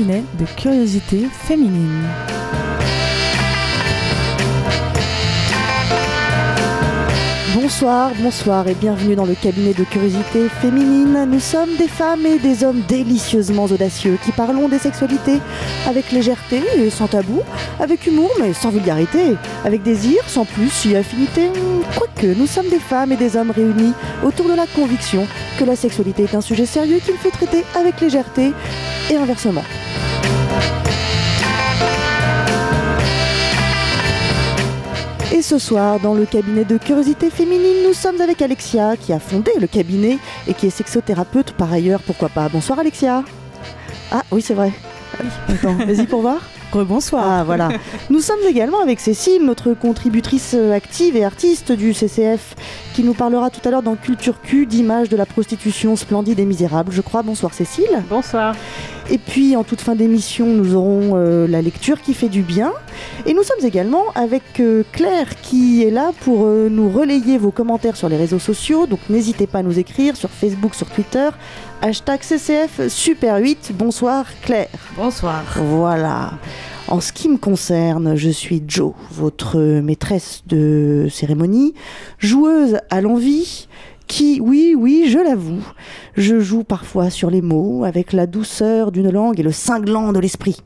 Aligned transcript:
de 0.00 0.46
curiosité 0.56 1.26
féminine. 1.30 2.04
Bonsoir, 7.54 8.12
bonsoir 8.18 8.66
et 8.68 8.74
bienvenue 8.74 9.14
dans 9.14 9.26
le 9.26 9.34
cabinet 9.34 9.74
de 9.74 9.84
curiosité 9.84 10.48
féminine. 10.48 11.26
Nous 11.30 11.40
sommes 11.40 11.76
des 11.76 11.86
femmes 11.86 12.24
et 12.24 12.38
des 12.38 12.64
hommes 12.64 12.80
délicieusement 12.88 13.64
audacieux 13.64 14.18
qui 14.24 14.32
parlons 14.32 14.68
des 14.68 14.78
sexualités 14.78 15.38
avec 15.86 16.12
légèreté 16.12 16.62
et 16.78 16.88
sans 16.88 17.06
tabou, 17.06 17.42
avec 17.78 18.06
humour 18.06 18.30
mais 18.40 18.54
sans 18.54 18.70
vulgarité, 18.70 19.36
avec 19.66 19.82
désir 19.82 20.22
sans 20.28 20.46
plus 20.46 20.86
et 20.86 20.96
affinité. 20.96 21.50
Quoique, 21.94 22.38
nous 22.38 22.46
sommes 22.46 22.70
des 22.70 22.78
femmes 22.78 23.12
et 23.12 23.16
des 23.16 23.36
hommes 23.36 23.50
réunis 23.50 23.92
autour 24.24 24.48
de 24.48 24.54
la 24.54 24.66
conviction 24.66 25.26
que 25.58 25.64
la 25.64 25.76
sexualité 25.76 26.22
est 26.22 26.34
un 26.34 26.40
sujet 26.40 26.64
sérieux 26.64 27.00
qu'il 27.04 27.16
faut 27.16 27.30
traiter 27.30 27.64
avec 27.74 28.00
légèreté 28.00 28.52
et 29.10 29.16
inversement. 29.16 29.64
Ce 35.50 35.58
soir, 35.58 35.98
dans 35.98 36.14
le 36.14 36.26
cabinet 36.26 36.64
de 36.64 36.78
curiosité 36.78 37.28
féminine, 37.28 37.82
nous 37.84 37.92
sommes 37.92 38.20
avec 38.20 38.40
Alexia, 38.40 38.96
qui 38.96 39.12
a 39.12 39.18
fondé 39.18 39.50
le 39.60 39.66
cabinet 39.66 40.18
et 40.46 40.54
qui 40.54 40.68
est 40.68 40.70
sexothérapeute 40.70 41.54
par 41.54 41.72
ailleurs, 41.72 42.02
pourquoi 42.02 42.28
pas? 42.28 42.48
Bonsoir 42.48 42.78
Alexia. 42.78 43.24
Ah 44.12 44.22
oui, 44.30 44.42
c'est 44.42 44.54
vrai. 44.54 44.70
Attends, 45.48 45.74
vas-y 45.74 46.06
pour 46.06 46.20
voir. 46.20 46.40
Rebonsoir. 46.72 47.24
Ah 47.26 47.44
voilà. 47.44 47.68
Nous 48.10 48.20
sommes 48.20 48.40
également 48.48 48.80
avec 48.80 49.00
Cécile, 49.00 49.44
notre 49.44 49.74
contributrice 49.74 50.54
euh, 50.54 50.72
active 50.72 51.16
et 51.16 51.24
artiste 51.24 51.72
du 51.72 51.94
CCF, 51.94 52.54
qui 52.94 53.02
nous 53.02 53.14
parlera 53.14 53.50
tout 53.50 53.66
à 53.66 53.70
l'heure 53.70 53.82
dans 53.82 53.96
Culture 53.96 54.40
Q 54.40 54.66
d'images 54.66 55.08
de 55.08 55.16
la 55.16 55.26
prostitution 55.26 55.96
splendide 55.96 56.38
et 56.38 56.44
misérable, 56.44 56.92
je 56.92 57.00
crois. 57.00 57.22
Bonsoir 57.22 57.54
Cécile. 57.54 58.02
Bonsoir. 58.08 58.54
Et 59.10 59.18
puis 59.18 59.56
en 59.56 59.64
toute 59.64 59.80
fin 59.80 59.96
d'émission, 59.96 60.46
nous 60.46 60.76
aurons 60.76 61.16
euh, 61.16 61.48
la 61.48 61.62
lecture 61.62 62.00
qui 62.00 62.14
fait 62.14 62.28
du 62.28 62.42
bien. 62.42 62.72
Et 63.26 63.34
nous 63.34 63.42
sommes 63.42 63.64
également 63.66 64.04
avec 64.14 64.42
euh, 64.60 64.84
Claire 64.92 65.40
qui 65.42 65.82
est 65.82 65.90
là 65.90 66.12
pour 66.20 66.46
euh, 66.46 66.68
nous 66.70 66.88
relayer 66.88 67.36
vos 67.36 67.50
commentaires 67.50 67.96
sur 67.96 68.08
les 68.08 68.16
réseaux 68.16 68.38
sociaux. 68.38 68.86
Donc 68.86 69.00
n'hésitez 69.08 69.48
pas 69.48 69.58
à 69.58 69.62
nous 69.64 69.80
écrire 69.80 70.16
sur 70.16 70.30
Facebook, 70.30 70.76
sur 70.76 70.88
Twitter. 70.88 71.28
Hashtag 71.82 72.20
CCF 72.20 72.88
Super 72.88 73.38
8. 73.38 73.72
Bonsoir 73.74 74.26
Claire. 74.42 74.68
Bonsoir. 74.96 75.42
Voilà. 75.56 76.32
En 76.88 77.00
ce 77.00 77.10
qui 77.10 77.26
me 77.30 77.38
concerne, 77.38 78.16
je 78.16 78.28
suis 78.28 78.62
Jo, 78.68 78.94
votre 79.10 79.58
maîtresse 79.58 80.42
de 80.46 81.08
cérémonie, 81.10 81.72
joueuse 82.18 82.76
à 82.90 83.00
l'envie, 83.00 83.66
qui, 84.06 84.42
oui, 84.42 84.74
oui, 84.76 85.06
je 85.08 85.18
l'avoue, 85.18 85.62
je 86.18 86.38
joue 86.38 86.64
parfois 86.64 87.08
sur 87.08 87.30
les 87.30 87.40
mots 87.40 87.84
avec 87.84 88.12
la 88.12 88.26
douceur 88.26 88.92
d'une 88.92 89.10
langue 89.10 89.40
et 89.40 89.44
le 89.44 89.52
cinglant 89.52 90.12
de 90.12 90.18
l'esprit. 90.18 90.58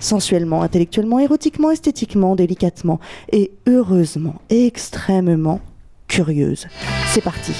Sensuellement, 0.00 0.62
intellectuellement, 0.62 1.20
érotiquement, 1.20 1.70
esthétiquement, 1.70 2.34
délicatement 2.34 2.98
et 3.30 3.52
heureusement, 3.68 4.34
extrêmement 4.50 5.60
curieuse. 6.08 6.66
C'est 7.12 7.22
parti. 7.22 7.52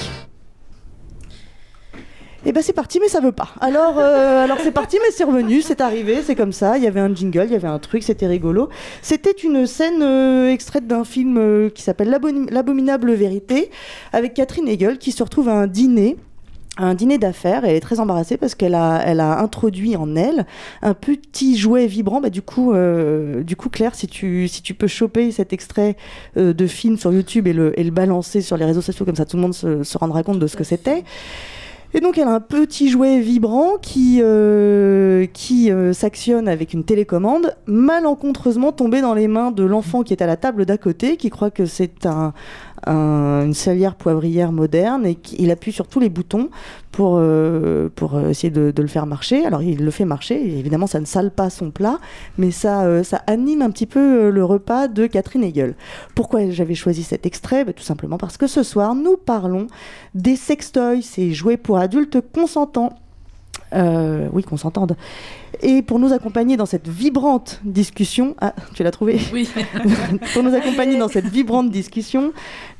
Et 2.47 2.51
ben 2.51 2.61
c'est 2.61 2.73
parti, 2.73 2.99
mais 2.99 3.07
ça 3.07 3.21
veut 3.21 3.31
pas. 3.31 3.49
Alors, 3.59 3.95
euh, 3.97 4.43
alors 4.43 4.59
c'est 4.61 4.71
parti, 4.71 4.97
mais 5.01 5.11
c'est 5.11 5.23
revenu, 5.23 5.61
c'est 5.61 5.81
arrivé, 5.81 6.21
c'est 6.23 6.35
comme 6.35 6.53
ça. 6.53 6.77
Il 6.77 6.83
y 6.83 6.87
avait 6.87 6.99
un 6.99 7.13
jingle, 7.13 7.45
il 7.47 7.53
y 7.53 7.55
avait 7.55 7.67
un 7.67 7.79
truc, 7.79 8.03
c'était 8.03 8.27
rigolo. 8.27 8.69
C'était 9.01 9.31
une 9.31 9.65
scène 9.65 10.03
euh, 10.03 10.51
extraite 10.51 10.85
d'un 10.85 11.03
film 11.05 11.37
euh, 11.39 11.69
qui 11.69 11.81
s'appelle 11.81 12.09
L'Abom- 12.09 12.47
L'abominable 12.51 13.13
vérité, 13.13 13.71
avec 14.13 14.35
Catherine 14.35 14.67
Hegel 14.67 14.99
qui 14.99 15.11
se 15.11 15.23
retrouve 15.23 15.49
à 15.49 15.53
un 15.53 15.65
dîner. 15.65 16.17
Un 16.77 16.93
dîner 16.93 17.17
d'affaires, 17.17 17.63
elle 17.63 17.75
est 17.75 17.79
très 17.79 18.01
embarrassée 18.01 18.35
parce 18.35 18.53
qu'elle 18.53 18.75
a, 18.75 19.01
elle 19.05 19.21
a 19.21 19.39
introduit 19.39 19.95
en 19.95 20.15
elle 20.17 20.45
un 20.81 20.93
petit 20.93 21.57
jouet 21.57 21.87
vibrant. 21.87 22.19
Bah, 22.19 22.29
du 22.29 22.41
coup, 22.41 22.73
euh, 22.73 23.43
du 23.43 23.55
coup, 23.55 23.69
Claire, 23.69 23.95
si 23.95 24.07
tu, 24.07 24.49
si 24.49 24.61
tu 24.61 24.73
peux 24.73 24.87
choper 24.87 25.31
cet 25.31 25.53
extrait 25.53 25.95
euh, 26.35 26.53
de 26.53 26.67
film 26.67 26.97
sur 26.97 27.13
YouTube 27.13 27.47
et 27.47 27.53
le, 27.53 27.79
et 27.79 27.83
le 27.85 27.91
balancer 27.91 28.41
sur 28.41 28.57
les 28.57 28.65
réseaux 28.65 28.81
sociaux 28.81 29.05
comme 29.05 29.15
ça, 29.15 29.25
tout 29.25 29.37
le 29.37 29.41
monde 29.41 29.53
se 29.53 29.97
rendra 29.97 30.21
compte 30.21 30.37
de 30.37 30.47
ce 30.47 30.57
que 30.57 30.65
c'était. 30.65 31.05
Et 31.95 32.01
donc 32.01 32.17
elle 32.17 32.27
a 32.27 32.33
un 32.33 32.41
petit 32.41 32.89
jouet 32.89 33.21
vibrant 33.21 33.77
qui, 33.81 34.19
euh, 34.21 35.25
qui 35.27 35.71
euh, 35.71 35.93
s'actionne 35.93 36.49
avec 36.49 36.73
une 36.73 36.83
télécommande, 36.83 37.55
malencontreusement 37.67 38.73
tombé 38.73 38.99
dans 38.99 39.13
les 39.13 39.29
mains 39.29 39.51
de 39.51 39.63
l'enfant 39.63 40.03
qui 40.03 40.11
est 40.11 40.21
à 40.21 40.25
la 40.27 40.35
table 40.35 40.65
d'à 40.65 40.77
côté, 40.77 41.15
qui 41.15 41.29
croit 41.29 41.51
que 41.51 41.65
c'est 41.65 42.05
un, 42.05 42.33
un- 42.85 43.45
une 43.45 43.53
salière 43.53 43.95
poivrière 43.95 44.51
moderne 44.51 45.05
et 45.05 45.17
il 45.37 45.51
appuie 45.51 45.71
sur 45.71 45.87
tous 45.87 45.99
les 45.99 46.09
boutons 46.09 46.49
pour, 46.91 47.17
euh, 47.17 47.89
euh, 48.01 48.29
essayer 48.29 48.51
de, 48.51 48.73
le 48.81 48.87
faire 48.87 49.05
marcher. 49.05 49.45
Alors 49.45 49.61
il 49.61 49.83
le 49.83 49.91
fait 49.91 50.05
marcher, 50.05 50.35
évidemment 50.59 50.87
ça 50.87 50.99
ne 50.99 51.05
sale 51.05 51.31
pas 51.31 51.49
son 51.49 51.71
plat, 51.71 51.97
mais 52.37 52.51
ça, 52.51 52.83
euh, 52.85 53.03
ça 53.03 53.21
anime 53.27 53.61
un 53.61 53.69
petit 53.71 53.85
peu 53.85 54.29
le 54.29 54.45
repas 54.45 54.87
de 54.87 55.07
Catherine 55.07 55.43
Hegel. 55.43 55.75
Pourquoi 56.15 56.49
j'avais 56.51 56.75
choisi 56.75 57.03
cet 57.03 57.25
extrait? 57.25 57.65
Ben, 57.65 57.73
Tout 57.73 57.83
simplement 57.83 58.17
parce 58.17 58.37
que 58.37 58.47
ce 58.47 58.63
soir 58.63 58.95
nous 58.95 59.17
parlons 59.17 59.67
des 60.13 60.35
sextoys, 60.35 61.01
ces 61.01 61.33
jouets 61.33 61.57
pour 61.57 61.77
adultes 61.77 62.19
consentants. 62.33 62.93
Euh, 63.73 64.27
oui, 64.31 64.43
consentante. 64.43 64.93
Et 65.61 65.81
pour 65.81 65.99
nous 65.99 66.13
accompagner 66.13 66.55
dans 66.57 66.65
cette 66.65 66.87
vibrante 66.87 67.59
discussion, 67.63 68.35
ah, 68.39 68.53
tu 68.73 68.83
l'as 68.83 68.91
trouvé 68.91 69.19
Oui. 69.33 69.49
Pour 70.33 70.43
nous 70.43 70.53
accompagner 70.53 70.97
dans 70.97 71.07
cette 71.07 71.25
vibrante 71.27 71.71
discussion, 71.71 72.31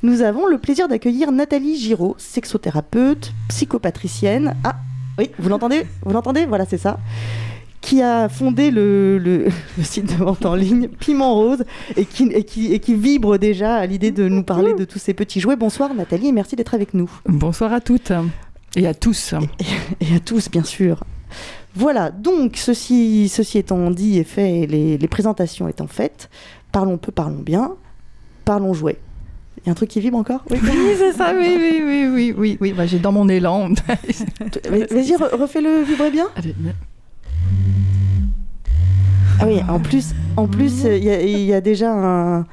nous 0.02 0.22
avons 0.22 0.46
le 0.46 0.58
plaisir 0.58 0.86
d'accueillir 0.88 1.32
Nathalie 1.32 1.76
Giraud, 1.76 2.14
sexothérapeute, 2.18 3.32
psychopatricienne. 3.48 4.54
Ah, 4.64 4.76
oui, 5.18 5.30
vous 5.38 5.48
l'entendez? 5.48 5.86
Vous 6.04 6.12
l'entendez? 6.12 6.46
Voilà, 6.46 6.66
c'est 6.66 6.78
ça. 6.78 6.98
Qui 7.80 8.02
a 8.02 8.28
fondé 8.28 8.70
le, 8.70 9.18
le- 9.18 9.46
le 9.78 9.84
site 9.84 10.06
de 10.18 10.24
vente 10.24 10.44
en 10.44 10.54
ligne 10.54 10.88
Piment 10.88 11.34
Rose 11.34 11.64
et 11.96 12.04
qui, 12.04 12.24
et 12.24 12.44
qui, 12.44 12.72
et 12.72 12.80
qui 12.80 12.94
vibre 12.94 13.38
déjà 13.38 13.76
à 13.76 13.86
l'idée 13.86 14.10
de 14.10 14.28
nous 14.28 14.42
parler 14.42 14.74
de 14.74 14.84
tous 14.84 14.98
ces 14.98 15.14
petits 15.14 15.40
jouets. 15.40 15.56
Bonsoir 15.56 15.94
Nathalie 15.94 16.28
et 16.28 16.32
merci 16.32 16.56
d'être 16.56 16.74
avec 16.74 16.94
nous. 16.94 17.10
Bonsoir 17.26 17.72
à 17.72 17.80
toutes 17.80 18.12
et 18.76 18.86
à 18.86 18.94
tous. 18.94 19.34
et 20.00 20.14
à 20.14 20.20
tous, 20.20 20.48
bien 20.50 20.62
sûr. 20.64 21.02
Voilà, 21.74 22.10
donc 22.10 22.56
ceci, 22.56 23.28
ceci 23.28 23.58
étant 23.58 23.90
dit 23.90 24.18
et 24.18 24.24
fait, 24.24 24.60
et 24.60 24.66
les, 24.66 24.96
les 24.96 25.08
présentations 25.08 25.68
étant 25.68 25.86
faites, 25.88 26.30
parlons 26.72 26.96
peu, 26.96 27.12
parlons 27.12 27.40
bien, 27.42 27.72
parlons 28.44 28.72
jouets. 28.72 28.98
Il 29.58 29.66
y 29.66 29.68
a 29.68 29.72
un 29.72 29.74
truc 29.74 29.90
qui 29.90 30.00
vibre 30.00 30.16
encore? 30.18 30.42
Oui. 30.50 30.58
Oui, 30.62 30.94
c'est 30.96 31.12
ça, 31.12 31.32
oui, 31.36 31.56
oui, 31.58 31.82
oui, 31.84 32.08
oui, 32.12 32.34
oui, 32.36 32.58
oui. 32.60 32.72
Bah, 32.72 32.86
j'ai 32.86 32.98
dans 32.98 33.10
mon 33.12 33.28
élan. 33.28 33.70
Mais 34.70 34.84
Vas-y, 34.90 35.12
re- 35.16 35.34
refais-le 35.34 35.82
vibrer 35.82 36.10
bien. 36.10 36.28
Allez, 36.36 36.54
Ah 39.38 39.44
oui, 39.46 39.60
en 39.68 39.78
plus, 39.78 40.14
en 40.36 40.46
plus, 40.46 40.84
il 40.84 41.04
y, 41.04 41.10
a- 41.10 41.20
il 41.22 41.40
y 41.40 41.52
a 41.52 41.60
déjà 41.60 41.92
un, 41.92 42.38
un, 42.40 42.44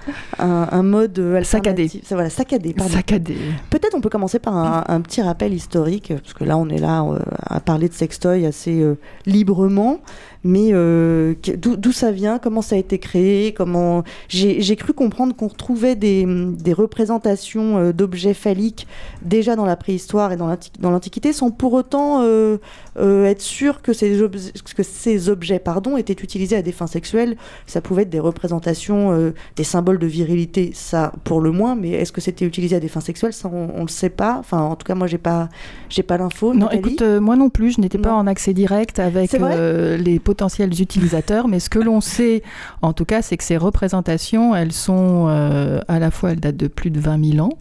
un 0.71 0.83
mode 0.83 1.17
euh, 1.19 1.43
Saccadé. 1.43 1.87
Ça, 1.87 2.15
Voilà, 2.15 2.29
saccadé. 2.29 2.73
Pardon. 2.73 2.91
saccadé. 2.93 3.37
Peut-être 3.69 3.95
on 3.95 4.01
peut 4.01 4.09
commencer 4.09 4.39
par 4.39 4.55
un, 4.55 4.83
un 4.87 5.01
petit 5.01 5.21
rappel 5.21 5.53
historique, 5.53 6.11
euh, 6.11 6.17
parce 6.21 6.33
que 6.33 6.43
là 6.43 6.57
on 6.57 6.67
est 6.69 6.79
là 6.79 7.03
euh, 7.03 7.19
à 7.47 7.59
parler 7.61 7.87
de 7.87 7.93
sextoy 7.93 8.45
assez 8.45 8.81
euh, 8.81 8.97
librement, 9.25 9.99
mais 10.43 10.69
euh, 10.71 11.33
d'où 11.57 11.91
ça 11.91 12.11
vient, 12.11 12.39
comment 12.39 12.61
ça 12.61 12.75
a 12.75 12.79
été 12.79 12.99
créé, 12.99 13.53
comment 13.53 14.03
j'ai 14.29 14.75
cru 14.75 14.93
comprendre 14.93 15.35
qu'on 15.35 15.47
retrouvait 15.47 15.95
des, 15.95 16.25
des 16.27 16.73
représentations 16.73 17.77
euh, 17.77 17.93
d'objets 17.93 18.33
phalliques 18.33 18.87
déjà 19.21 19.55
dans 19.55 19.65
la 19.65 19.75
préhistoire 19.75 20.31
et 20.31 20.37
dans 20.37 20.47
l'anti- 20.47 20.71
dans 20.79 20.91
l'Antiquité, 20.91 21.33
sans 21.33 21.51
pour 21.51 21.73
autant 21.73 22.21
euh, 22.23 22.57
euh, 22.97 23.25
être 23.25 23.41
sûr 23.41 23.81
que 23.81 23.93
ces, 23.93 24.21
obje- 24.21 24.51
que 24.75 24.83
ces 24.83 25.29
objets 25.29 25.59
pardon, 25.59 25.97
étaient 25.97 26.13
utilisés 26.13 26.55
à 26.55 26.61
des 26.61 26.71
fins 26.71 26.87
sexuelles. 26.87 27.37
Ça 27.67 27.81
pouvait 27.81 28.03
être 28.03 28.09
des 28.09 28.19
représentations, 28.19 29.33
des 29.55 29.63
symboles 29.63 29.99
de 29.99 30.07
virilité, 30.07 30.71
ça 30.73 31.11
pour 31.23 31.41
le 31.41 31.51
moins, 31.51 31.75
mais 31.75 31.91
est-ce 31.91 32.11
que 32.11 32.21
c'était 32.21 32.45
utilisé 32.45 32.75
à 32.75 32.79
des 32.79 32.87
fins 32.87 32.99
sexuelles? 32.99 33.33
Ça, 33.33 33.49
on, 33.51 33.69
on 33.75 33.81
le 33.83 33.87
sait 33.87 34.09
pas. 34.09 34.37
Enfin, 34.39 34.59
en 34.59 34.75
tout 34.75 34.85
cas, 34.85 34.95
moi, 34.95 35.07
j'ai 35.07 35.17
pas, 35.17 35.49
j'ai 35.89 36.03
pas 36.03 36.17
l'info. 36.17 36.53
Non, 36.53 36.65
Nathalie 36.65 36.79
écoute, 36.79 37.01
moi 37.21 37.35
non 37.35 37.49
plus, 37.49 37.75
je 37.75 37.81
n'étais 37.81 37.97
pas 37.97 38.13
en 38.13 38.27
accès 38.27 38.53
direct 38.53 38.99
avec 38.99 39.31
les 39.33 40.19
potentiels 40.33 40.81
utilisateurs, 40.81 41.47
mais 41.47 41.59
ce 41.59 41.69
que 41.69 41.77
l'on 41.77 42.01
sait, 42.01 42.41
en 42.81 42.91
tout 42.91 43.05
cas, 43.05 43.21
c'est 43.21 43.37
que 43.37 43.43
ces 43.43 43.55
représentations, 43.55 44.55
elles 44.55 44.71
sont 44.71 45.27
euh, 45.27 45.79
à 45.87 45.99
la 45.99 46.09
fois, 46.09 46.31
elles 46.31 46.39
datent 46.39 46.57
de 46.57 46.67
plus 46.67 46.89
de 46.89 46.99
20 46.99 47.33
000 47.33 47.45
ans, 47.45 47.59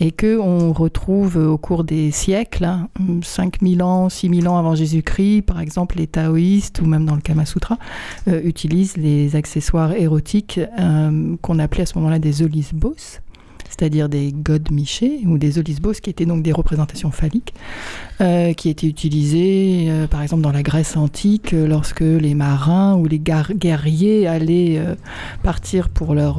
et 0.00 0.12
que 0.12 0.38
on 0.38 0.72
retrouve 0.72 1.36
euh, 1.36 1.48
au 1.48 1.58
cours 1.58 1.84
des 1.84 2.10
siècles, 2.12 2.64
hein, 2.64 2.88
5 3.22 3.56
000 3.60 3.86
ans, 3.86 4.08
6 4.08 4.30
000 4.40 4.50
ans 4.50 4.56
avant 4.56 4.74
Jésus-Christ, 4.74 5.42
par 5.42 5.60
exemple, 5.60 5.98
les 5.98 6.06
taoïstes 6.06 6.80
ou 6.80 6.86
même 6.86 7.04
dans 7.04 7.16
le 7.16 7.20
Kama 7.20 7.44
Sutra 7.44 7.76
euh, 8.28 8.40
utilisent 8.44 8.96
les 8.96 9.36
accessoires 9.36 9.92
érotiques 9.92 10.58
qu'on 11.42 11.58
appelait 11.58 11.82
à 11.82 11.86
ce 11.86 11.98
moment-là 11.98 12.18
des 12.18 12.42
olisbos. 12.42 13.20
C'est-à-dire 13.76 14.08
des 14.08 14.32
godemichés 14.32 15.20
ou 15.26 15.38
des 15.38 15.58
olisbos, 15.58 15.92
qui 15.92 16.10
étaient 16.10 16.26
donc 16.26 16.42
des 16.42 16.52
représentations 16.52 17.10
phalliques, 17.10 17.54
euh, 18.20 18.52
qui 18.54 18.70
étaient 18.70 18.86
utilisées 18.86 19.86
euh, 19.88 20.06
par 20.06 20.22
exemple 20.22 20.42
dans 20.42 20.52
la 20.52 20.62
Grèce 20.62 20.96
antique 20.96 21.52
euh, 21.52 21.66
lorsque 21.66 22.00
les 22.00 22.34
marins 22.34 22.96
ou 22.96 23.06
les 23.06 23.18
guerriers 23.18 24.26
allaient 24.26 24.80
partir 25.42 25.88
pour 25.88 26.14
leur 26.14 26.38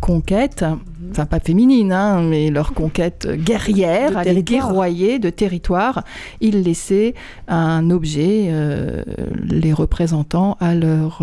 conquête, 0.00 0.64
enfin 1.10 1.26
pas 1.26 1.40
féminine, 1.40 1.92
hein, 1.92 2.22
mais 2.22 2.50
leur 2.50 2.74
conquête 2.74 3.28
guerrière, 3.28 4.16
aller 4.16 4.42
guerroyer 4.42 5.18
de 5.18 5.30
territoire, 5.30 6.04
ils 6.40 6.62
laissaient 6.62 7.14
un 7.48 7.90
objet 7.90 8.50
les 9.44 9.72
représentant 9.72 10.56
à 10.60 10.74
leur, 10.74 11.22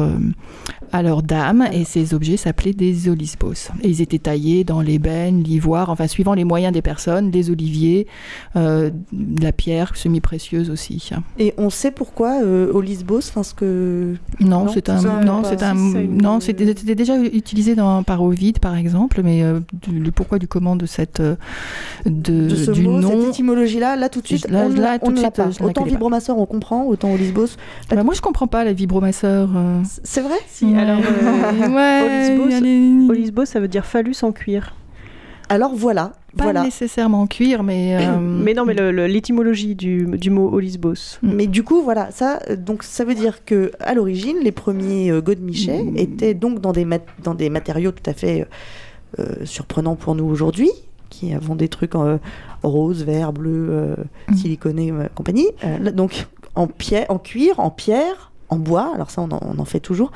à 0.94 1.01
leur 1.01 1.24
dame, 1.24 1.68
et 1.74 1.84
ces 1.84 2.13
objets 2.13 2.38
s'appelaient 2.38 2.74
des 2.74 3.10
olisbos. 3.10 3.72
Et 3.81 3.90
ils 3.90 4.01
étaient 4.01 4.19
taillés 4.19 4.63
dans 4.63 4.80
l'ébène, 4.80 5.44
l'ivoire, 5.44 5.90
enfin 5.90 6.07
suivant 6.07 6.34
les 6.34 6.45
moyens 6.45 6.72
des 6.72 6.81
personnes, 6.81 7.31
des 7.31 7.50
oliviers, 7.50 8.07
la 8.56 9.51
pierre, 9.51 9.95
semi-précieuse 9.98 10.69
aussi. 10.69 11.10
Et 11.40 11.54
on 11.57 11.69
sait 11.69 11.92
pourquoi 11.92 12.42
euh, 12.44 12.72
au 12.72 12.81
Lisbos, 12.81 13.30
enfin 13.30 13.44
ce 13.44 13.54
que 13.54 14.16
non, 14.40 14.68
c'est 14.68 14.90
un 14.90 15.01
non, 15.24 15.44
c'est 15.44 15.63
un 15.63 15.74
non, 15.74 16.40
c'était 16.40 16.95
déjà 16.95 17.18
utilisé 17.18 17.75
dans 17.75 18.04
par 18.04 18.24
Ovid 18.24 18.60
par 18.60 18.75
exemple, 18.75 19.22
mais 19.24 19.44
euh, 19.44 19.60
le 19.92 20.12
pourquoi 20.12 20.40
du 20.40 20.48
comment 20.48 20.75
de 20.75 20.86
cette 20.86 21.19
euh, 21.19 21.36
de, 22.06 22.50
ce 22.50 22.72
du 22.72 22.88
nom, 22.88 23.01
cette 23.01 23.30
étymologie 23.30 23.80
là, 23.80 23.95
là 23.95 24.10
tout 24.10 24.22
de 24.22 24.28
suite, 24.28 24.48
on, 24.50 24.69
là, 24.69 24.98
on 25.01 25.12
ne 25.12 25.30
pas. 25.30 25.50
Autant 25.62 25.84
vibromasseur 25.84 26.38
on 26.38 26.45
comprend, 26.45 26.86
autant 26.86 27.12
au 27.12 27.18
Lisbos. 27.18 27.48
Bah, 27.90 28.04
moi 28.04 28.13
je 28.13 28.22
comprends 28.22 28.48
pas 28.48 28.63
la 28.63 28.74
vibromasseur. 28.74 29.50
C'est 30.04 30.22
vrai? 30.22 30.38
Si. 30.48 30.66
Alors 30.83 31.00
ouais, 31.71 32.38
au 33.09 33.13
Lisbos, 33.13 33.45
ça 33.45 33.59
veut 33.62 33.69
dire 33.69 33.85
phallus 33.85 34.18
en 34.21 34.33
cuir. 34.33 34.75
Alors 35.47 35.74
voilà, 35.75 36.13
pas 36.38 36.51
nécessairement 36.51 37.21
en 37.21 37.27
cuir, 37.27 37.63
mais. 37.63 37.95
Euh, 37.95 38.18
mais 38.19 38.53
non, 38.53 38.65
mais 38.65 38.74
l'étymologie 39.07 39.75
du, 39.75 40.06
du, 40.06 40.30
mot 40.30 40.51
olisbos. 40.51 41.19
Mm. 41.21 41.33
Mais 41.33 41.47
du 41.47 41.63
coup, 41.63 41.81
voilà, 41.81 42.12
ça, 42.12 42.39
donc 42.57 42.83
ça 42.83 43.06
veut 43.06 43.15
dire 43.15 43.45
que 43.45 43.71
à 43.80 43.94
l'origine, 43.94 44.38
les 44.41 44.51
premiers 44.51 45.12
euh, 45.12 45.21
godemichets 45.21 45.83
mm. 45.83 45.97
étaient 45.97 46.33
donc 46.33 46.59
dans 46.59 46.74
des, 46.74 46.85
dans 47.24 47.33
des 47.33 47.50
matériaux 47.50 47.91
tout 47.91 48.09
à 48.09 48.13
fait 48.13 48.45
euh, 49.19 49.45
surprenants 49.45 49.95
pour 49.95 50.15
nous 50.15 50.25
aujourd'hui, 50.25 50.71
qui 51.09 51.33
avons 51.33 51.56
des 51.56 51.69
trucs 51.69 51.95
en 51.95 52.19
rose, 52.63 53.06
vert, 53.06 53.31
bleu, 53.31 53.95
mm. 54.27 54.35
siliconé, 54.35 54.91
compagnie. 55.15 55.47
donc 55.94 56.27
en, 56.56 56.68
pierre, 56.68 57.06
en 57.09 57.19
cuir, 57.19 57.59
en 57.62 57.69
pierre, 57.69 58.32
en 58.53 58.57
bois, 58.57 58.91
alors 58.94 59.09
ça 59.09 59.21
on 59.21 59.29
en, 59.31 59.65
fait 59.65 59.79
toujours. 59.79 60.11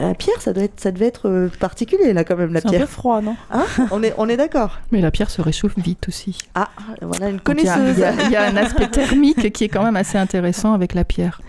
La 0.00 0.08
euh, 0.08 0.14
pierre, 0.14 0.40
ça, 0.40 0.52
doit 0.52 0.64
être, 0.64 0.80
ça 0.80 0.90
devait 0.90 1.06
être 1.06 1.28
euh, 1.28 1.48
particulier 1.60 2.12
là 2.12 2.24
quand 2.24 2.36
même, 2.36 2.52
la 2.52 2.60
pierre. 2.60 2.72
C'est 2.72 2.78
un 2.78 2.80
peu 2.80 2.86
froid, 2.86 3.20
non? 3.20 3.36
Hein? 3.50 3.64
On 3.90 4.02
est, 4.02 4.14
on 4.18 4.28
est 4.28 4.36
d'accord. 4.36 4.78
Mais 4.90 5.00
la 5.00 5.10
pierre 5.10 5.30
se 5.30 5.42
réchauffe 5.42 5.78
vite 5.78 6.08
aussi. 6.08 6.38
Ah, 6.54 6.70
voilà 7.02 7.28
une 7.28 7.40
connaisseuse. 7.40 8.02
Il 8.24 8.30
y, 8.30 8.36
a 8.36 8.44
un 8.44 8.56
aspect 8.56 8.88
thermique 8.88 9.52
qui 9.52 9.64
est 9.64 9.68
quand 9.68 9.82
même 9.82 9.96
assez 9.96 10.18
intéressant 10.18 10.72
avec 10.72 10.94
la 10.94 11.04
pierre. 11.04 11.40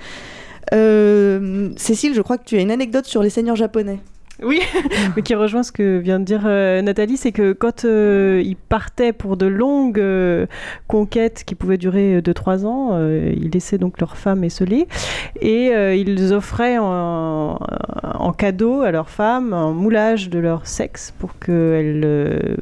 Euh, 0.74 1.70
Cécile, 1.78 2.14
je 2.14 2.22
crois 2.22 2.38
que 2.38 2.46
tu 2.46 2.58
as 2.58 2.62
une 2.62 2.72
anecdote 2.72 3.06
sur 3.06 3.22
les 3.22 3.30
seigneurs 3.30 3.56
japonais. 3.56 4.00
Oui, 4.44 4.62
mais 5.16 5.22
qui 5.22 5.34
rejoint 5.34 5.64
ce 5.64 5.72
que 5.72 5.98
vient 5.98 6.20
de 6.20 6.26
dire 6.26 6.44
euh, 6.46 6.82
Nathalie, 6.82 7.16
c'est 7.16 7.32
que 7.32 7.54
quand 7.54 7.86
euh, 7.86 8.42
ils 8.44 8.58
partaient 8.58 9.14
pour 9.14 9.38
de 9.38 9.46
longues 9.46 10.00
euh, 10.00 10.46
conquêtes 10.88 11.44
qui 11.46 11.56
pouvaient 11.56 11.78
durer 11.78 12.20
2-3 12.20 12.66
ans, 12.66 13.00
ils 13.10 13.50
laissaient 13.50 13.78
donc 13.78 14.00
leurs 14.00 14.18
femmes 14.18 14.44
esselées 14.44 14.88
et 15.42 15.68
ils 15.96 16.34
offraient 16.34 16.78
en, 16.78 17.60
en, 18.04 18.34
cadeau 18.34 18.82
à 18.82 18.92
leurs 18.92 19.10
femmes 19.10 19.54
un 19.54 19.72
moulage 19.72 20.30
de 20.30 20.40
leur 20.40 20.68
sexe 20.68 21.14
pour 21.18 21.40
qu'elles 21.40 22.58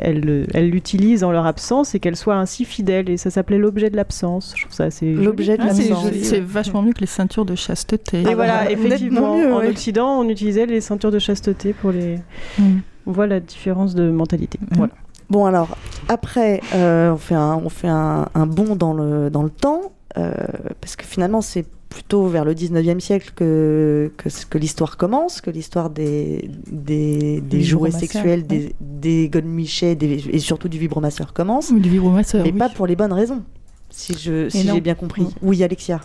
elles 0.00 0.70
l'utilisent 0.70 1.24
en 1.24 1.30
leur 1.30 1.46
absence 1.46 1.94
et 1.94 2.00
qu'elles 2.00 2.16
soient 2.16 2.36
ainsi 2.36 2.64
fidèles. 2.64 3.08
Et 3.10 3.16
ça 3.16 3.30
s'appelait 3.30 3.58
l'objet 3.58 3.90
de 3.90 3.96
l'absence. 3.96 4.54
Je 4.56 4.62
trouve 4.62 4.74
ça 4.74 4.84
assez. 4.84 5.12
L'objet 5.12 5.56
de 5.56 5.62
ah, 5.62 5.66
l'absence. 5.66 6.06
c'est 6.22 6.40
vachement 6.40 6.82
mieux 6.82 6.92
que 6.92 7.00
les 7.00 7.06
ceintures 7.06 7.44
de 7.44 7.54
chasteté. 7.54 8.22
Et 8.22 8.34
voilà, 8.34 8.70
effectivement, 8.70 9.34
en 9.34 9.64
Occident, 9.64 10.20
on 10.20 10.28
utilisait 10.28 10.66
les 10.66 10.80
ceintures 10.80 11.10
de 11.10 11.18
chasteté 11.18 11.72
pour 11.72 11.92
les. 11.92 12.18
Mm. 12.58 12.78
On 13.06 13.12
voit 13.12 13.26
la 13.26 13.40
différence 13.40 13.94
de 13.94 14.10
mentalité. 14.10 14.58
Mm. 14.60 14.76
Voilà. 14.76 14.92
Bon 15.30 15.46
alors, 15.46 15.76
après, 16.08 16.60
euh, 16.74 17.12
on 17.12 17.16
fait 17.16 17.36
un, 17.36 17.60
on 17.64 17.68
fait 17.68 17.88
un, 17.88 18.46
bond 18.46 18.74
dans 18.74 18.92
le, 18.92 19.30
dans 19.30 19.44
le 19.44 19.50
temps, 19.50 19.92
euh, 20.18 20.32
parce 20.80 20.96
que 20.96 21.04
finalement, 21.04 21.40
c'est 21.40 21.66
plutôt 21.90 22.26
vers 22.28 22.44
le 22.44 22.54
19e 22.54 23.00
siècle 23.00 23.32
que, 23.34 24.10
que, 24.16 24.28
que 24.48 24.58
l'histoire 24.58 24.96
commence, 24.96 25.40
que 25.42 25.50
l'histoire 25.50 25.90
des, 25.90 26.48
des, 26.70 27.42
des 27.42 27.62
jouets 27.62 27.90
sexuels, 27.90 28.46
des, 28.46 28.74
des 28.80 29.28
godemichets 29.28 29.98
et 30.00 30.38
surtout 30.38 30.68
du 30.68 30.78
vibromasseur 30.78 31.34
commence. 31.34 31.72
du 31.72 31.90
vibromasseur. 31.90 32.44
Mais 32.44 32.52
pas 32.52 32.68
pour 32.70 32.86
les 32.86 32.96
bonnes 32.96 33.12
raisons, 33.12 33.42
si 33.90 34.16
j'ai 34.16 34.48
si 34.48 34.80
bien 34.80 34.94
compris. 34.94 35.26
Oui, 35.42 35.62
Alexia. 35.62 36.00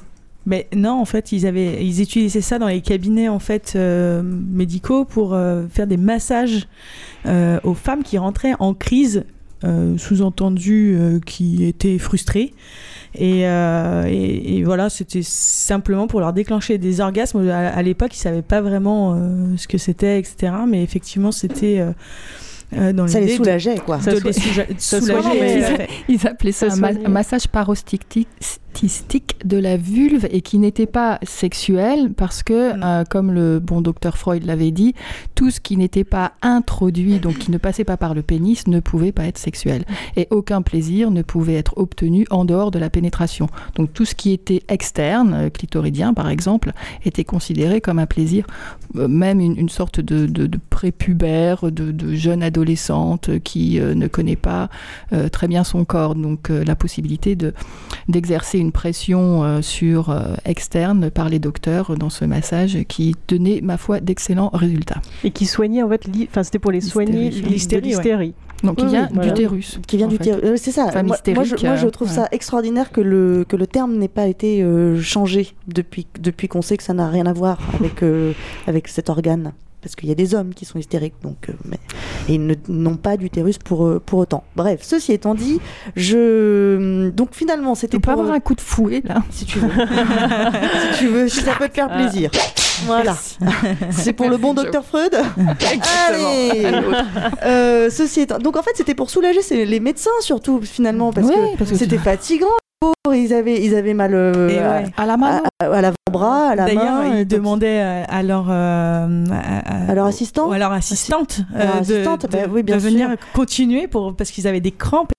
Mais 0.47 0.67
non, 0.75 0.99
en 0.99 1.05
fait, 1.05 1.31
ils 1.31 1.47
avaient, 1.47 1.83
ils 1.83 2.01
utilisaient 2.01 2.41
ça 2.41 2.59
dans 2.59 2.67
les 2.67 2.81
cabinets 2.81 3.29
en 3.29 3.39
fait 3.39 3.73
euh, 3.75 4.21
médicaux 4.23 5.03
pour 5.05 5.33
euh, 5.33 5.67
faire 5.69 5.87
des 5.87 5.97
massages 5.97 6.67
euh, 7.25 7.59
aux 7.63 7.73
femmes 7.73 8.03
qui 8.03 8.17
rentraient 8.17 8.55
en 8.59 8.73
crise, 8.73 9.23
sous-entendu 9.97 11.19
qui 11.25 11.65
étaient 11.65 11.97
frustrées. 11.97 12.53
Euh, 13.21 14.05
et, 14.07 14.57
et, 14.57 14.63
voilà, 14.63 14.89
c'était 14.89 15.23
simplement 15.23 16.07
pour 16.07 16.19
leur 16.19 16.33
déclencher 16.33 16.77
des 16.77 17.01
orgasmes. 17.01 17.47
À, 17.49 17.81
l'époque, 17.81 18.15
ils 18.15 18.19
ne 18.19 18.23
savaient 18.23 18.41
pas 18.41 18.61
vraiment 18.61 19.13
euh, 19.13 19.57
ce 19.57 19.67
que 19.67 19.77
c'était, 19.77 20.19
etc. 20.19 20.53
Mais 20.67 20.83
effectivement, 20.83 21.31
c'était. 21.31 21.83
Euh, 22.73 22.93
dans 22.93 23.07
ça 23.07 23.19
les 23.19 23.35
soulageait, 23.35 23.77
quoi. 23.77 23.99
Ça, 23.99 24.11
les 24.11 24.19
soulageait. 24.79 25.87
ils, 26.09 26.27
appelaient 26.27 26.51
ça 26.51 26.67
un, 26.73 27.09
massage 27.09 27.47
parostictique 27.47 28.27
de 29.45 29.57
la 29.57 29.77
vulve 29.77 30.27
et 30.31 30.41
qui 30.41 30.57
n'était 30.57 30.85
pas 30.85 31.19
sexuel 31.23 32.11
parce 32.13 32.43
que, 32.43 32.75
mm. 32.75 32.83
euh, 32.83 33.03
comme 33.09 33.31
le 33.31 33.59
bon 33.59 33.81
docteur 33.81 34.17
Freud 34.17 34.43
l'avait 34.45 34.71
dit, 34.71 34.93
tout 35.35 35.51
ce 35.51 35.59
qui 35.59 35.77
n'était 35.77 36.03
pas 36.03 36.33
introduit, 36.41 37.19
donc 37.19 37.37
qui 37.37 37.51
ne 37.51 37.57
passait 37.57 37.83
pas 37.83 37.97
par 37.97 38.13
le 38.13 38.21
pénis, 38.21 38.67
ne 38.67 38.79
pouvait 38.79 39.11
pas 39.11 39.25
être 39.25 39.37
sexuel. 39.37 39.81
Mm. 39.87 40.19
Et 40.19 40.27
aucun 40.31 40.61
plaisir 40.61 41.11
ne 41.11 41.21
pouvait 41.21 41.55
être 41.55 41.77
obtenu 41.77 42.25
en 42.29 42.45
dehors 42.45 42.71
de 42.71 42.79
la 42.79 42.89
pénétration. 42.89 43.47
Donc 43.75 43.93
tout 43.93 44.05
ce 44.05 44.15
qui 44.15 44.31
était 44.31 44.63
externe, 44.67 45.33
euh, 45.33 45.49
clitoridien 45.49 46.13
par 46.13 46.29
exemple, 46.29 46.71
était 47.05 47.23
considéré 47.23 47.81
comme 47.81 47.99
un 47.99 48.05
plaisir, 48.05 48.45
euh, 48.97 49.07
même 49.07 49.39
une, 49.39 49.69
sorte 49.69 49.99
de, 49.99 50.25
de, 50.25 50.47
de 50.47 50.59
prépubère, 50.69 51.71
de, 51.71 51.91
de, 51.91 52.15
jeune 52.15 52.43
adolescente 52.55 53.39
qui 53.43 53.79
ne 53.79 54.07
connaît 54.07 54.35
pas 54.35 54.69
très 55.31 55.47
bien 55.47 55.63
son 55.63 55.85
corps. 55.85 56.15
Donc 56.15 56.49
la 56.49 56.75
possibilité 56.75 57.35
d'exercer 58.07 58.59
une 58.59 58.71
pression 58.71 59.43
euh, 59.43 59.61
sur 59.61 60.09
euh, 60.09 60.35
externe 60.45 61.09
par 61.09 61.29
les 61.29 61.39
docteurs 61.39 61.97
dans 61.97 62.09
ce 62.09 62.25
massage 62.25 62.77
qui 62.87 63.15
donnait, 63.27 63.61
ma 63.61 63.77
foi, 63.77 63.99
d'excellents 63.99 64.49
résultats. 64.53 65.01
Et 65.23 65.31
qui 65.31 65.45
soignait, 65.45 65.83
en 65.83 65.89
fait, 65.89 66.07
enfin, 66.29 66.43
c'était 66.43 66.59
pour 66.59 66.71
les 66.71 66.81
soigner 66.81 67.29
l'hystérie. 67.29 68.33
Donc, 68.63 68.77
qui 68.77 68.85
vient 68.85 69.07
d'utérus. 69.07 69.79
Qui 69.87 69.97
vient 69.97 70.07
d'utérus. 70.07 70.41
Euh, 70.43 70.55
c'est 70.57 70.71
ça. 70.71 70.91
Moi, 71.03 71.17
je, 71.43 71.87
trouve 71.87 72.09
ça 72.09 72.27
extraordinaire 72.31 72.91
que 72.91 73.01
le, 73.01 73.45
que 73.47 73.55
le 73.55 73.67
terme 73.67 73.97
n'ait 73.97 74.07
pas 74.07 74.27
été 74.27 74.65
changé 75.01 75.53
depuis, 75.67 76.07
depuis 76.19 76.47
qu'on 76.47 76.61
sait 76.61 76.77
que 76.77 76.83
ça 76.83 76.93
n'a 76.93 77.09
rien 77.09 77.25
à 77.25 77.33
voir 77.33 77.57
avec, 77.79 78.03
avec 78.67 78.87
cet 78.87 79.09
organe 79.09 79.53
parce 79.85 79.95
qu'il 79.95 80.09
y 80.09 80.11
a 80.11 80.15
des 80.15 80.33
hommes 80.33 80.55
qui 80.55 80.65
sont 80.65 80.79
hystériques, 80.79 81.13
donc, 81.21 81.47
euh, 81.47 81.53
mais, 81.63 81.77
et 82.27 82.33
ils 82.33 82.57
n'ont 82.69 82.97
pas 82.97 83.17
d'utérus 83.17 83.59
pour, 83.59 83.85
euh, 83.85 84.01
pour 84.03 84.17
autant. 84.17 84.43
Bref, 84.55 84.79
ceci 84.81 85.13
étant 85.13 85.35
dit, 85.35 85.59
je. 85.95 87.11
Donc 87.11 87.35
finalement, 87.35 87.75
c'était. 87.75 87.99
Peut 87.99 88.09
avoir 88.09 88.31
un 88.31 88.39
coup 88.39 88.55
de 88.55 88.61
fouet, 88.61 89.03
là. 89.05 89.21
Si 89.29 89.45
tu 89.45 89.59
veux. 89.59 89.69
si 90.93 90.97
tu 90.97 91.07
veux, 91.07 91.27
si 91.27 91.41
ça 91.41 91.51
peut 91.59 91.69
te 91.69 91.75
faire 91.75 91.93
plaisir. 91.93 92.31
Voilà. 92.87 93.15
C'est 93.91 94.13
pour 94.13 94.27
le 94.27 94.37
bon 94.37 94.55
docteur 94.55 94.83
Freud. 94.83 95.15
Allez. 96.09 96.65
Euh, 97.43 97.91
ceci 97.91 98.21
étant, 98.21 98.39
donc 98.39 98.57
en 98.57 98.63
fait, 98.63 98.71
c'était 98.73 98.95
pour 98.95 99.11
soulager 99.11 99.41
les 99.51 99.79
médecins 99.79 100.09
surtout 100.21 100.61
finalement 100.63 101.13
parce 101.13 101.29
que 101.29 101.75
c'était 101.75 101.99
fatigant 101.99 102.47
ils 103.13 103.33
avaient, 103.33 103.63
ils 103.63 103.75
avaient 103.75 103.93
mal 103.93 104.13
euh, 104.13 104.83
à, 104.97 105.05
la 105.05 105.17
main, 105.17 105.41
à, 105.59 105.81
l'avant-bras, 105.81 106.49
à 106.49 106.55
la 106.55 106.73
main. 106.73 107.17
ils 107.17 107.27
demandaient 107.27 107.79
à 107.79 108.23
leur, 108.23 108.47
euh, 108.49 109.25
à, 109.87 109.93
leur 109.95 110.05
assistant, 110.05 110.51
à 110.51 110.57
leur 110.57 110.71
assistante, 110.71 111.41
euh, 111.55 111.81
de, 111.81 112.03
bah 112.27 112.47
de, 112.47 112.73
venir 112.75 113.15
continuer 113.33 113.87
pour 113.87 114.15
parce 114.15 114.31
qu'ils 114.31 114.47
avaient 114.47 114.61
des 114.61 114.71
crampes 114.71 115.11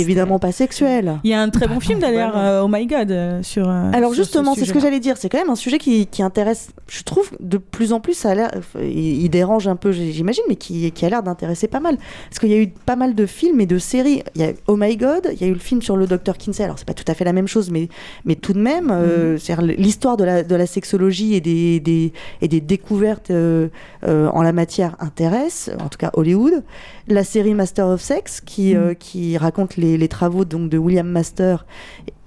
évidemment 0.00 0.40
pas 0.40 0.50
sexuel. 0.50 1.20
Il 1.22 1.30
y 1.30 1.34
a 1.34 1.40
un 1.40 1.50
très 1.50 1.68
Bah 1.68 1.74
bon 1.74 1.80
film 1.80 2.00
non, 2.00 2.06
d'ailleurs, 2.08 2.32
voilà. 2.32 2.48
euh, 2.58 2.62
Oh 2.64 2.68
My 2.68 2.84
God, 2.86 3.12
euh, 3.12 3.42
sur. 3.44 3.68
euh, 3.68 3.90
Alors 3.92 4.12
sur 4.12 4.24
justement, 4.24 4.54
ce 4.54 4.60
c'est 4.60 4.66
ce 4.66 4.72
que 4.72 4.80
j'allais 4.80 4.98
dire. 4.98 5.16
C'est 5.16 5.28
quand 5.28 5.38
même 5.38 5.50
un 5.50 5.54
sujet 5.56 5.78
qui, 5.78 6.06
qui 6.08 6.20
intéresse, 6.20 6.70
je 6.88 7.02
trouve, 7.04 7.30
de 7.38 7.58
plus 7.58 7.92
en 7.92 8.00
plus. 8.00 8.14
Ça 8.14 8.30
a 8.30 8.34
l'air, 8.34 8.50
il, 8.80 9.22
il 9.22 9.28
dérange 9.28 9.68
un 9.68 9.76
peu, 9.76 9.92
j'imagine, 9.92 10.42
mais 10.48 10.56
qui, 10.56 10.90
qui 10.90 11.06
a 11.06 11.08
l'air 11.08 11.22
d'intéresser 11.22 11.68
pas 11.68 11.78
mal. 11.78 11.96
Parce 12.28 12.40
qu'il 12.40 12.48
y 12.50 12.54
a 12.54 12.58
eu 12.58 12.66
pas 12.68 12.96
mal 12.96 13.14
de 13.14 13.24
films 13.24 13.60
et 13.60 13.66
de 13.66 13.78
séries. 13.78 14.24
Il 14.34 14.40
y 14.40 14.44
a 14.44 14.52
Oh 14.66 14.74
My 14.76 14.96
God, 14.96 15.28
il 15.32 15.40
y 15.40 15.44
a 15.44 15.46
eu 15.46 15.52
le 15.52 15.60
film 15.60 15.80
sur 15.80 15.96
le 15.96 16.08
docteur 16.08 16.38
Kinsey. 16.38 16.64
Alors 16.64 16.76
c'est 16.78 16.88
pas 16.88 16.94
tout 16.94 17.04
à 17.06 17.14
fait 17.14 17.24
la 17.24 17.32
même 17.32 17.46
chose, 17.46 17.70
mais, 17.70 17.88
mais 18.24 18.34
tout 18.34 18.52
de 18.52 18.60
même, 18.60 18.90
euh, 18.90 19.38
c'est-à-dire 19.38 19.76
l'histoire 19.78 20.16
de 20.16 20.24
la, 20.24 20.42
de 20.42 20.56
la 20.56 20.66
sexologie 20.66 21.34
et 21.36 21.40
des, 21.40 21.78
des, 21.78 22.12
et 22.42 22.48
des 22.48 22.60
découvertes 22.60 23.30
euh, 23.30 23.68
euh, 24.08 24.26
en 24.30 24.42
la 24.42 24.52
matière 24.52 24.96
intéresse, 24.98 25.70
en 25.80 25.88
tout 25.88 25.98
cas 25.98 26.10
Hollywood. 26.14 26.64
La 27.08 27.22
série 27.24 27.54
Master 27.54 27.86
of 27.88 28.00
Sex, 28.00 28.40
qui, 28.40 28.74
euh, 28.74 28.94
qui 28.94 29.36
raconte 29.36 29.76
les, 29.76 29.98
les 29.98 30.08
travaux 30.08 30.44
donc, 30.44 30.70
de 30.70 30.78
William 30.78 31.06
Master, 31.06 31.66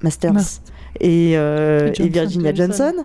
Masters 0.04 0.34
Mas- 0.34 0.62
et, 1.00 1.34
euh, 1.38 1.92
Et. 2.00 2.10
Virginia 2.10 2.54
Johnson. 2.54 2.84
Johnson. 2.94 3.04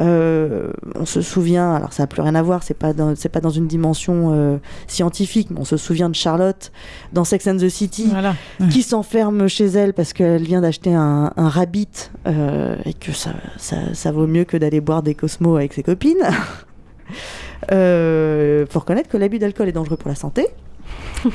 Euh, 0.00 0.70
on 0.94 1.04
se 1.04 1.20
souvient, 1.20 1.74
alors 1.74 1.92
ça 1.92 2.04
n'a 2.04 2.06
plus 2.06 2.22
rien 2.22 2.34
à 2.36 2.40
voir, 2.42 2.62
c'est 2.62 2.72
pas 2.72 2.92
dans, 2.92 3.14
c'est 3.16 3.28
pas 3.28 3.40
dans 3.40 3.50
une 3.50 3.66
dimension 3.66 4.30
euh, 4.32 4.56
scientifique, 4.86 5.48
mais 5.50 5.58
on 5.60 5.64
se 5.64 5.76
souvient 5.76 6.08
de 6.08 6.14
Charlotte 6.14 6.70
dans 7.12 7.24
Sex 7.24 7.46
and 7.48 7.56
the 7.56 7.68
City 7.68 8.06
Voilà. 8.08 8.34
qui 8.70 8.82
s'enferme 8.82 9.48
chez 9.48 9.66
elle 9.66 9.92
parce 9.92 10.12
qu'elle 10.12 10.42
vient 10.44 10.60
d'acheter 10.60 10.94
un, 10.94 11.32
un 11.36 11.48
rabbit 11.48 11.88
euh, 12.26 12.76
et 12.86 12.94
que 12.94 13.12
ça, 13.12 13.32
ça, 13.58 13.76
ça 13.92 14.12
vaut 14.12 14.28
mieux 14.28 14.44
que 14.44 14.56
d'aller 14.56 14.80
boire 14.80 15.02
des 15.02 15.14
cosmos 15.16 15.56
avec 15.58 15.72
ses 15.74 15.82
copines. 15.82 16.22
Faut 17.68 18.78
reconnaître 18.80 19.08
que 19.08 19.16
l'abus 19.16 19.38
d'alcool 19.40 19.68
est 19.68 19.72
dangereux 19.72 19.96
pour 19.96 20.08
la 20.08 20.14
santé. 20.16 20.46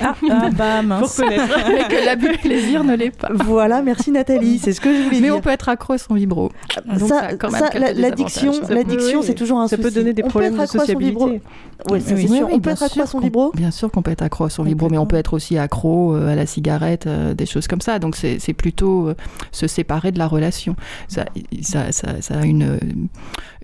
Ah, 0.01 0.15
ah, 0.29 0.49
bah 0.51 0.81
Faut 0.81 0.87
mince. 0.87 1.19
reconnaître. 1.19 1.43
Mais 1.69 1.87
que 1.95 2.05
l'abus 2.05 2.29
de 2.29 2.37
plaisir 2.37 2.83
ne 2.83 2.95
l'est 2.95 3.11
pas. 3.15 3.29
Voilà, 3.33 3.81
merci 3.81 4.11
Nathalie, 4.11 4.59
c'est 4.59 4.73
ce 4.73 4.81
que 4.81 4.89
je 4.93 5.03
voulais 5.03 5.17
Mais 5.21 5.27
dire. 5.27 5.35
on 5.37 5.41
peut 5.41 5.49
être 5.49 5.69
accro 5.69 5.93
à 5.93 5.97
son 5.97 6.13
vibro. 6.15 6.51
Donc 6.85 7.07
ça 7.09 7.29
ça, 7.39 7.49
ça, 7.49 7.69
l'addiction. 7.93 8.53
Ça 8.53 8.73
l'addiction, 8.73 9.21
c'est 9.21 9.33
toujours 9.33 9.59
un 9.59 9.67
Ça 9.67 9.75
souci. 9.77 9.87
peut 9.89 9.93
donner 9.93 10.13
des 10.13 10.23
On 10.23 10.25
peut 10.25 10.31
problèmes 10.31 10.53
être 10.53 10.57
de 10.59 10.63
accro 10.63 10.81
à 10.81 10.85
son 10.85 10.97
vibro. 10.99 11.19
sociabilité. 11.27 11.45
Ouais, 11.89 11.99
ça, 11.99 12.13
Oui, 12.13 12.19
c'est 12.19 12.29
oui, 12.31 12.37
sûr. 12.37 12.47
oui, 12.47 12.53
on 12.53 12.59
peut 12.59 12.69
être 12.71 12.83
accro 12.83 13.01
à 13.01 13.05
son 13.07 13.19
vibro. 13.19 13.51
Bien 13.55 13.71
sûr 13.71 13.91
qu'on 13.91 14.01
peut 14.01 14.11
être 14.11 14.21
accro 14.23 14.45
à 14.45 14.49
son 14.49 14.63
vibro, 14.63 14.89
mais 14.89 14.97
on 14.97 15.05
peut 15.05 15.15
être 15.15 15.33
aussi 15.33 15.57
accro 15.57 16.15
euh, 16.15 16.31
à 16.31 16.35
la 16.35 16.45
cigarette, 16.45 17.07
euh, 17.07 17.33
des 17.33 17.45
choses 17.45 17.67
comme 17.67 17.81
ça. 17.81 17.99
Donc 17.99 18.15
c'est 18.15 18.53
plutôt 18.53 19.09
euh, 19.09 19.15
se 19.51 19.67
séparer 19.67 20.11
de 20.11 20.19
la 20.19 20.27
relation. 20.27 20.75
Ça, 21.07 21.25
ça, 21.61 21.91
ça, 21.91 22.21
ça 22.21 22.39
a 22.39 22.45
une, 22.45 22.79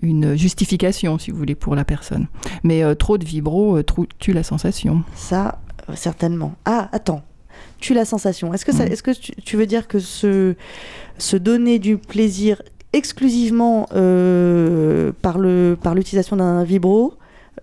une 0.02 0.36
justification, 0.36 1.18
si 1.18 1.30
vous 1.30 1.38
voulez, 1.38 1.54
pour 1.54 1.74
la 1.74 1.84
personne. 1.84 2.26
Mais 2.62 2.82
euh, 2.82 2.94
trop 2.94 3.18
de 3.18 3.24
vibro 3.24 3.76
euh, 3.78 3.84
tue 4.18 4.32
la 4.32 4.42
sensation. 4.42 5.02
Ça, 5.14 5.58
certainement. 5.94 6.54
Ah, 6.64 6.88
attends. 6.92 7.22
Tu 7.80 7.92
la 7.94 8.04
sensation. 8.04 8.54
Est-ce 8.54 8.64
que, 8.64 8.72
ça, 8.72 8.84
Mhm. 8.86 8.92
est-ce 8.92 9.02
que 9.02 9.10
tu, 9.10 9.32
tu 9.36 9.56
veux 9.56 9.66
dire 9.66 9.86
que 9.88 9.98
se, 9.98 10.54
se 11.18 11.36
donner 11.36 11.78
du 11.78 11.98
plaisir 11.98 12.62
exclusivement 12.92 13.86
euh, 13.94 15.12
par, 15.22 15.38
le, 15.38 15.76
par 15.80 15.94
l'utilisation 15.94 16.36
d'un 16.36 16.64
vibro 16.64 17.14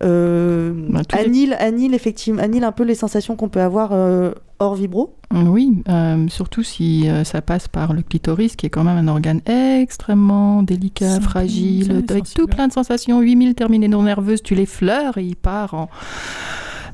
euh, 0.02 0.72
Bah, 0.90 1.00
annule, 1.12 1.54
annule, 1.58 1.94
effectivement, 1.94 2.40
annule 2.42 2.64
un 2.64 2.72
peu 2.72 2.84
les 2.84 2.94
sensations 2.94 3.34
qu'on 3.36 3.48
peut 3.48 3.60
avoir 3.60 3.90
euh, 3.92 4.32
hors 4.58 4.74
vibro? 4.74 5.14
Oui, 5.34 5.82
euh, 5.88 6.26
surtout 6.28 6.62
si 6.62 7.08
ça 7.24 7.40
passe 7.42 7.66
par 7.66 7.92
le 7.94 8.02
clitoris, 8.02 8.54
qui 8.54 8.66
est 8.66 8.70
quand 8.70 8.84
même 8.84 8.98
un 8.98 9.08
organe 9.08 9.40
extrêmement 9.46 10.62
délicat, 10.62 11.20
fragile, 11.20 11.86
sensible. 11.86 12.04
avec 12.10 12.24
tout 12.34 12.46
plein 12.46 12.68
de 12.68 12.72
sensations, 12.72 13.20
8000 13.20 13.54
terminaisons 13.54 14.02
nerveuses, 14.02 14.42
tu 14.42 14.54
les 14.54 14.66
fleures 14.66 15.18
et 15.18 15.24
il 15.24 15.36
part 15.36 15.74
en... 15.74 15.88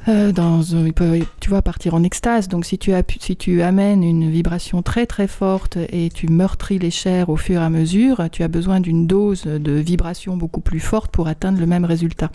euh, 0.08 0.32
dans, 0.32 0.74
un- 0.74 0.86
il 0.86 0.92
peut, 0.92 1.18
tu 1.40 1.50
vois, 1.50 1.60
partir 1.62 1.94
en 1.94 2.02
extase. 2.02 2.48
Donc, 2.48 2.64
si 2.64 2.78
tu, 2.78 2.92
appu- 2.92 3.18
si 3.20 3.36
tu 3.36 3.62
amènes 3.62 4.02
une 4.02 4.30
vibration 4.30 4.82
très 4.82 5.06
très 5.06 5.26
forte 5.26 5.76
et 5.92 6.08
tu 6.08 6.28
meurtris 6.28 6.78
les 6.78 6.90
chairs 6.90 7.28
au 7.28 7.36
fur 7.36 7.60
et 7.60 7.64
à 7.64 7.70
mesure, 7.70 8.28
tu 8.32 8.42
as 8.42 8.48
besoin 8.48 8.80
d'une 8.80 9.06
dose 9.06 9.42
de 9.44 9.72
vibration 9.72 10.36
beaucoup 10.36 10.60
plus 10.60 10.80
forte 10.80 11.10
pour 11.10 11.28
atteindre 11.28 11.60
le 11.60 11.66
même 11.66 11.84
résultat. 11.84 12.30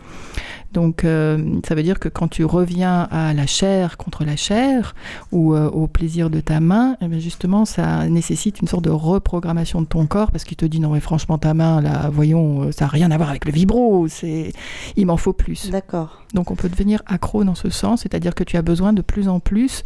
Donc, 0.73 1.03
euh, 1.03 1.59
ça 1.67 1.75
veut 1.75 1.83
dire 1.83 1.99
que 1.99 2.09
quand 2.09 2.27
tu 2.27 2.43
reviens 2.45 3.07
à 3.11 3.33
la 3.33 3.45
chair 3.45 3.97
contre 3.97 4.25
la 4.25 4.35
chair 4.35 4.95
ou 5.31 5.53
euh, 5.53 5.69
au 5.69 5.87
plaisir 5.87 6.29
de 6.29 6.39
ta 6.39 6.59
main, 6.59 6.97
eh 7.01 7.07
bien, 7.07 7.19
justement, 7.19 7.65
ça 7.65 8.07
nécessite 8.09 8.59
une 8.61 8.67
sorte 8.67 8.83
de 8.83 8.89
reprogrammation 8.89 9.81
de 9.81 9.87
ton 9.87 10.05
corps 10.07 10.31
parce 10.31 10.43
qu'il 10.43 10.57
te 10.57 10.65
dit 10.65 10.79
non 10.79 10.89
mais 10.89 10.99
franchement 10.99 11.37
ta 11.37 11.53
main 11.53 11.81
là, 11.81 12.09
voyons, 12.11 12.63
euh, 12.63 12.71
ça 12.71 12.85
n'a 12.85 12.89
rien 12.89 13.11
à 13.11 13.17
voir 13.17 13.29
avec 13.29 13.45
le 13.45 13.51
vibro, 13.51 14.07
c'est, 14.07 14.53
il 14.95 15.05
m'en 15.05 15.17
faut 15.17 15.33
plus. 15.33 15.69
D'accord. 15.69 16.23
Donc 16.33 16.49
on 16.51 16.55
peut 16.55 16.69
devenir 16.69 17.01
accro 17.05 17.43
dans 17.43 17.55
ce 17.55 17.69
sens, 17.69 18.01
c'est-à-dire 18.01 18.33
que 18.33 18.43
tu 18.43 18.57
as 18.57 18.61
besoin 18.61 18.93
de 18.93 19.01
plus 19.01 19.27
en 19.27 19.39
plus 19.39 19.83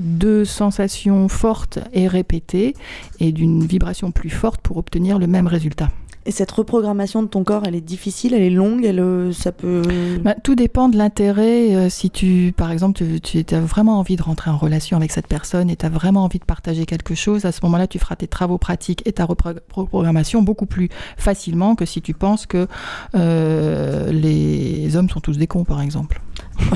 de 0.00 0.44
sensations 0.44 1.28
fortes 1.28 1.80
et 1.92 2.06
répétées 2.06 2.74
et 3.18 3.32
d'une 3.32 3.64
vibration 3.64 4.12
plus 4.12 4.30
forte 4.30 4.60
pour 4.60 4.76
obtenir 4.76 5.18
le 5.18 5.26
même 5.26 5.46
résultat. 5.46 5.90
Et 6.26 6.32
cette 6.32 6.50
reprogrammation 6.50 7.22
de 7.22 7.28
ton 7.28 7.44
corps, 7.44 7.62
elle 7.66 7.74
est 7.74 7.80
difficile, 7.80 8.34
elle 8.34 8.42
est 8.42 8.50
longue, 8.50 8.84
elle, 8.84 9.00
euh, 9.00 9.32
ça 9.32 9.52
peut... 9.52 9.80
Bah, 10.22 10.34
tout 10.44 10.54
dépend 10.54 10.90
de 10.90 10.98
l'intérêt. 10.98 11.74
euh, 11.74 11.88
si 11.88 12.10
tu, 12.10 12.52
par 12.54 12.70
exemple, 12.70 13.02
tu, 13.22 13.42
tu 13.44 13.54
as 13.54 13.60
vraiment 13.60 13.98
envie 13.98 14.16
de 14.16 14.22
rentrer 14.22 14.50
en 14.50 14.58
relation 14.58 14.98
avec 14.98 15.12
cette 15.12 15.26
personne 15.28 15.70
et 15.70 15.76
tu 15.76 15.86
as 15.86 15.88
vraiment 15.88 16.22
envie 16.24 16.38
de 16.38 16.44
partager 16.44 16.84
quelque 16.84 17.14
chose, 17.14 17.46
à 17.46 17.52
ce 17.52 17.60
moment-là, 17.62 17.86
tu 17.86 17.98
feras 17.98 18.16
tes 18.16 18.26
travaux 18.28 18.58
pratiques 18.58 19.02
et 19.06 19.12
ta 19.12 19.24
repro- 19.24 19.58
reprogrammation 19.72 20.42
beaucoup 20.42 20.66
plus 20.66 20.90
facilement 21.16 21.74
que 21.74 21.86
si 21.86 22.02
tu 22.02 22.12
penses 22.12 22.44
que 22.44 22.66
euh, 23.14 24.12
les 24.12 24.94
hommes 24.96 25.08
sont 25.08 25.20
tous 25.20 25.38
des 25.38 25.46
cons, 25.46 25.64
par 25.64 25.80
exemple. 25.80 26.20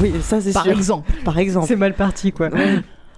Oui, 0.00 0.12
ça 0.22 0.40
c'est 0.40 0.52
Par 0.52 0.64
sûr. 0.64 0.72
exemple. 0.72 1.12
Par 1.24 1.38
exemple. 1.38 1.66
C'est 1.68 1.76
mal 1.76 1.94
parti, 1.94 2.32
quoi. 2.32 2.50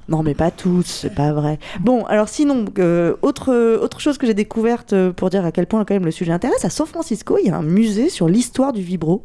Non, 0.08 0.22
mais 0.22 0.34
pas 0.34 0.50
tous, 0.50 0.84
c'est 0.84 1.14
pas 1.14 1.32
vrai. 1.32 1.58
Bon, 1.80 2.04
alors 2.06 2.28
sinon, 2.28 2.64
euh, 2.78 3.14
autre, 3.22 3.76
autre 3.76 4.00
chose 4.00 4.18
que 4.18 4.26
j'ai 4.26 4.34
découverte 4.34 4.92
euh, 4.92 5.12
pour 5.12 5.30
dire 5.30 5.44
à 5.44 5.52
quel 5.52 5.66
point 5.66 5.84
quand 5.84 5.94
même 5.94 6.04
le 6.04 6.10
sujet 6.10 6.32
intéresse, 6.32 6.64
à 6.64 6.70
San 6.70 6.86
Francisco, 6.86 7.38
il 7.42 7.46
y 7.46 7.50
a 7.50 7.56
un 7.56 7.62
musée 7.62 8.08
sur 8.08 8.28
l'histoire 8.28 8.72
du 8.72 8.82
vibro. 8.82 9.22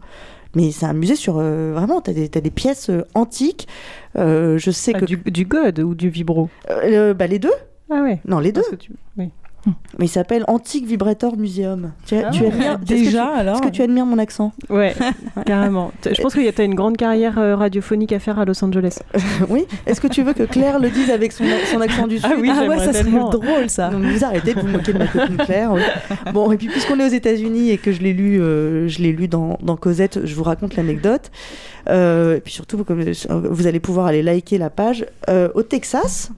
Mais 0.56 0.72
c'est 0.72 0.86
un 0.86 0.94
musée 0.94 1.16
sur... 1.16 1.38
euh, 1.40 1.74
vraiment, 1.76 2.00
t'as 2.02 2.14
des, 2.14 2.30
t'as 2.30 2.42
des 2.42 2.52
pièces 2.52 2.90
antiques. 3.16 3.68
Euh, 4.18 4.58
je 4.58 4.72
sais 4.72 4.94
Ah, 4.96 5.00
que... 5.00 5.06
du, 5.06 5.18
du 5.18 5.46
God 5.46 5.80
ou 5.80 5.94
du 5.94 6.10
vibro? 6.10 6.50
Bah, 6.68 7.28
les 7.28 7.40
deux 7.40 7.52
Ah 7.92 8.02
ouais. 8.02 8.20
Non, 8.28 8.40
les 8.40 8.52
deux. 8.52 8.62
Parce 8.62 8.72
que 8.72 8.76
tu- 8.78 8.94
oui. 9.18 9.30
Mais 10.00 10.06
il 10.06 10.10
s'appelle 10.10 10.44
Antique 10.48 10.86
Vibrator 10.86 11.38
Museum. 11.38 11.92
Tu, 12.06 12.16
Ah 12.16 12.30
tu 12.32 12.46
admires... 12.46 12.72
est-ce 12.74 12.80
que 12.80 12.86
Déjà, 12.86 13.32
tu- 13.34 13.40
alors 13.40 13.56
Est-ce 13.56 13.62
que 13.64 13.70
tu 13.72 13.82
admires 13.82 14.06
mon 14.06 14.18
accent? 14.18 14.54
Ouais, 14.70 14.96
carrément. 15.46 15.92
Je 16.06 16.22
pense 16.22 16.34
qu'il 16.34 16.44
y 16.44 16.48
a 16.48 16.52
t'as 16.52 16.64
une 16.64 16.76
grande 16.76 16.98
carrière 16.98 17.38
euh, 17.38 17.56
radiophonique 17.56 18.14
à 18.14 18.20
faire 18.20 18.40
à 18.40 18.46
Los 18.46 18.64
Angeles. 18.64 19.00
Oui 19.50 19.66
Est-ce 19.86 20.00
que 20.02 20.08
tu 20.08 20.24
veux 20.24 20.34
que 20.34 20.44
Claire 20.44 20.80
le 20.80 20.90
dise 20.90 21.10
avec 21.10 21.32
son, 21.32 21.44
son 21.72 21.82
accent 21.82 22.08
du 22.08 22.18
Sud? 22.20 22.28
Ah 22.32 22.36
oui, 22.40 22.52
ah 22.54 22.66
ouais, 22.68 22.78
ça 22.80 22.94
serait 22.94 23.10
drôle 23.12 23.70
ça. 23.70 23.90
Donc 23.90 24.04
vous 24.04 24.24
arrêtez 24.24 24.54
de 24.54 24.60
vous 24.62 24.68
moquer 24.68 24.94
de 24.94 24.98
ma 25.00 25.08
copine 25.08 25.38
Claire. 25.38 25.72
oui. 25.74 25.82
Bon, 26.34 26.52
et 26.52 26.58
puis 26.58 26.68
puisqu'on 26.68 27.00
est 27.00 27.06
aux 27.06 27.14
États-Unis 27.14 27.72
et 27.72 27.78
que 27.78 27.92
je 27.92 28.02
l'ai 28.02 28.14
lu, 28.14 28.42
euh, 28.42 28.88
je 28.88 29.00
l'ai 29.02 29.12
lu 29.12 29.28
dans, 29.28 29.58
dans 29.62 29.76
Cosette, 29.76 30.26
je 30.26 30.36
vous 30.36 30.44
raconte 30.44 30.76
l'anecdote. 30.76 31.32
Euh, 31.90 32.38
et 32.38 32.40
puis 32.42 32.54
surtout, 32.54 32.84
euh, 32.90 33.14
vous 33.50 33.68
allez 33.68 33.80
pouvoir 33.80 34.08
aller 34.08 34.22
liker 34.24 34.58
la 34.58 34.70
page. 34.70 35.06
Euh, 35.30 35.50
au 35.56 35.64
Texas, 35.64 36.32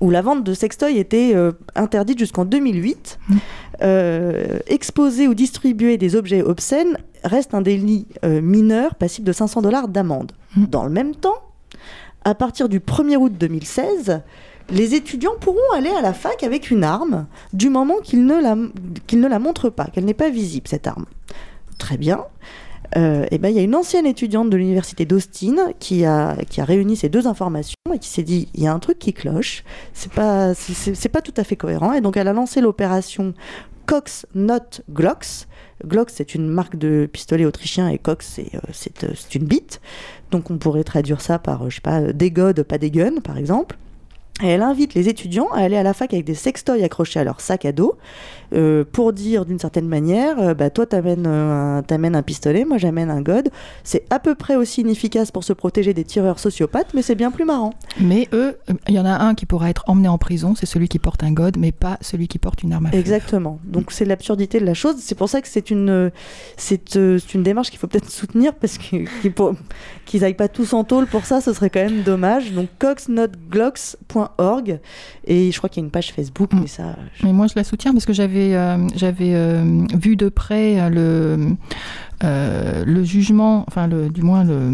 où 0.00 0.10
la 0.10 0.22
vente 0.22 0.44
de 0.44 0.54
sextoys 0.54 0.98
était 0.98 1.32
euh, 1.34 1.52
interdite 1.74 2.18
jusqu'en 2.18 2.44
2008, 2.44 3.18
Mm. 3.28 3.34
euh, 3.82 4.58
exposer 4.66 5.28
ou 5.28 5.34
distribuer 5.34 5.96
des 5.98 6.16
objets 6.16 6.42
obscènes 6.42 6.98
reste 7.24 7.54
un 7.54 7.60
délit 7.62 8.06
euh, 8.24 8.40
mineur 8.40 8.94
passible 8.94 9.26
de 9.26 9.32
500 9.32 9.62
dollars 9.62 9.88
d'amende. 9.88 10.32
Mm. 10.56 10.66
Dans 10.66 10.84
le 10.84 10.90
même 10.90 11.14
temps, 11.14 11.38
à 12.24 12.34
partir 12.34 12.68
du 12.68 12.80
1er 12.80 13.16
août 13.16 13.32
2016, 13.38 14.22
les 14.70 14.94
étudiants 14.94 15.36
pourront 15.40 15.58
aller 15.74 15.90
à 15.90 16.02
la 16.02 16.12
fac 16.12 16.42
avec 16.42 16.70
une 16.70 16.82
arme 16.82 17.26
du 17.52 17.68
moment 17.68 17.98
qu'ils 18.02 18.26
ne 18.26 18.40
la, 18.40 18.56
qu'ils 19.06 19.20
ne 19.20 19.28
la 19.28 19.38
montrent 19.38 19.70
pas, 19.70 19.84
qu'elle 19.84 20.04
n'est 20.04 20.14
pas 20.14 20.30
visible, 20.30 20.66
cette 20.68 20.86
arme. 20.88 21.06
Très 21.78 21.96
bien. 21.96 22.24
Euh, 22.96 23.26
et 23.30 23.38
ben, 23.38 23.48
il 23.48 23.56
y 23.56 23.58
a 23.58 23.62
une 23.62 23.74
ancienne 23.74 24.06
étudiante 24.06 24.50
de 24.50 24.56
l'université 24.56 25.04
d'Austin 25.06 25.56
qui 25.78 26.04
a, 26.04 26.36
qui 26.48 26.60
a 26.60 26.64
réuni 26.64 26.96
ces 26.96 27.08
deux 27.08 27.26
informations 27.26 27.74
et 27.92 27.98
qui 27.98 28.08
s'est 28.08 28.22
dit 28.22 28.48
il 28.54 28.62
y 28.62 28.66
a 28.66 28.72
un 28.72 28.78
truc 28.78 28.98
qui 28.98 29.12
cloche, 29.12 29.64
c'est 29.92 30.12
pas, 30.12 30.54
c'est- 30.54 31.08
pas 31.08 31.20
tout 31.22 31.34
à 31.36 31.44
fait 31.44 31.56
cohérent. 31.56 31.92
Et 31.92 32.00
donc 32.00 32.16
elle 32.16 32.28
a 32.28 32.32
lancé 32.32 32.60
l'opération 32.60 33.34
Cox 33.86 34.26
Not 34.34 34.82
Glocks. 34.90 35.46
Glocks, 35.86 36.10
c'est 36.10 36.34
une 36.34 36.48
marque 36.48 36.76
de 36.76 37.08
pistolet 37.12 37.44
autrichien 37.44 37.88
et 37.88 37.98
Cox, 37.98 38.26
c'est 38.36 38.54
euh, 38.54 39.04
euh, 39.04 39.14
une 39.34 39.44
bite. 39.44 39.80
Donc 40.30 40.50
on 40.50 40.58
pourrait 40.58 40.84
traduire 40.84 41.20
ça 41.20 41.38
par, 41.38 41.62
euh, 41.64 41.70
je 41.70 41.76
sais 41.76 41.80
pas, 41.80 42.00
des 42.12 42.30
godes, 42.30 42.62
pas 42.62 42.78
des 42.78 42.90
guns, 42.90 43.20
par 43.22 43.36
exemple. 43.38 43.76
Et 44.42 44.48
elle 44.48 44.62
invite 44.62 44.92
les 44.94 45.08
étudiants 45.08 45.48
à 45.54 45.60
aller 45.60 45.76
à 45.76 45.82
la 45.82 45.94
fac 45.94 46.12
avec 46.12 46.26
des 46.26 46.34
sextoys 46.34 46.82
accrochés 46.84 47.18
à 47.18 47.24
leur 47.24 47.40
sac 47.40 47.64
à 47.64 47.72
dos 47.72 47.96
euh, 48.52 48.84
pour 48.92 49.14
dire 49.14 49.46
d'une 49.46 49.58
certaine 49.58 49.88
manière 49.88 50.38
euh, 50.38 50.52
bah, 50.52 50.68
toi, 50.68 50.84
t'amènes 50.84 51.26
euh, 51.26 51.78
un, 51.78 51.82
t'amènes 51.82 52.14
un 52.14 52.22
pistolet, 52.22 52.66
moi, 52.66 52.76
j'amène 52.76 53.08
un 53.08 53.22
god. 53.22 53.48
C'est 53.82 54.04
à 54.10 54.18
peu 54.18 54.34
près 54.34 54.54
aussi 54.54 54.82
inefficace 54.82 55.30
pour 55.30 55.42
se 55.42 55.54
protéger 55.54 55.94
des 55.94 56.04
tireurs 56.04 56.38
sociopathes, 56.38 56.92
mais 56.92 57.00
c'est 57.00 57.14
bien 57.14 57.30
plus 57.30 57.46
marrant. 57.46 57.72
Mais 57.98 58.28
eux, 58.34 58.58
il 58.88 58.94
y 58.94 58.98
en 59.00 59.06
a 59.06 59.24
un 59.24 59.34
qui 59.34 59.46
pourra 59.46 59.70
être 59.70 59.84
emmené 59.86 60.08
en 60.08 60.18
prison, 60.18 60.54
c'est 60.54 60.66
celui 60.66 60.88
qui 60.88 60.98
porte 60.98 61.24
un 61.24 61.32
god, 61.32 61.56
mais 61.58 61.72
pas 61.72 61.96
celui 62.02 62.28
qui 62.28 62.38
porte 62.38 62.62
une 62.62 62.74
arme 62.74 62.86
à 62.86 62.90
feu. 62.90 62.98
Exactement. 62.98 63.58
Donc 63.64 63.90
c'est 63.90 64.04
l'absurdité 64.04 64.60
de 64.60 64.66
la 64.66 64.74
chose. 64.74 64.96
C'est 64.98 65.16
pour 65.16 65.30
ça 65.30 65.40
que 65.40 65.48
c'est 65.48 65.70
une, 65.70 66.10
c'est, 66.58 66.96
euh, 66.96 67.18
une 67.34 67.42
démarche 67.42 67.70
qu'il 67.70 67.78
faut 67.78 67.86
peut-être 67.86 68.10
soutenir 68.10 68.54
parce 68.54 68.76
qu'ils, 68.76 69.08
pour- 69.34 69.54
qu'ils 70.04 70.24
aillent 70.24 70.34
pas 70.34 70.48
tous 70.48 70.74
en 70.74 70.84
tôle 70.84 71.06
pour 71.06 71.24
ça, 71.24 71.40
ce 71.40 71.54
serait 71.54 71.70
quand 71.70 71.82
même 71.82 72.02
dommage. 72.02 72.52
Donc 72.52 72.68
coxnotglocks.org 72.78 74.25
et 75.26 75.50
je 75.52 75.56
crois 75.58 75.68
qu'il 75.68 75.82
y 75.82 75.84
a 75.84 75.86
une 75.86 75.90
page 75.90 76.12
Facebook, 76.12 76.52
Mm. 76.52 76.60
mais 76.60 76.66
ça. 76.66 76.96
je- 77.14 77.26
Mais 77.26 77.32
moi, 77.32 77.46
je 77.46 77.54
la 77.56 77.64
soutiens 77.64 77.92
parce 77.92 78.04
que 78.06 78.12
j'avais 78.12 78.54
euh, 78.54 78.76
j'avais 78.94 79.34
euh, 79.34 79.84
vu 79.94 80.16
de 80.16 80.28
près 80.28 80.78
euh, 80.80 80.88
le, 80.88 81.56
euh, 82.24 82.84
le 82.86 83.04
jugement, 83.04 83.64
enfin, 83.68 83.86
le, 83.86 84.08
du 84.08 84.22
moins, 84.22 84.42
le, 84.44 84.70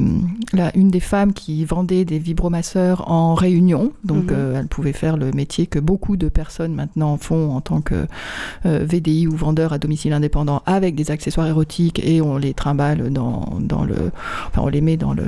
la, 0.53 0.75
une 0.77 0.89
des 0.91 1.01
femmes 1.01 1.33
qui 1.33 1.65
vendait 1.65 2.05
des 2.05 2.19
vibromasseurs 2.19 3.11
en 3.11 3.35
réunion. 3.35 3.93
Donc, 4.05 4.25
Mhm. 4.31 4.37
euh, 4.37 4.61
elle 4.61 4.69
pouvait 4.69 4.93
faire 4.93 5.17
le 5.17 5.33
métier 5.33 5.67
que 5.67 5.79
beaucoup 5.81 6.17
de 6.17 6.29
personnes 6.29 6.75
maintenant 6.75 7.17
font 7.17 7.51
en 7.57 7.61
tant 7.61 7.81
que 7.81 8.07
euh, 8.67 8.87
VDI 8.89 9.27
ou 9.27 9.37
vendeur 9.37 9.73
à 9.73 9.79
domicile 9.79 10.13
indépendant 10.13 10.63
avec 10.67 10.95
des 10.95 11.11
accessoires 11.11 11.47
érotiques 11.49 12.01
et 12.05 12.21
on 12.21 12.37
les 12.37 12.55
trimballe 12.55 13.11
dans, 13.13 13.49
dans 13.61 13.85
le. 13.85 13.97
Enfin, 14.49 14.63
on 14.63 14.69
les 14.69 14.81
met 14.81 14.97
dans 14.97 15.13
le. 15.13 15.25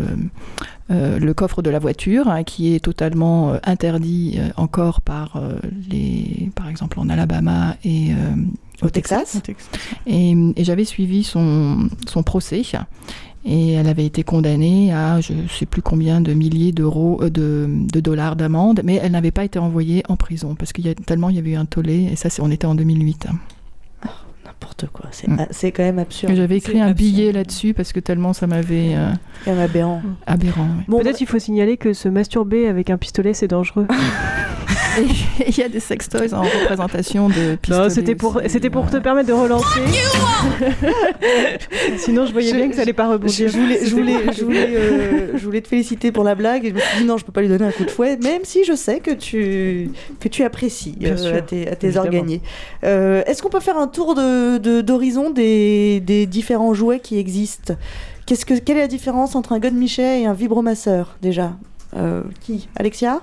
Euh, 0.91 1.19
le 1.19 1.35
coffre 1.35 1.63
de 1.63 1.71
la 1.71 1.79
voiture, 1.79 2.29
hein, 2.29 2.43
qui 2.45 2.75
est 2.75 2.81
totalement 2.81 3.53
euh, 3.55 3.59
interdit 3.65 4.37
euh, 4.39 4.49
encore 4.57 5.01
par 5.01 5.41
les, 5.91 6.51
par 6.55 6.69
exemple 6.69 6.99
en 7.01 7.09
Alabama 7.09 7.77
et 7.85 8.11
au 8.83 8.91
Texas. 8.91 9.41
Et, 10.07 10.33
et 10.57 10.65
j'avais 10.65 10.85
suivi 10.85 11.23
son, 11.25 11.89
son 12.07 12.23
procès. 12.23 12.63
Et 13.47 13.73
elle 13.73 13.89
avait 13.89 14.07
été 14.07 14.23
condamnée 14.23 14.91
à 14.95 15.21
je 15.21 15.35
ne 15.35 15.49
sais 15.49 15.67
plus 15.67 15.83
combien 15.83 16.23
de 16.23 16.33
milliers 16.33 16.73
d'euros, 16.73 17.19
euh, 17.23 17.29
de, 17.29 17.67
de 17.69 18.01
dollars 18.01 18.37
d'amende, 18.37 18.81
mais 18.85 18.95
elle 19.03 19.13
n'avait 19.13 19.31
pas 19.33 19.45
été 19.45 19.59
envoyée 19.59 20.03
en 20.09 20.17
prison 20.17 20.55
parce 20.55 20.73
qu'il 20.73 20.87
y 20.87 20.89
a 20.89 20.95
tellement 20.95 21.29
il 21.29 21.37
y 21.37 21.39
avait 21.39 21.51
eu 21.51 21.57
un 21.57 21.67
tollé. 21.67 22.09
Et 22.11 22.17
ça, 22.17 22.31
c'est- 22.31 22.41
on 22.41 22.51
était 22.51 22.67
en 22.67 22.75
2008. 22.75 23.27
N'importe 24.61 24.87
quoi. 24.93 25.07
C'est, 25.11 25.29
Mm. 25.29 25.47
c'est 25.51 25.73
quand 25.73 25.83
même 25.83 25.99
absurde. 25.99 26.33
J'avais 26.35 26.57
écrit 26.57 26.81
un 26.81 26.89
absurde. 26.89 26.97
billet 26.97 27.33
là-dessus 27.33 27.75
parce 27.75 27.93
que 27.93 28.01
tellement 28.01 28.33
ça 28.33 28.47
m'avait 28.47 28.95
euh, 28.95 29.11
C'est 29.45 29.51
quand 29.51 29.57
même 29.57 29.65
aberrant. 29.65 30.03
aberrant. 30.27 30.69
Bon, 30.89 31.01
Peut-être 31.01 31.21
il 31.21 31.27
faut 31.27 31.39
signaler 31.39 31.77
que 31.77 31.93
se 31.93 32.09
masturber 32.09 32.67
avec 32.69 32.89
un 32.91 32.97
pistolet, 32.97 33.35
c'est 33.35 33.49
dangereux. 33.49 33.87
Il 35.49 35.59
y 35.59 35.63
a 35.63 35.69
des 35.69 35.81
sextoys 35.81 36.33
en 36.33 36.43
représentation 36.43 37.29
de 37.29 37.57
pistolets. 37.57 37.83
Non, 37.85 37.91
c'était 37.91 38.15
pour, 38.15 38.37
aussi, 38.37 38.49
c'était 38.49 38.71
pour 38.71 38.89
te 38.89 38.97
permettre 38.99 39.27
de 39.29 39.33
relancer. 39.33 39.81
Sinon, 41.99 42.27
je 42.27 42.33
voyais 42.33 42.51
Je- 42.51 42.57
bien 42.57 42.69
que 42.69 42.77
ça 42.77 42.83
allait 42.83 42.93
pas 42.93 43.09
rebondir. 43.09 43.49
je 43.49 43.59
voulais, 43.59 43.81
je, 43.85 43.91
voulais, 43.95 44.33
je, 44.33 44.45
voulais, 44.45 44.69
euh, 44.77 45.29
je 45.37 45.45
voulais 45.45 45.61
te 45.63 45.69
féliciter 45.69 46.13
pour 46.13 46.23
la 46.23 46.35
blague 46.37 46.65
et 46.65 46.69
je 46.71 46.75
me 46.75 46.79
suis 46.81 46.99
dit 47.01 47.05
non, 47.07 47.17
je 47.19 47.25
peux 47.25 47.33
pas 47.33 47.41
lui 47.43 47.49
donner 47.49 47.65
un 47.67 47.73
coup 47.73 47.85
de 47.85 47.91
fouet, 47.91 48.17
même 48.23 48.43
si 48.45 48.65
je 48.65 48.75
sais 48.75 49.01
que 49.01 49.11
tu, 49.11 49.91
que 50.21 50.29
tu 50.29 50.45
apprécies 50.45 50.97
euh, 51.03 51.39
à 51.39 51.43
tes, 51.43 51.69
à 51.69 51.75
tes 51.77 51.97
orgagnés. 51.97 52.41
Euh, 52.85 53.23
Est-ce 53.27 53.43
qu'on 53.43 53.51
peut 53.51 53.61
faire 53.61 53.79
un 53.79 53.89
tour 53.89 54.15
de- 54.15 54.54
de- 54.59 54.81
d'horizon 54.81 55.31
des, 55.31 56.01
des 56.01 56.27
différents 56.27 56.75
jouets 56.75 57.01
qui 57.01 57.19
existent 57.19 57.75
Qu'est-ce 58.27 58.47
que, 58.47 58.55
Quelle 58.55 58.79
est 58.79 58.83
la 58.83 58.89
différence 58.89 59.35
entre 59.37 59.53
un 59.53 59.59
God 59.59 59.75
Michet 59.75 60.23
et 60.23 60.27
un 60.27 60.33
vibromasseur 60.33 61.17
déjà? 61.21 61.53
Euh, 61.97 62.23
Qui? 62.41 62.69
Alexia? 62.77 63.21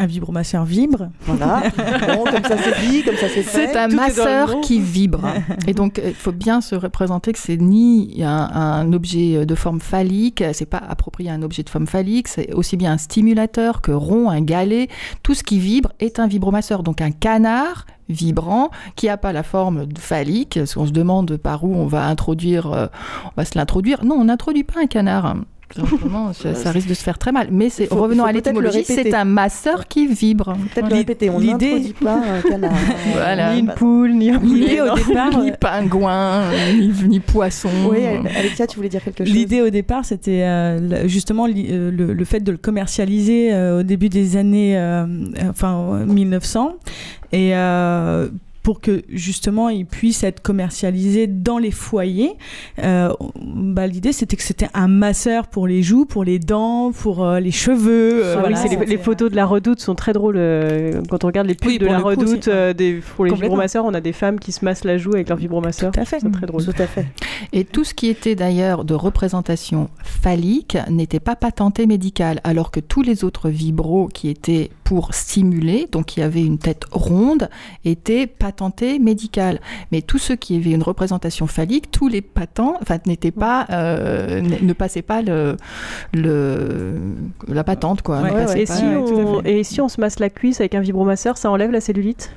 Un 0.00 0.06
vibromasseur 0.06 0.64
vibre. 0.64 1.08
Voilà. 1.22 1.62
bon, 2.14 2.24
comme 2.24 2.44
ça 2.44 2.56
c'est 2.56 2.86
dit, 2.88 3.02
comme 3.02 3.16
ça 3.16 3.26
c'est 3.28 3.42
fait. 3.42 3.66
C'est 3.66 3.76
un 3.76 3.88
Tout 3.88 3.96
masseur 3.96 4.60
qui 4.60 4.80
vibre. 4.80 5.20
Et 5.66 5.74
donc, 5.74 6.00
il 6.04 6.14
faut 6.14 6.30
bien 6.32 6.60
se 6.60 6.76
représenter 6.76 7.32
que 7.32 7.38
c'est 7.38 7.56
ni 7.56 8.22
un, 8.22 8.28
un 8.28 8.92
objet 8.92 9.44
de 9.44 9.54
forme 9.56 9.80
phallique, 9.80 10.44
c'est 10.52 10.66
pas 10.66 10.78
approprié 10.88 11.30
à 11.30 11.34
un 11.34 11.42
objet 11.42 11.64
de 11.64 11.68
forme 11.68 11.88
phallique, 11.88 12.28
c'est 12.28 12.52
aussi 12.54 12.76
bien 12.76 12.92
un 12.92 12.98
stimulateur 12.98 13.80
que 13.82 13.90
rond, 13.90 14.30
un 14.30 14.40
galet. 14.40 14.86
Tout 15.24 15.34
ce 15.34 15.42
qui 15.42 15.58
vibre 15.58 15.90
est 15.98 16.20
un 16.20 16.28
vibromasseur. 16.28 16.82
Donc, 16.84 17.00
un 17.00 17.10
canard 17.10 17.84
vibrant 18.08 18.70
qui 18.96 19.06
n'a 19.06 19.16
pas 19.16 19.32
la 19.32 19.42
forme 19.42 19.86
phallique. 19.98 20.54
Parce 20.58 20.74
qu'on 20.74 20.86
se 20.86 20.92
demande 20.92 21.36
par 21.36 21.64
où 21.64 21.74
on 21.74 21.86
va 21.86 22.06
introduire, 22.06 22.72
euh, 22.72 22.86
on 23.26 23.32
va 23.36 23.44
se 23.44 23.56
l'introduire. 23.56 24.04
Non, 24.04 24.16
on 24.16 24.24
n'introduit 24.24 24.64
pas 24.64 24.80
un 24.80 24.86
canard. 24.86 25.36
Simplement, 25.74 26.32
ça, 26.32 26.54
ça 26.54 26.70
risque 26.70 26.88
de 26.88 26.94
se 26.94 27.02
faire 27.02 27.18
très 27.18 27.30
mal. 27.30 27.48
Mais 27.52 27.68
c'est 27.68 27.92
revenons 27.92 28.24
à 28.24 28.32
l'étymologie, 28.32 28.84
c'est 28.84 29.14
un 29.14 29.24
masseur 29.24 29.86
qui 29.86 30.06
vibre. 30.06 30.56
Peut-être 30.74 30.88
le 30.88 30.94
répéter, 30.96 31.30
on 31.30 31.38
l'idée- 31.38 31.66
n'introduit 31.74 31.92
pas 31.92 32.16
un 32.16 32.40
canard. 32.40 32.72
Voilà. 33.12 33.54
Ni 33.54 33.60
une 33.60 33.72
poule, 33.74 34.12
ni 34.14 34.30
un 34.30 34.38
poulet. 34.38 34.80
au 34.80 34.94
départ, 34.94 35.38
ni 35.42 35.52
pingouin, 35.52 36.42
ni, 36.72 36.92
ni 37.08 37.20
poisson. 37.20 37.68
Oui, 37.90 37.98
Alexia, 38.36 38.66
tu 38.66 38.76
voulais 38.76 38.88
dire 38.88 39.02
quelque 39.04 39.24
chose 39.24 39.32
L'idée 39.34 39.60
au 39.62 39.70
départ, 39.70 40.04
c'était 40.04 40.42
euh, 40.42 41.06
justement 41.06 41.46
li- 41.46 41.68
euh, 41.70 41.90
le, 41.90 42.12
le 42.12 42.24
fait 42.24 42.40
de 42.40 42.50
le 42.52 42.58
commercialiser 42.58 43.52
euh, 43.52 43.80
au 43.80 43.82
début 43.82 44.08
des 44.08 44.36
années, 44.36 44.76
euh, 44.78 45.04
euh, 45.04 45.50
enfin 45.50 45.78
euh, 46.00 46.06
1900, 46.06 46.76
et 47.32 47.50
euh, 47.54 48.28
pour 48.68 48.82
que 48.82 49.02
justement 49.08 49.70
il 49.70 49.86
puisse 49.86 50.22
être 50.24 50.42
commercialisé 50.42 51.26
dans 51.26 51.56
les 51.56 51.70
foyers. 51.70 52.34
Euh, 52.80 53.14
bah, 53.42 53.86
L'idée, 53.86 54.12
c'était 54.12 54.36
que 54.36 54.42
c'était 54.42 54.68
un 54.74 54.88
masseur 54.88 55.46
pour 55.46 55.66
les 55.66 55.82
joues, 55.82 56.04
pour 56.04 56.22
les 56.22 56.38
dents, 56.38 56.92
pour 56.92 57.24
euh, 57.24 57.40
les 57.40 57.50
cheveux. 57.50 58.22
euh, 58.22 58.34
Ah 58.36 58.40
voilà, 58.40 58.62
les, 58.84 58.98
photos 58.98 59.30
de 59.30 59.36
la 59.36 59.46
redoute 59.46 59.80
sont 59.80 59.94
très 59.94 60.12
drôles. 60.12 60.36
euh, 60.36 61.00
quand 61.08 61.24
on 61.24 61.28
regarde 61.28 61.46
les 61.46 61.54
pubs 61.54 61.66
Oui, 61.66 61.78
de 61.78 61.86
la 61.86 62.02
coup, 62.02 62.08
redoute, 62.08 62.48
euh, 62.48 62.74
des, 62.74 63.00
pour 63.16 63.24
les 63.24 63.32
vibromasseurs, 63.32 63.86
on 63.86 63.94
a 63.94 64.02
des 64.02 64.12
femmes 64.12 64.38
qui 64.38 64.52
se 64.52 64.62
massent 64.62 64.84
la 64.84 64.98
joue 64.98 65.14
avec 65.14 65.30
leur 65.30 65.38
vibromasseur. 65.38 65.90
Tout 65.90 66.00
à 66.00 66.04
fait. 66.04 66.20
C'est 66.20 66.30
très 66.30 66.44
drôle. 66.44 66.62
Tout 66.62 66.72
à 66.78 66.86
fait. 66.86 67.06
Et 67.54 67.64
tout 67.64 67.84
ce 67.84 67.94
qui 67.94 68.08
était 68.08 68.34
d'ailleurs 68.34 68.84
de 68.84 68.92
représentation 68.92 69.88
phallique 70.04 70.76
n'était 70.90 71.20
pas 71.20 71.36
patenté 71.36 71.86
médical, 71.86 72.42
alors 72.44 72.70
que 72.70 72.80
tous 72.80 73.00
les 73.00 73.24
autres 73.24 73.48
vibros 73.48 74.08
qui 74.08 74.28
étaient 74.28 74.68
pour 74.88 75.12
stimuler, 75.12 75.86
donc 75.92 76.06
qui 76.06 76.22
avaient 76.22 76.42
une 76.46 76.56
tête 76.56 76.84
ronde, 76.92 77.50
étaient 77.84 78.26
patentés 78.26 78.98
médical. 78.98 79.60
Mais 79.92 80.00
tous 80.00 80.16
ceux 80.16 80.34
qui 80.34 80.56
avaient 80.56 80.70
une 80.70 80.82
représentation 80.82 81.46
phallique, 81.46 81.90
tous 81.90 82.08
les 82.08 82.22
patents, 82.22 82.76
enfin, 82.80 82.96
n'étaient 83.04 83.30
pas, 83.30 83.66
euh, 83.68 84.40
ne 84.40 84.72
passaient 84.72 85.02
pas 85.02 85.20
le, 85.20 85.58
le, 86.14 86.94
la 87.48 87.64
patente, 87.64 88.00
quoi. 88.00 88.22
Ouais, 88.22 88.32
ouais, 88.32 88.62
Et, 88.62 88.64
pas- 88.64 88.76
si 88.76 88.82
ouais, 88.86 88.94
tout 88.94 89.14
on, 89.14 89.42
et 89.44 89.62
si 89.62 89.82
on 89.82 89.90
se 89.90 90.00
masse 90.00 90.20
la 90.20 90.30
cuisse 90.30 90.58
avec 90.60 90.74
un 90.74 90.80
vibromasseur, 90.80 91.36
ça 91.36 91.50
enlève 91.50 91.70
la 91.70 91.82
cellulite? 91.82 92.30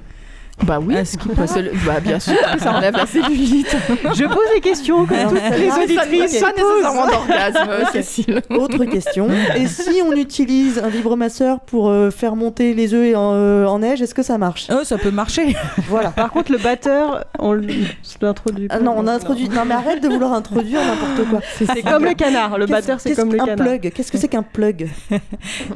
Bah 0.63 0.79
oui, 0.79 0.95
À 0.95 1.05
ce 1.05 1.17
qui 1.17 1.27
bah, 1.29 1.47
c'est 1.47 1.63
le- 1.63 1.71
bah, 1.85 1.99
bien 1.99 2.19
sûr, 2.19 2.35
ça 2.59 2.73
enlève 2.75 2.95
la 2.95 3.07
cellulite. 3.07 3.75
Je 4.13 4.25
pose 4.25 4.45
des 4.53 4.61
questions 4.61 5.05
que 5.05 5.13
Alors, 5.15 5.31
toutes 5.33 5.57
les 5.57 5.71
auditrices 5.71 5.95
pas 5.95 6.51
posent. 6.51 6.61
nécessairement 6.61 7.07
d'orgasme. 7.07 7.69
Cécile. 7.91 8.41
Autre 8.51 8.85
question. 8.85 9.27
Et 9.55 9.65
si 9.67 10.01
on 10.05 10.11
utilise 10.11 10.77
un 10.79 10.89
vibromasseur 10.89 11.61
pour 11.61 11.89
euh, 11.89 12.11
faire 12.11 12.35
monter 12.35 12.73
les 12.75 12.93
œufs 12.93 13.15
en, 13.15 13.33
euh, 13.33 13.65
en 13.65 13.79
neige, 13.79 14.01
est-ce 14.03 14.13
que 14.13 14.21
ça 14.23 14.37
marche? 14.37 14.67
Oh, 14.71 14.83
ça 14.83 14.97
peut 14.99 15.09
marcher. 15.11 15.55
Voilà. 15.89 16.11
Par 16.11 16.29
contre, 16.31 16.51
le 16.51 16.57
batteur, 16.59 17.25
on 17.39 17.53
l'introduit 17.53 18.67
Ah 18.69 18.79
non, 18.79 18.93
on 18.97 19.07
a 19.07 19.13
introduit. 19.13 19.49
Non, 19.49 19.63
mais 19.65 19.73
arrête 19.73 20.03
de 20.03 20.09
vouloir 20.09 20.33
introduire 20.33 20.79
n'importe 20.85 21.27
quoi. 21.29 21.39
C'est 21.73 21.81
comme 21.81 22.05
le 22.05 22.13
canard. 22.13 22.57
Le 22.59 22.67
batteur, 22.67 22.99
c'est 22.99 23.15
comme 23.15 23.31
le 23.31 23.39
canard. 23.39 23.55
plug? 23.55 23.91
Qu'est-ce 23.93 24.11
que 24.11 24.17
c'est 24.19 24.27
qu'un 24.27 24.43
plug? 24.43 24.89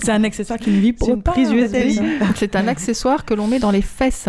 C'est 0.03 0.11
un 0.11 0.23
accessoire 0.23 0.59
qui 0.59 0.69
ne 0.69 0.79
vibre 0.79 0.99
C'est 1.05 1.11
une 1.13 1.21
pas. 1.23 1.31
prise 1.31 1.51
USB. 1.51 2.01
C'est 2.35 2.55
un 2.55 2.67
accessoire 2.67 3.25
que 3.25 3.33
l'on 3.33 3.47
met 3.47 3.59
dans 3.59 3.71
les 3.71 3.81
fesses. 3.81 4.27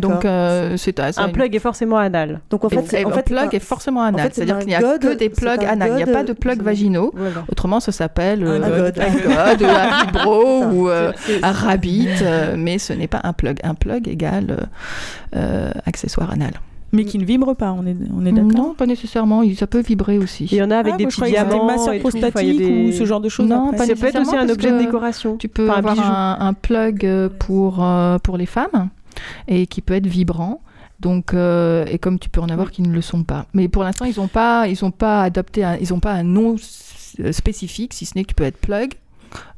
Donc, 0.00 0.24
euh, 0.24 0.76
c'est 0.76 0.98
Un 0.98 1.10
une- 1.26 1.32
plug 1.32 1.54
est 1.54 1.58
forcément 1.60 1.98
anal. 1.98 2.40
Donc 2.50 2.64
en 2.64 2.68
fait, 2.68 3.00
Et 3.00 3.04
en 3.04 3.10
un 3.10 3.12
fait, 3.12 3.22
plug 3.22 3.38
un- 3.46 3.50
est 3.50 3.60
forcément 3.60 4.02
anal. 4.02 4.22
fait, 4.22 4.34
C'est-à-dire 4.34 4.58
qu'il 4.58 4.68
n'y 4.68 4.74
a 4.74 4.80
god, 4.80 5.00
que 5.00 5.14
des 5.14 5.28
plugs 5.28 5.64
anal. 5.64 5.90
Il 5.90 5.96
n'y 5.96 6.02
a 6.02 6.06
pas 6.06 6.24
de 6.24 6.32
plugs 6.32 6.62
vaginaux. 6.62 7.12
Voilà. 7.14 7.44
Autrement, 7.50 7.78
ça 7.78 7.92
s'appelle 7.92 8.42
Un 8.42 8.62
euh, 8.62 8.90
god. 8.90 8.98
un 8.98 9.12
god, 9.54 9.62
un 9.62 10.04
vibro 10.04 10.60
Ça, 10.62 10.68
ou 10.68 10.88
euh, 10.88 11.12
un 11.42 11.52
rabbit, 11.52 12.08
euh, 12.22 12.56
mais 12.58 12.78
ce 12.78 12.92
n'est 12.92 13.06
pas 13.06 13.20
un 13.22 13.32
plug. 13.32 13.58
Un 13.62 13.74
plug 13.74 14.08
égale 14.08 14.68
accessoire 15.86 16.30
anal. 16.32 16.52
Mais 16.92 17.04
qui 17.04 17.18
ne 17.18 17.24
vibre 17.24 17.56
pas, 17.56 17.72
on 17.72 17.84
est, 17.86 17.96
on 18.16 18.24
est 18.24 18.30
d'accord 18.30 18.50
Non, 18.52 18.74
pas 18.74 18.86
nécessairement. 18.86 19.42
il- 19.42 19.56
Ça 19.56 19.66
peut 19.66 19.80
vibrer 19.82 20.16
aussi. 20.18 20.44
Il 20.52 20.58
y 20.58 20.62
en 20.62 20.70
a 20.70 20.76
avec 20.78 20.94
Ah, 20.94 20.96
des 20.96 21.06
petits 21.06 21.22
diamants. 21.22 21.66
des- 22.32 22.88
ou 22.88 22.92
ce 22.92 23.04
genre 23.04 23.20
de 23.20 23.28
choses. 23.28 23.48
Non, 23.48 23.66
après. 23.70 23.78
pas 23.78 23.86
Ça 23.86 23.94
peut 23.96 24.06
être 24.06 24.20
aussi 24.20 24.36
un 24.36 24.48
objet 24.48 24.70
de 24.70 24.78
décoration. 24.78 25.36
Tu 25.36 25.48
peux 25.48 25.68
avoir 25.70 25.98
un, 25.98 26.36
un 26.46 26.52
plug 26.52 27.28
pour, 27.40 27.84
euh, 27.84 28.18
pour 28.18 28.36
les 28.38 28.46
femmes 28.46 28.88
et 29.48 29.66
qui 29.66 29.80
peut 29.82 29.94
être 29.94 30.06
vibrant. 30.06 30.60
Donc, 31.00 31.34
euh, 31.34 31.84
et 31.90 31.98
comme 31.98 32.18
tu 32.18 32.28
peux 32.28 32.40
en 32.40 32.48
avoir 32.48 32.70
qui 32.70 32.80
ne 32.82 32.92
le 32.92 33.02
sont 33.02 33.24
pas. 33.24 33.46
Mais 33.52 33.68
pour 33.68 33.82
l'instant, 33.84 34.04
ils 34.04 34.16
n'ont 34.18 34.28
pas, 34.28 34.68
ils 34.68 34.84
ont 34.84 34.90
pas 34.90 35.22
adopté, 35.22 35.64
un, 35.64 35.76
ils 35.76 35.92
ont 35.92 36.00
pas 36.00 36.12
un 36.12 36.22
nom 36.22 36.56
euh, 37.20 37.32
spécifique, 37.32 37.92
si 37.94 38.06
ce 38.06 38.12
n'est 38.16 38.22
que 38.22 38.28
tu 38.28 38.34
peux 38.34 38.44
être 38.44 38.56
plug 38.58 38.92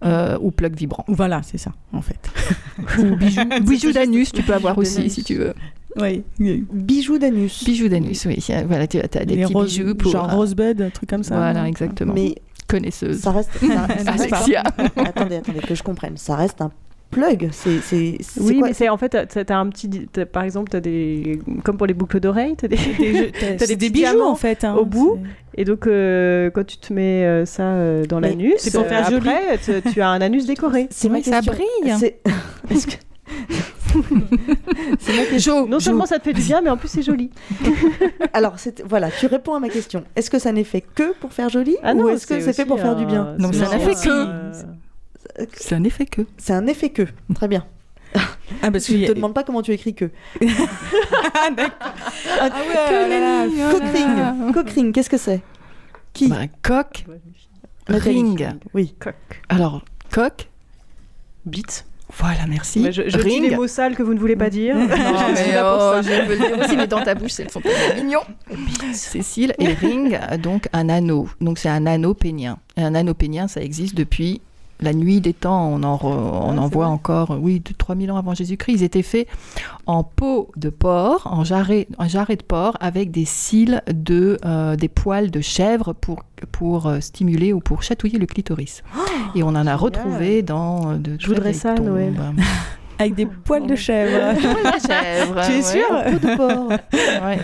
euh, 0.05 0.39
ou 0.41 0.51
plug 0.51 0.75
vibrant. 0.75 1.05
Voilà, 1.09 1.43
c'est 1.43 1.59
ça, 1.59 1.73
en 1.93 2.01
fait. 2.01 2.19
Ou 2.99 3.15
bijou, 3.17 3.43
bijou 3.63 3.93
d'anus, 3.93 4.33
tu 4.33 4.43
peux 4.43 4.55
avoir 4.55 4.77
aussi, 4.79 5.11
si 5.11 5.23
tu 5.23 5.35
veux. 5.35 5.53
Oui. 6.01 6.25
Bijoux 6.73 7.19
d'anus. 7.19 7.65
Bijou 7.65 7.89
d'anus, 7.89 8.25
oui. 8.27 8.39
Voilà, 8.67 8.87
tu 8.87 8.99
as 8.99 9.07
des 9.25 9.37
Les 9.37 9.43
petits 9.45 9.53
roses- 9.55 9.79
bijoux 9.79 9.95
pour. 9.95 10.13
Genre 10.13 10.31
rosebud, 10.31 10.81
un 10.83 10.91
truc 10.91 11.09
comme 11.11 11.23
ça. 11.23 11.37
Voilà, 11.37 11.69
exactement. 11.69 12.13
Mais 12.15 12.35
Connaisseuse. 12.69 13.21
ça 13.21 13.31
reste. 13.31 13.51
ça- 13.61 13.67
ça 14.05 14.13
reste- 14.13 14.33
Alexia. 14.33 14.63
attendez, 14.97 15.37
attendez, 15.37 15.61
que 15.61 15.75
je 15.75 15.83
comprenne. 15.83 16.17
Ça 16.17 16.35
reste 16.37 16.61
un 16.61 16.71
plug. 17.11 17.49
C'est, 17.53 17.81
c'est, 17.81 18.17
c'est 18.21 18.41
Oui, 18.41 18.59
quoi 18.59 18.69
mais 18.69 18.75
c'est 18.75 18.89
en 18.89 18.97
fait, 18.97 19.09
t'as- 19.11 19.27
t'as 19.45 19.57
un 19.57 19.69
petit, 19.69 19.89
t'as- 20.13 20.27
par 20.27 20.43
exemple, 20.43 20.71
t'as 20.71 20.81
des, 20.81 21.39
comme 21.65 21.77
pour 21.77 21.87
les 21.87 21.95
boucles 21.95 22.21
d'oreilles, 22.21 22.55
t'as 22.57 22.69
des, 22.69 22.77
Des, 22.99 23.33
T'as 23.57 23.67
des 23.67 23.91
bijoux 23.91 24.23
en 24.23 24.35
fait. 24.35 24.65
hein. 24.65 24.75
au 24.75 24.85
bout. 24.85 25.19
C'est- 25.55 25.61
Et 25.63 25.65
donc, 25.65 25.87
euh, 25.87 26.51
quand 26.51 26.65
tu 26.67 26.77
te 26.79 26.93
mets 26.93 27.25
euh, 27.25 27.45
ça 27.47 27.63
euh, 27.63 28.05
dans 28.07 28.21
Mais 28.21 28.31
l'anus, 28.31 28.55
c'est 28.59 28.73
pour 28.73 28.83
euh, 28.83 28.89
faire 28.89 29.09
joli. 29.11 29.29
après, 29.29 29.59
tu, 29.59 29.93
tu 29.93 30.01
as 30.01 30.09
un 30.11 30.21
anus 30.21 30.47
décoré. 30.47 30.89
C'est 30.91 31.09
ma 31.09 31.19
Oui, 31.19 31.25
ça 31.25 31.41
brille. 31.41 31.95
C'est... 31.99 32.21
Est-ce 32.71 32.87
que- 32.87 32.93
c'est 34.99 35.17
ma 35.17 35.25
question. 35.25 35.63
Jo, 35.63 35.67
Non 35.67 35.79
Jo. 35.79 35.81
seulement 35.81 36.07
ça 36.07 36.19
te 36.19 36.25
fait 36.25 36.33
du 36.33 36.43
bien, 36.43 36.61
mais 36.61 36.71
en 36.71 36.77
plus 36.77 36.89
c'est 36.89 37.03
joli. 37.03 37.31
Alors, 38.33 38.55
c'est... 38.59 38.83
voilà, 38.87 39.09
tu 39.11 39.27
réponds 39.27 39.55
à 39.55 39.61
ma 39.61 39.69
question. 39.69 40.05
Est-ce 40.17 40.31
que 40.31 40.39
ça 40.39 40.53
n'est 40.53 40.65
fait 40.65 40.83
que 40.83 41.13
pour 41.15 41.33
faire 41.33 41.49
joli 41.49 41.77
Ah 41.83 41.95
ou 41.95 41.99
non, 42.03 42.09
est-ce 42.11 42.27
que 42.27 42.39
c'est 42.41 42.53
fait 42.53 42.65
pour 42.67 42.79
faire 42.81 42.97
du 42.97 43.07
bien? 43.07 43.35
Donc, 43.39 43.55
c'est 43.55 43.65
ça 43.65 43.71
n'a 43.71 43.79
fait 43.79 43.95
que- 43.95 44.53
C'est 45.55 45.75
un 45.75 45.85
effet 45.85 46.07
que. 46.07 46.23
C'est 46.39 46.53
un 46.53 46.67
effet 46.67 46.91
que. 46.91 47.07
Très 47.35 47.49
bien. 47.49 47.67
Ah 48.63 48.71
parce 48.71 48.87
Je 48.87 48.97
ne 48.97 49.05
a- 49.05 49.09
te 49.09 49.13
demande 49.13 49.35
pas 49.35 49.43
comment 49.43 49.61
tu 49.61 49.73
écris 49.73 49.95
que. 49.95 50.11
Ah, 51.35 51.51
d'accord. 51.51 51.93
Ah 52.41 52.49
ouais, 52.49 52.75
oh 52.89 53.09
là 53.09 53.21
là. 53.21 53.71
Cockring. 53.73 54.53
Cockring, 54.53 54.93
qu'est-ce 54.93 55.11
que 55.11 55.19
c'est? 55.19 55.43
Qui? 56.13 56.29
Bah, 56.29 56.39
ring. 57.89 58.49
Oui. 58.75 58.95
Coq. 58.99 59.15
Alors, 59.49 59.85
coq, 60.13 60.49
Bite. 61.45 61.87
voilà, 62.17 62.47
merci. 62.49 62.85
Je 62.91 63.03
je 63.09 63.19
dis 63.19 63.23
ring. 63.23 63.51
les 63.51 63.57
mots 63.57 63.67
sales 63.67 63.95
que 63.97 64.03
vous 64.03 64.15
ne 64.15 64.19
voulez 64.19 64.37
pas 64.37 64.51
dire. 64.51 64.75
Non, 64.79 64.87
je 64.89 65.37
suis 65.37 65.47
mais 65.49 65.55
là 65.55 65.77
pour 65.77 65.83
oh, 65.83 65.93
ça. 65.93 66.03
je 66.03 66.23
veux 66.29 66.37
le 66.37 66.49
dire 66.49 66.59
aussi, 66.65 66.77
mais 66.77 66.87
dans 66.87 67.03
ta 67.03 67.15
bouche, 67.15 67.33
c'est 67.33 67.51
sont 67.51 67.61
tellement 67.61 67.95
mignons. 68.03 68.93
Cécile 68.95 69.55
et 69.59 69.69
ring, 69.75 70.19
donc 70.41 70.69
un 70.73 70.89
anneau. 70.89 71.29
Donc 71.41 71.59
c'est 71.59 71.69
un 71.69 71.87
anneau 71.87 72.15
pénien. 72.15 72.59
Et 72.77 72.83
un 72.83 72.95
anneau 72.95 73.15
pénien, 73.15 73.49
ça 73.49 73.61
existe 73.61 73.95
depuis 73.95 74.41
la 74.81 74.93
nuit 74.93 75.21
des 75.21 75.33
temps. 75.33 75.69
On 75.69 75.83
en, 75.83 75.97
re- 75.97 76.07
on 76.07 76.59
Ah, 76.59 76.61
en 76.61 76.69
voit 76.69 76.85
vrai. 76.87 76.95
encore, 76.95 77.37
oui, 77.41 77.61
de 77.61 77.73
3000 77.73 78.11
ans 78.13 78.17
avant 78.17 78.35
Jésus-Christ. 78.35 78.73
Ils 78.75 78.83
étaient 78.83 79.03
faits 79.03 79.27
en 79.87 80.03
peau 80.05 80.51
de 80.57 80.69
porc, 80.71 81.27
en 81.31 81.45
jarret, 81.45 81.87
en 81.99 82.09
jarret 82.09 82.37
de 82.37 82.43
porc, 82.43 82.77
avec 82.81 83.11
des 83.11 83.25
cils 83.25 83.83
de, 83.93 84.39
euh, 84.45 84.77
des 84.77 84.89
poils 84.89 85.31
de 85.31 85.41
chèvre 85.41 85.93
pour, 85.93 86.23
pour 86.53 86.87
euh, 86.87 87.01
stimuler 87.01 87.53
ou 87.53 87.61
pour 87.61 87.83
chatouiller 87.83 88.19
le 88.19 88.27
clitoris. 88.27 88.83
et 89.35 89.43
on 89.43 89.49
en 89.49 89.67
a 89.67 89.77
retrouvé 89.77 90.43
dans 90.43 90.93
euh, 90.93 90.97
de 90.97 91.17
Je 91.19 91.27
voudrais 91.29 91.53
ça 91.53 91.75
Noël. 91.75 92.15
Avec 92.99 93.15
des 93.15 93.27
poils 93.45 93.67
de 93.67 93.75
chèvre. 93.77 94.35
Poils 94.41 94.73
de 94.75 94.87
chèvre. 94.87 95.43
Tu 95.47 95.53
es 95.53 95.57
ouais. 95.57 95.63
sûre 95.63 96.03
Peau 96.05 96.29
de 96.29 96.37
porc. 96.37 96.69
Ouais. 96.71 97.39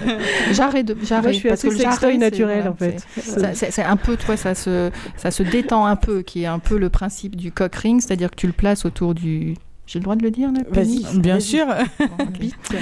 De 0.49 0.55
jarret. 0.55 0.83
Moi, 0.85 1.33
je 1.33 1.37
suis 1.39 1.49
parce 1.49 1.65
assez 1.65 1.69
que 1.69 2.07
le 2.13 2.17
naturel 2.19 2.69
en 2.69 2.75
fait. 2.75 3.05
c'est- 3.17 3.83
un 3.83 3.97
peu, 3.97 4.17
toi, 4.17 4.37
ça 4.37 4.55
se, 4.55 4.91
ça 5.17 5.31
se 5.31 5.43
détend 5.43 5.87
un 5.87 5.97
peu, 5.97 6.23
qui 6.23 6.43
est 6.45 6.47
un 6.47 6.59
peu 6.59 6.79
le 6.79 6.89
principe 6.89 7.37
du 7.37 7.53
cock 7.53 7.75
ring, 7.77 8.01
c'est-à-dire 8.01 8.31
que 8.31 8.37
tu 8.37 8.47
le 8.47 8.53
places 8.53 8.85
autour 8.85 9.15
du. 9.15 9.55
J'ai 9.87 9.99
le 9.99 10.05
droit 10.05 10.17
de 10.17 10.23
le 10.23 10.31
dire, 10.31 10.51
là 10.53 10.61
Vas-y. 10.71 11.03
pénis? 11.03 11.15
Bien 11.17 11.41
sûr. 11.41 11.67
Bon, 11.99 12.07
ok. 12.21 12.79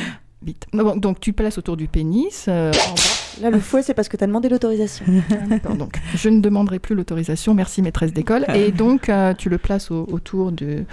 Bon, 0.72 0.96
donc 0.96 1.20
tu 1.20 1.33
places 1.35 1.59
autour 1.59 1.76
du 1.76 1.87
pénis. 1.87 2.46
euh, 2.48 2.70
en 2.72 2.94
bas. 2.94 3.42
Là, 3.42 3.50
le 3.50 3.61
fouet, 3.61 3.83
c'est 3.83 3.94
parce 3.94 4.09
que 4.09 4.16
tu 4.16 4.24
as 4.24 4.26
demandé 4.26 4.48
l'autorisation. 4.48 5.05
Donc 5.79 5.94
je 6.14 6.29
ne 6.29 6.40
demanderai 6.40 6.79
plus 6.79 6.94
l'autorisation, 6.94 7.55
merci 7.55 7.81
maîtresse 7.83 8.12
d'école. 8.12 8.44
Et 8.55 8.70
donc 8.72 9.09
euh, 9.09 9.35
tu 9.35 9.48
le 9.48 9.59
places 9.59 9.90
au- 9.90 10.07
autour 10.11 10.50
de, 10.53 10.85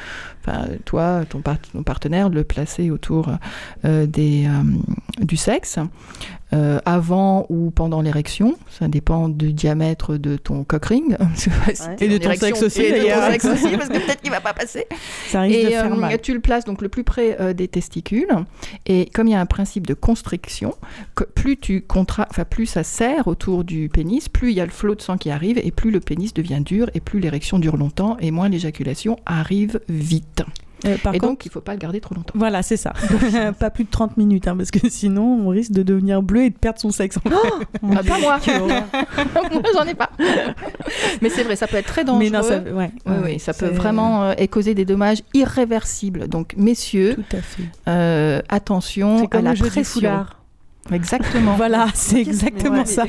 enfin 0.45 0.65
toi, 0.85 1.23
ton, 1.27 1.41
par- 1.41 1.59
ton 1.59 1.83
partenaire, 1.83 2.29
le 2.29 2.43
placer 2.43 2.91
autour 2.91 3.29
euh, 3.85 4.05
des, 4.05 4.47
du 5.21 5.35
sexe, 5.37 5.79
euh, 6.53 6.79
avant 6.85 7.45
ou 7.49 7.71
pendant 7.71 8.01
l'érection, 8.01 8.57
ça 8.69 8.87
dépend 8.87 9.29
du 9.29 9.53
diamètre 9.53 10.17
de 10.17 10.37
ton 10.37 10.63
cock 10.63 10.85
ring. 10.85 11.17
Je 11.35 11.39
sais 11.41 11.49
pas 11.49 11.75
si 11.75 11.87
Ouais. 11.87 11.95
Et 12.01 12.07
de 12.07 12.17
ton 12.17 12.33
sexe 12.35 12.63
aussi, 12.63 12.81
et 12.81 12.91
de 12.91 13.07
ton 13.07 13.31
sexe 13.31 13.45
aussi, 13.45 13.77
parce 13.77 13.89
que 13.89 13.93
peut-être 13.93 14.21
qu'il 14.21 14.31
va 14.31 14.41
pas 14.41 14.53
passer. 14.53 14.85
Ça 15.27 15.41
risque 15.41 15.59
de 15.59 15.67
Et 15.67 15.69
faire 15.69 15.93
euh, 15.93 15.95
mal. 15.95 16.19
tu 16.21 16.33
le 16.33 16.39
places 16.39 16.65
donc 16.65 16.81
le 16.81 16.89
plus 16.89 17.03
près 17.03 17.37
euh, 17.39 17.53
des 17.53 17.67
testicules. 17.67 18.33
Et 18.85 19.09
comme 19.13 19.27
il 19.27 19.31
y 19.31 19.35
a 19.35 19.39
un 19.39 19.45
principe 19.45 19.87
de 19.87 19.93
constriction, 19.93 20.73
que 21.15 21.23
plus 21.23 21.57
tu 21.57 21.81
contra... 21.81 22.27
enfin, 22.29 22.45
plus 22.45 22.65
ça 22.65 22.83
serre 22.83 23.27
autour 23.27 23.63
du 23.63 23.89
pénis, 23.89 24.27
plus 24.27 24.51
il 24.51 24.57
y 24.57 24.61
a 24.61 24.65
le 24.65 24.71
flot 24.71 24.95
de 24.95 25.01
sang 25.01 25.17
qui 25.17 25.29
arrive 25.29 25.57
et 25.57 25.71
plus 25.71 25.91
le 25.91 25.99
pénis 25.99 26.33
devient 26.33 26.61
dur 26.63 26.89
et 26.93 26.99
plus 26.99 27.19
l'érection 27.19 27.59
dure 27.59 27.77
longtemps 27.77 28.17
et 28.19 28.31
moins 28.31 28.49
l'éjaculation 28.49 29.17
arrive 29.25 29.79
vite. 29.87 30.43
Euh, 30.85 30.97
par 31.03 31.13
et 31.15 31.17
contre, 31.17 31.31
donc 31.33 31.45
il 31.45 31.51
faut 31.51 31.61
pas 31.61 31.73
le 31.73 31.79
garder 31.79 31.99
trop 31.99 32.13
longtemps. 32.15 32.33
Voilà, 32.35 32.61
c'est 32.61 32.77
ça. 32.77 32.93
pas 33.59 33.69
plus 33.69 33.83
de 33.83 33.89
30 33.89 34.17
minutes, 34.17 34.47
hein, 34.47 34.55
parce 34.55 34.71
que 34.71 34.89
sinon, 34.89 35.39
on 35.45 35.49
risque 35.49 35.71
de 35.71 35.83
devenir 35.83 36.21
bleu 36.21 36.43
et 36.43 36.49
de 36.49 36.57
perdre 36.57 36.79
son 36.79 36.91
sexe. 36.91 37.17
en 37.17 37.21
fait. 37.21 37.35
Ah, 37.35 38.03
pas 38.03 38.19
moi. 38.19 38.39
moi 38.47 39.61
j'en 39.73 39.85
ai 39.85 39.95
pas. 39.95 40.09
Mais 41.21 41.29
c'est 41.29 41.43
vrai, 41.43 41.55
ça 41.55 41.67
peut 41.67 41.77
être 41.77 41.87
très 41.87 42.03
dangereux. 42.03 42.29
Mais 42.31 42.37
non, 42.37 42.43
ça, 42.43 42.59
ouais, 42.59 42.91
Oui, 43.05 43.13
ouais, 43.13 43.19
oui, 43.23 43.39
ça 43.39 43.53
peut 43.53 43.67
vraiment 43.67 44.23
euh, 44.23 44.33
et 44.37 44.47
causer 44.47 44.73
des 44.73 44.85
dommages 44.85 45.23
irréversibles. 45.33 46.27
Donc, 46.27 46.53
messieurs, 46.57 47.15
Tout 47.15 47.37
à 47.37 47.41
fait. 47.41 47.63
euh, 47.87 48.41
attention 48.49 49.27
à 49.31 49.41
la 49.41 49.53
pression. 49.53 50.25
Exactement. 50.91 51.53
Voilà, 51.57 51.87
c'est 51.93 52.21
exactement 52.21 52.79
ouais, 52.79 52.85
ça. 52.85 53.05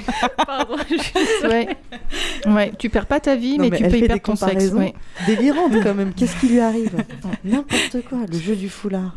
Pardon. 0.46 0.76
ouais. 1.44 1.68
ouais, 2.46 2.72
tu 2.78 2.88
perds 2.90 3.06
pas 3.06 3.20
ta 3.20 3.36
vie, 3.36 3.58
Non, 3.58 3.64
mais, 3.64 3.70
mais 3.70 3.76
tu 3.78 3.82
peux 3.84 3.90
perdre 3.90 4.14
des 4.14 4.20
ton 4.20 4.36
sexe. 4.36 4.40
comparaisons. 4.52 4.78
ouais. 4.78 4.94
Délirante 5.26 5.72
quand 5.82 5.94
même. 5.94 6.12
Qu'est-ce 6.14 6.36
qui 6.36 6.48
lui 6.48 6.60
arrive? 6.60 6.90
N'importe 7.44 8.02
quoi. 8.08 8.18
Le 8.30 8.38
jeu 8.38 8.56
du 8.56 8.68
foulard. 8.68 9.14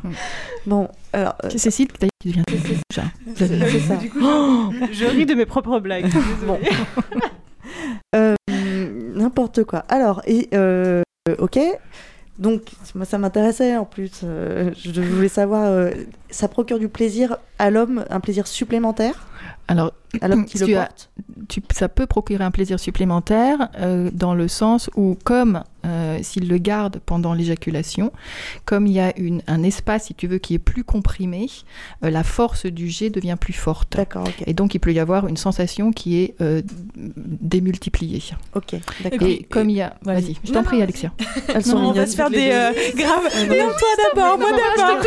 Bon, 0.65 0.88
alors. 1.13 1.36
euh, 1.45 1.50
C'est 1.52 1.58
Cécile 1.60 1.88
qui 2.21 2.30
devient 2.30 2.43
déjà. 2.47 3.04
c'est 3.36 3.80
ça. 3.80 3.95
Du 3.95 4.10
coup, 4.10 4.19
je, 4.19 4.93
je 4.93 5.06
ris 5.06 5.26
de 5.26 5.34
mes 5.34 5.45
propres 5.45 5.80
blagues. 5.80 6.10
Bon. 6.45 6.60
Euh, 8.15 8.36
N'importe 9.15 9.63
quoi. 9.63 9.86
Alors, 9.88 10.21
et 10.26 10.50
euh, 10.54 11.02
ok. 11.39 11.58
Donc, 12.41 12.63
moi, 12.95 13.06
ça 13.06 13.17
m'intéressait 13.17 13.77
en 13.77 13.86
plus. 13.86 14.21
euh, 14.23 14.71
je 14.75 14.99
voulais 15.01 15.27
savoir, 15.30 15.65
euh, 15.65 15.91
ça 16.32 16.47
procure 16.47 16.80
du 16.80 16.88
plaisir 16.89 17.38
à 17.60 17.69
l'homme, 17.69 18.04
un 18.10 18.19
plaisir 18.19 18.47
supplémentaire 18.47 19.27
Alors, 19.67 19.91
à 20.21 20.27
l'homme 20.27 20.45
qui 20.45 20.58
le 20.58 20.75
as- 20.77 20.86
porte? 20.88 21.12
tu- 21.47 21.62
ça 21.71 21.88
peut 21.88 22.08
procurer 22.08 22.43
un 22.43 22.49
plaisir 22.51 22.80
supplémentaire 22.80 23.69
euh, 23.80 24.10
dans 24.12 24.34
le 24.34 24.47
sens 24.47 24.89
où, 24.95 25.15
comme 25.23 25.63
euh, 26.12 26.19
s'il 26.21 26.47
le 26.47 26.58
garde 26.58 27.00
pendant 27.06 27.34
l'éjaculation, 27.34 28.12
comme 28.65 28.88
il 28.88 28.93
y 28.93 29.00
a 29.00 29.17
une, 29.17 29.41
un 29.47 29.63
espace, 29.63 30.06
si 30.06 30.13
tu 30.15 30.28
veux, 30.28 30.38
qui 30.38 30.54
est 30.54 30.60
plus 30.60 30.84
comprimé, 30.84 31.47
euh, 32.04 32.10
la 32.10 32.24
force 32.24 32.65
du 32.65 32.89
jet 32.89 33.10
devient 33.10 33.38
plus 33.39 33.54
forte. 33.54 33.95
D'accord, 33.97 34.24
ok. 34.28 34.43
Et 34.47 34.54
donc, 34.54 34.76
il 34.76 34.80
peut 34.80 34.93
y 34.93 35.00
avoir 35.00 35.28
une 35.28 35.38
sensation 35.38 35.91
qui 35.91 36.17
est 36.21 36.36
euh, 36.41 36.62
démultipliée. 36.95 38.21
Ok, 38.56 38.74
Et 38.74 38.80
d'accord. 39.04 39.28
Et 39.28 39.43
comme 39.50 39.69
il 39.69 39.78
y 39.78 39.82
a... 39.82 39.95
vas-y. 40.04 40.21
Vas-y, 40.21 40.38
je 40.43 40.52
Non, 40.52 40.60
t'en 40.60 40.63
prie, 40.63 40.82
Alexia. 40.82 41.12
Elles 41.54 41.63
sont 41.65 41.80
Non, 41.80 41.89
on 41.89 41.91
va 41.93 42.06
se 42.06 42.15
faire 42.15 42.30
des. 42.30 42.38
deux. 42.38 42.52
euh, 42.52 42.71
grave. 42.95 43.28
Euh, 43.36 43.45
non, 43.47 43.56
Non, 43.56 43.69
toi 43.78 43.88
d'abord, 44.13 44.38
moi 44.38 44.50
d'abord. 44.52 45.02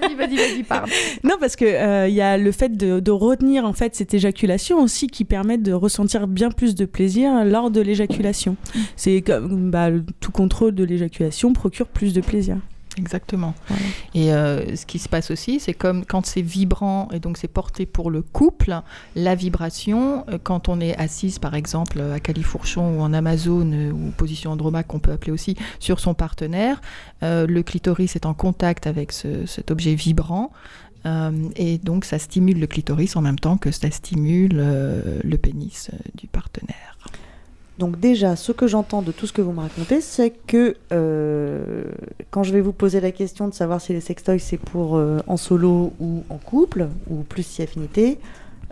Vas-y, 0.00 0.14
vas-y, 0.14 0.36
vas-y, 0.36 0.62
parle. 0.62 0.88
Non, 1.24 1.34
parce 1.40 1.56
que 1.56 1.64
euh, 1.64 2.08
il 2.08 2.14
y 2.14 2.20
a 2.20 2.36
le 2.38 2.52
fait 2.52 2.76
de, 2.76 3.00
de 3.00 3.10
retenir 3.10 3.64
en 3.64 3.72
fait 3.72 3.94
cette 3.94 4.14
éjaculation 4.14 4.78
aussi 4.80 5.06
qui 5.08 5.24
permet 5.24 5.58
de 5.58 5.72
ressentir 5.72 6.26
bien 6.26 6.50
plus 6.50 6.74
de 6.74 6.84
plaisir 6.84 7.44
lors 7.44 7.70
de 7.70 7.80
l'éjaculation. 7.80 8.56
C'est 8.96 9.20
comme 9.22 9.70
bah, 9.70 9.90
le- 9.90 10.04
tout 10.28 10.32
contrôle 10.32 10.74
de 10.74 10.84
l'éjaculation 10.84 11.54
procure 11.54 11.86
plus 11.86 12.12
de 12.12 12.20
plaisir. 12.20 12.58
Exactement. 12.98 13.54
Voilà. 13.68 13.82
Et 14.14 14.32
euh, 14.32 14.74
ce 14.76 14.84
qui 14.84 14.98
se 14.98 15.08
passe 15.08 15.30
aussi, 15.30 15.58
c'est 15.60 15.72
comme 15.72 16.04
quand 16.04 16.26
c'est 16.26 16.42
vibrant 16.42 17.08
et 17.12 17.20
donc 17.20 17.38
c'est 17.38 17.48
porté 17.48 17.86
pour 17.86 18.10
le 18.10 18.20
couple, 18.22 18.74
la 19.14 19.34
vibration, 19.36 20.24
euh, 20.28 20.36
quand 20.42 20.68
on 20.68 20.80
est 20.80 20.96
assise 20.96 21.38
par 21.38 21.54
exemple 21.54 22.00
à 22.00 22.18
Califourchon 22.20 22.98
ou 22.98 23.00
en 23.00 23.12
Amazone 23.14 23.92
ou 23.92 24.10
position 24.16 24.50
andromaque 24.52 24.88
qu'on 24.88 24.98
peut 24.98 25.12
appeler 25.12 25.32
aussi 25.32 25.56
sur 25.78 26.00
son 26.00 26.12
partenaire, 26.14 26.80
euh, 27.22 27.46
le 27.46 27.62
clitoris 27.62 28.16
est 28.16 28.26
en 28.26 28.34
contact 28.34 28.86
avec 28.86 29.12
ce- 29.12 29.46
cet 29.46 29.70
objet 29.70 29.94
vibrant. 29.94 30.50
euh, 31.06 31.30
et 31.56 31.78
donc 31.78 32.04
ça 32.04 32.18
stimule 32.18 32.58
le 32.58 32.66
clitoris 32.66 33.14
en 33.16 33.22
même 33.22 33.38
temps 33.38 33.56
que 33.56 33.70
ça 33.70 33.90
stimule 33.92 34.56
le 35.24 35.36
pénis 35.36 35.90
du 36.16 36.26
partenaire. 36.26 36.98
Donc 37.78 38.00
déjà, 38.00 38.34
ce 38.34 38.50
que 38.50 38.66
j'entends 38.66 39.02
de 39.02 39.12
tout 39.12 39.26
ce 39.26 39.32
que 39.32 39.40
vous 39.40 39.52
me 39.52 39.60
racontez, 39.60 40.00
c'est 40.00 40.30
que 40.30 40.74
euh, 40.92 41.84
quand 42.30 42.42
je 42.42 42.52
vais 42.52 42.60
vous 42.60 42.72
poser 42.72 43.00
la 43.00 43.12
question 43.12 43.46
de 43.46 43.54
savoir 43.54 43.80
si 43.80 43.92
les 43.92 44.00
sextoys 44.00 44.40
c'est 44.40 44.56
pour 44.56 44.96
euh, 44.96 45.20
en 45.28 45.36
solo 45.36 45.92
ou 46.00 46.24
en 46.28 46.38
couple, 46.38 46.88
ou 47.08 47.22
plus 47.22 47.44
si 47.44 47.62
affinité, 47.62 48.18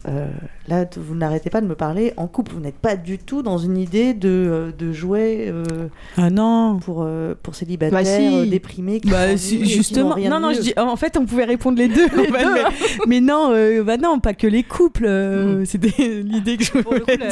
euh, 0.08 0.26
là 0.68 0.84
vous 0.96 1.14
n'arrêtez 1.14 1.50
pas 1.50 1.60
de 1.60 1.66
me 1.66 1.74
parler 1.74 2.12
en 2.16 2.26
couple. 2.26 2.52
Vous 2.52 2.60
n'êtes 2.60 2.76
pas 2.78 2.96
du 2.96 3.18
tout 3.18 3.42
dans 3.42 3.58
une 3.58 3.76
idée 3.76 4.14
de, 4.14 4.28
euh, 4.28 4.70
de 4.78 4.92
jouets 4.92 5.46
euh, 5.48 5.64
Ah 6.16 6.30
non. 6.30 6.78
pour, 6.80 7.02
euh, 7.02 7.34
pour 7.42 7.54
célibataires 7.54 7.98
Bah 7.98 8.04
si. 8.04 8.26
euh, 8.34 8.46
déprimés. 8.46 9.00
Qui 9.00 9.10
Bah, 9.10 9.36
si- 9.36 9.58
qui 9.58 9.66
justement, 9.66 10.14
rien 10.14 10.30
non, 10.30 10.36
de 10.36 10.42
non, 10.42 10.48
mieux. 10.50 10.54
je 10.54 10.60
dis, 10.60 10.72
en 10.76 10.96
fait, 10.96 11.16
on 11.18 11.24
pouvait 11.24 11.44
répondre 11.44 11.78
les 11.78 11.88
deux. 11.88 12.08
fait, 12.08 12.30
mais, 12.30 12.62
mais 13.06 13.20
non, 13.20 13.48
euh, 13.52 13.82
bah 13.82 13.96
non, 13.96 14.18
pas 14.20 14.34
que 14.34 14.46
les 14.46 14.62
couples. 14.62 15.06
euh, 15.06 15.64
C'était 15.64 15.88
l'idée 16.22 16.56
que 16.56 16.64
je 16.64 16.72
Pour 16.72 16.92
le 16.94 17.00
coup, 17.00 17.06
la, 17.08 17.16
la 17.26 17.30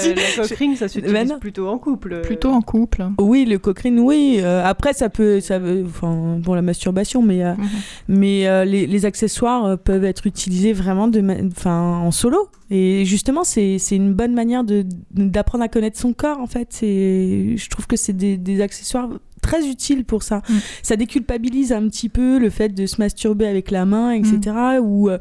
ça 0.76 0.86
Bah 0.86 0.88
s'utilise 0.88 1.28
non. 1.30 1.38
plutôt 1.38 1.68
en 1.68 1.78
couple. 1.78 2.20
Plutôt 2.22 2.50
en 2.50 2.60
couple. 2.62 3.04
Oui, 3.20 3.44
le 3.44 3.58
cochrane, 3.58 4.00
oui. 4.00 4.38
Euh, 4.40 4.62
après, 4.64 4.92
ça 4.94 5.08
peut, 5.10 5.40
ça, 5.40 5.58
veut- 5.58 5.84
enfin, 5.86 6.38
pour 6.42 6.54
la 6.56 6.62
masturbation, 6.62 7.22
mais, 7.22 7.44
euh, 7.44 7.52
Mhm. 7.54 7.66
mais 8.08 8.46
euh, 8.48 8.64
les, 8.64 8.86
les 8.86 9.04
accessoires 9.04 9.78
peuvent 9.78 10.04
être 10.04 10.26
utilisés 10.26 10.72
vraiment 10.72 11.08
de, 11.08 11.22
enfin, 11.56 11.98
en 12.02 12.10
solo. 12.10 12.48
Et 12.70 13.04
justement, 13.04 13.44
c'est 13.44 13.78
une 13.90 14.14
bonne 14.14 14.34
manière 14.34 14.64
d'apprendre 15.10 15.64
à 15.64 15.68
connaître 15.68 15.98
son 15.98 16.12
corps. 16.12 16.38
En 16.40 16.46
fait, 16.46 16.78
je 16.82 17.68
trouve 17.68 17.86
que 17.86 17.96
c'est 17.96 18.12
des 18.14 18.60
accessoires 18.60 19.10
très 19.42 19.66
utile 19.68 20.04
pour 20.04 20.22
ça. 20.22 20.38
Mm. 20.48 20.52
Ça 20.82 20.96
déculpabilise 20.96 21.72
un 21.72 21.82
petit 21.88 22.08
peu 22.08 22.38
le 22.38 22.48
fait 22.50 22.70
de 22.70 22.86
se 22.86 23.00
masturber 23.00 23.46
avec 23.46 23.70
la 23.70 23.84
main, 23.84 24.12
etc. 24.12 24.38
Mm. 24.46 24.78
Ou 24.80 25.10
euh, 25.10 25.18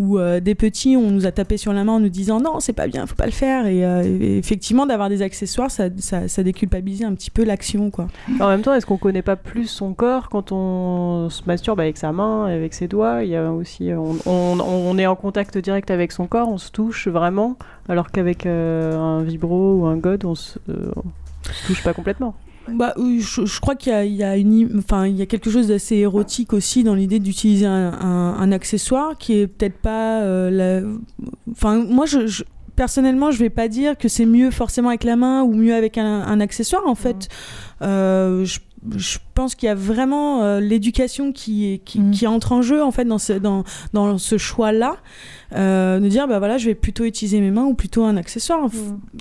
euh, 0.00 0.40
des 0.40 0.54
petits, 0.54 0.96
on 0.96 1.10
nous 1.10 1.26
a 1.26 1.32
tapé 1.32 1.56
sur 1.56 1.72
la 1.72 1.84
main 1.84 1.92
en 1.92 2.00
nous 2.00 2.08
disant 2.08 2.40
non, 2.40 2.60
c'est 2.60 2.72
pas 2.72 2.86
bien, 2.86 3.06
faut 3.06 3.14
pas 3.16 3.26
le 3.26 3.32
faire. 3.32 3.66
Et, 3.66 3.84
euh, 3.84 4.02
et 4.04 4.38
effectivement, 4.38 4.86
d'avoir 4.86 5.08
des 5.08 5.20
accessoires, 5.22 5.70
ça, 5.70 5.88
ça, 5.98 6.26
ça 6.28 6.42
déculpabilise 6.42 7.02
un 7.04 7.14
petit 7.14 7.30
peu 7.30 7.44
l'action, 7.44 7.90
quoi. 7.90 8.08
En 8.40 8.48
même 8.48 8.62
temps, 8.62 8.74
est-ce 8.74 8.86
qu'on 8.86 8.96
connaît 8.98 9.22
pas 9.22 9.36
plus 9.36 9.66
son 9.66 9.92
corps 9.94 10.28
quand 10.30 10.52
on 10.52 11.28
se 11.30 11.42
masturbe 11.46 11.80
avec 11.80 11.96
sa 11.98 12.12
main, 12.12 12.46
avec 12.46 12.72
ses 12.74 12.88
doigts? 12.88 13.22
Il 13.24 13.30
y 13.30 13.36
a 13.36 13.52
aussi, 13.52 13.90
on, 13.92 14.16
on- 14.26 14.60
on 14.60 14.98
est 14.98 15.06
en 15.06 15.16
contact 15.16 15.58
direct 15.58 15.90
avec 15.90 16.12
son 16.12 16.26
corps, 16.26 16.48
on 16.48 16.58
se 16.58 16.70
touche 16.70 17.08
vraiment, 17.08 17.56
alors 17.88 18.10
qu'avec 18.10 18.46
euh, 18.46 18.96
un 18.98 19.22
vibro 19.22 19.74
ou 19.80 19.86
un 19.86 19.96
god, 19.96 20.24
on 20.24 20.34
se 20.34 20.58
touche 21.66 21.82
pas 21.82 21.92
complètement. 21.92 22.34
Bah, 22.68 22.94
je, 22.96 23.44
je 23.46 23.60
crois 23.60 23.74
qu'il 23.76 23.92
y 23.92 23.94
a, 23.94 24.04
il 24.04 24.14
y, 24.14 24.22
a 24.24 24.36
une 24.36 24.78
enfin, 24.78 25.06
il 25.06 25.16
y 25.16 25.22
a 25.22 25.26
quelque 25.26 25.50
chose 25.50 25.68
d'assez 25.68 25.96
érotique 25.96 26.52
aussi 26.52 26.82
dans 26.84 26.94
l'idée 26.94 27.18
d'utiliser 27.18 27.66
un, 27.66 27.92
un- 27.92 28.34
un 28.38 28.52
accessoire 28.52 29.16
qui 29.18 29.34
est 29.34 29.46
peut-être 29.46 29.78
pas. 29.78 30.20
euh, 30.22 30.50
la... 30.50 30.88
Enfin, 31.50 31.84
moi, 31.84 32.06
je, 32.06 32.26
je- 32.26 32.44
personnellement, 32.74 33.30
je 33.30 33.38
vais 33.38 33.50
pas 33.50 33.68
dire 33.68 33.96
que 33.96 34.08
c'est 34.08 34.26
mieux 34.26 34.50
forcément 34.50 34.88
avec 34.90 35.04
la 35.04 35.16
main 35.16 35.42
ou 35.42 35.54
mieux 35.54 35.74
avec 35.74 35.96
un, 35.98 36.22
un 36.22 36.40
accessoire. 36.40 36.82
En 36.86 36.94
fait, 36.94 37.28
Euh, 37.82 38.44
je, 38.46 38.58
je 38.96 39.18
pense 39.34 39.54
qu'il 39.54 39.66
y 39.66 39.70
a 39.70 39.74
vraiment 39.74 40.42
euh, 40.42 40.60
l'éducation 40.60 41.32
qui, 41.32 41.82
Mm. 41.94 42.10
qui 42.10 42.26
entre 42.26 42.52
en 42.52 42.62
jeu 42.62 42.82
en 42.82 42.90
fait 42.90 43.04
dans 43.04 43.18
ce, 43.18 43.34
dans, 43.34 43.64
dans 43.92 44.16
ce 44.16 44.38
choix-là. 44.38 44.96
Euh, 45.54 46.00
de 46.00 46.08
dire, 46.08 46.26
bah 46.26 46.38
voilà, 46.38 46.58
je 46.58 46.66
vais 46.66 46.74
plutôt 46.74 47.04
utiliser 47.04 47.40
mes 47.40 47.50
mains 47.50 47.64
ou 47.64 47.74
plutôt 47.74 48.04
un 48.04 48.16
accessoire. 48.16 48.66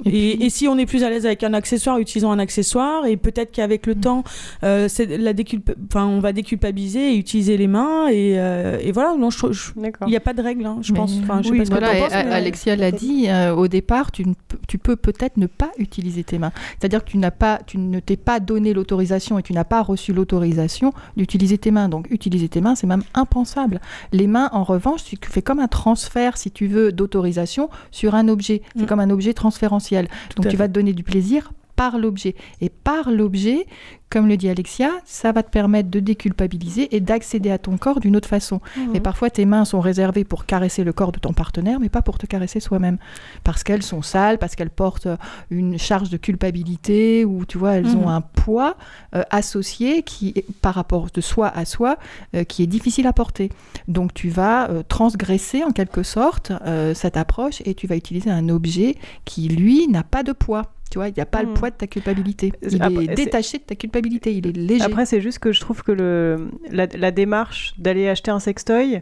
Et 0.05 0.09
Et, 0.09 0.11
puis- 0.38 0.45
et 0.45 0.49
si 0.49 0.67
on 0.67 0.77
est 0.77 0.85
plus 0.85 1.03
à 1.03 1.09
l'aise 1.09 1.25
avec 1.25 1.43
un 1.43 1.53
accessoire, 1.53 1.99
utilisons 1.99 2.31
un 2.31 2.39
accessoire. 2.39 3.05
Et 3.05 3.15
peut-être 3.17 3.51
qu'avec 3.51 3.85
le 3.85 3.93
Mm. 3.95 3.99
temps, 4.01 4.23
euh, 4.63 4.88
c'est 4.89 5.05
la 5.17 5.33
déculpa- 5.33 5.75
enfin, 5.89 6.05
on 6.05 6.19
va 6.19 6.33
déculpabiliser 6.33 7.13
et 7.13 7.17
utiliser 7.17 7.57
les 7.57 7.67
mains. 7.67 8.07
Et, 8.07 8.39
euh, 8.39 8.77
et 8.81 8.91
voilà, 8.91 9.15
non, 9.15 9.29
je 9.29 9.51
je- 9.51 9.71
il 9.77 10.07
n'y 10.07 10.15
a 10.15 10.19
pas 10.19 10.33
de 10.33 10.41
règle, 10.41 10.65
hein, 10.65 10.77
je 10.81 10.91
Mais- 10.93 10.99
pense. 10.99 11.13
Enfin, 11.21 11.39
je 11.41 11.47
sais 11.47 11.51
oui, 11.51 11.59
pas 11.59 11.65
ce 11.65 11.69
que 11.71 11.75
penses, 11.75 12.09
mais- 12.11 12.31
Alexia 12.33 12.75
l'a 12.75 12.91
dit, 12.91 13.25
euh, 13.29 13.53
au 13.53 13.67
départ, 13.67 14.11
tu, 14.11 14.27
ne 14.27 14.33
tu 14.67 14.77
peux 14.77 14.95
peut-être 14.95 15.38
ne 15.38 15.45
pas 15.47 15.71
utiliser 15.77 16.23
tes 16.23 16.39
mains. 16.39 16.51
C'est-à-dire 16.79 17.03
que 17.05 17.09
tu, 17.11 17.17
n'as 17.17 17.31
pas, 17.31 17.59
tu 17.67 17.77
ne 17.77 17.99
t'es 17.99 18.17
pas 18.17 18.39
donné 18.39 18.73
l'autorisation 18.73 19.38
et 19.38 19.43
tu 19.43 19.53
n'as 19.53 19.63
pas 19.63 19.81
reçu 19.83 20.13
l'autorisation 20.13 20.91
d'utiliser 21.17 21.57
tes 21.57 21.71
mains. 21.71 21.89
Donc, 21.89 22.07
utiliser 22.09 22.49
tes 22.49 22.61
mains, 22.61 22.75
c'est 22.75 22.88
même 22.88 23.03
impensable. 23.13 23.79
Les 24.11 24.27
mains, 24.27 24.49
en 24.53 24.63
revanche, 24.63 25.03
tu 25.03 25.17
fais 25.29 25.41
comme 25.41 25.59
un 25.59 25.67
transfert, 25.67 26.14
si 26.38 26.51
tu 26.51 26.67
veux, 26.67 26.91
d'autorisation 26.91 27.69
sur 27.91 28.15
un 28.15 28.28
objet. 28.28 28.62
C'est 28.75 28.84
Mm. 28.84 28.86
comme 28.88 28.99
un 28.99 29.10
objet 29.10 29.34
transférentiel. 29.34 30.08
Donc, 30.36 30.47
tu 30.47 30.56
vas 30.58 30.67
te 30.67 30.73
donner 30.73 30.93
du 30.93 31.04
plaisir 31.04 31.51
par 31.75 31.97
l'objet. 31.97 32.35
Et 32.61 32.69
par 32.69 33.11
l'objet, 33.11 33.65
comme 34.09 34.27
le 34.27 34.38
dit 34.38 34.47
Alexia, 34.49 34.91
ça 35.03 35.31
va 35.31 35.43
te 35.43 35.49
permettre 35.49 35.89
de 35.89 35.99
déculpabiliser 35.99 36.95
et 36.95 36.99
d'accéder 37.01 37.51
à 37.51 37.57
ton 37.57 37.77
corps 37.77 37.99
d'une 37.99 38.15
autre 38.15 38.29
façon. 38.29 38.61
Mhm. 38.77 38.95
Et 38.95 38.99
parfois, 38.99 39.29
tes 39.29 39.45
mains 39.45 39.65
sont 39.65 39.81
réservées 39.81 40.23
pour 40.23 40.45
caresser 40.45 40.83
le 40.83 40.93
corps 40.93 41.11
de 41.11 41.19
ton 41.19 41.33
partenaire, 41.33 41.79
mais 41.79 41.89
pas 41.89 42.01
pour 42.01 42.17
te 42.17 42.25
caresser 42.25 42.59
soi-même. 42.59 42.97
Parce 43.43 43.63
qu'elles 43.63 43.83
sont 43.83 44.01
sales, 44.01 44.38
parce 44.38 44.55
qu'elles 44.55 44.69
portent 44.69 45.07
euh, 45.07 45.17
une 45.49 45.77
charge 45.77 46.09
de 46.09 46.17
culpabilité, 46.17 47.25
ou 47.25 47.45
tu 47.45 47.57
vois, 47.57 47.73
elles 47.73 47.88
Mhm. 47.88 48.03
ont 48.03 48.09
un 48.09 48.21
poids 48.21 48.77
euh, 49.15 49.23
associé 49.31 50.03
qui, 50.03 50.29
est- 50.35 50.45
par 50.61 50.75
rapport 50.75 51.07
de 51.13 51.21
soi 51.21 51.47
à 51.47 51.65
soi, 51.65 51.97
euh, 52.35 52.43
qui 52.43 52.63
est 52.63 52.67
difficile 52.67 53.07
à 53.07 53.13
porter. 53.13 53.49
Donc, 53.88 54.13
tu 54.13 54.29
vas 54.29 54.69
euh, 54.69 54.83
transgresser 54.88 55.63
en 55.63 55.71
quelque 55.71 56.03
sorte 56.03 56.51
cette 56.93 57.17
approche 57.17 57.61
et 57.65 57.73
tu 57.73 57.88
vas 57.88 57.95
utiliser 57.95 58.29
un 58.29 58.49
objet 58.49 58.95
qui, 59.25 59.47
lui, 59.47 59.88
n'a 59.88 60.03
pas 60.03 60.23
de 60.23 60.31
poids. 60.31 60.73
Tu 60.91 61.00
vois, 61.00 61.10
il 61.10 61.13
n'y 61.15 61.21
a 61.21 61.26
pas 61.26 61.41
le 61.41 61.50
Mhm. 61.50 61.54
poids 61.56 61.69
de 61.71 61.76
ta 61.76 61.88
culpabilité. 61.88 62.54
Il 62.69 62.82
Après, 62.82 63.04
est 63.06 63.15
détaché 63.15 63.58
de 63.58 63.63
ta 63.63 63.76
culpabilité, 63.76 64.34
il 64.34 64.48
est 64.48 64.56
léger. 64.56 64.84
Après, 64.84 65.06
c'est 65.06 65.19
juste 65.21 65.39
que 65.39 65.52
je 65.52 65.60
trouve 65.60 65.84
que 65.84 65.91
le, 65.91 66.50
la, 66.71 66.86
la 66.95 67.12
démarche 67.12 67.74
d'aller 67.78 68.08
acheter 68.08 68.32
un 68.32 68.39
sextoy, 68.39 69.02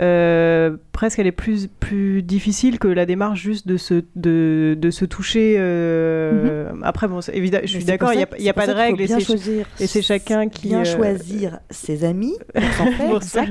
euh, 0.00 0.76
presque 0.92 1.18
elle 1.18 1.26
est 1.26 1.32
plus, 1.32 1.68
plus 1.80 2.22
difficile 2.22 2.78
que 2.78 2.86
la 2.88 3.06
démarche 3.06 3.40
juste 3.40 3.66
de 3.66 3.76
se, 3.78 4.04
de, 4.14 4.76
de 4.78 4.90
se 4.90 5.04
toucher. 5.04 5.56
euh, 5.58 6.70
Après, 6.82 7.08
bon, 7.08 7.20
évidemment, 7.32 7.62
je 7.66 7.76
suis 7.76 7.84
d'accord, 7.84 8.12
il 8.12 8.18
n'y 8.18 8.22
a, 8.22 8.28
y 8.38 8.48
a 8.48 8.52
pas 8.52 8.66
de 8.66 8.72
règles 8.72 9.00
et 9.00 9.06
c'est 9.08 9.20
choisir, 9.20 9.66
et 9.80 9.86
c'est 9.86 10.02
chacun 10.02 10.48
qui, 10.48 10.68
bien 10.68 10.80
euh, 10.82 10.84
choisir 10.84 11.60
ses 11.70 12.04
amis 12.04 12.34
pour 12.54 13.22
s'en 13.22 13.46
faire. 13.46 13.48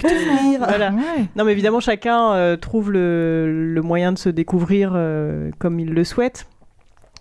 Voilà. 0.60 0.92
Ouais. 0.92 1.26
Non, 1.36 1.46
mais 1.46 1.52
évidemment, 1.52 1.80
chacun 1.80 2.34
euh, 2.34 2.58
trouve 2.58 2.92
le, 2.92 3.74
le 3.74 3.82
moyen 3.82 4.12
de 4.14 4.18
se 4.20 4.30
découvrir 4.30 4.92
euh, 4.96 5.50
comme 5.60 5.80
il 5.80 5.90
le 5.94 6.04
souhaite. 6.04 6.48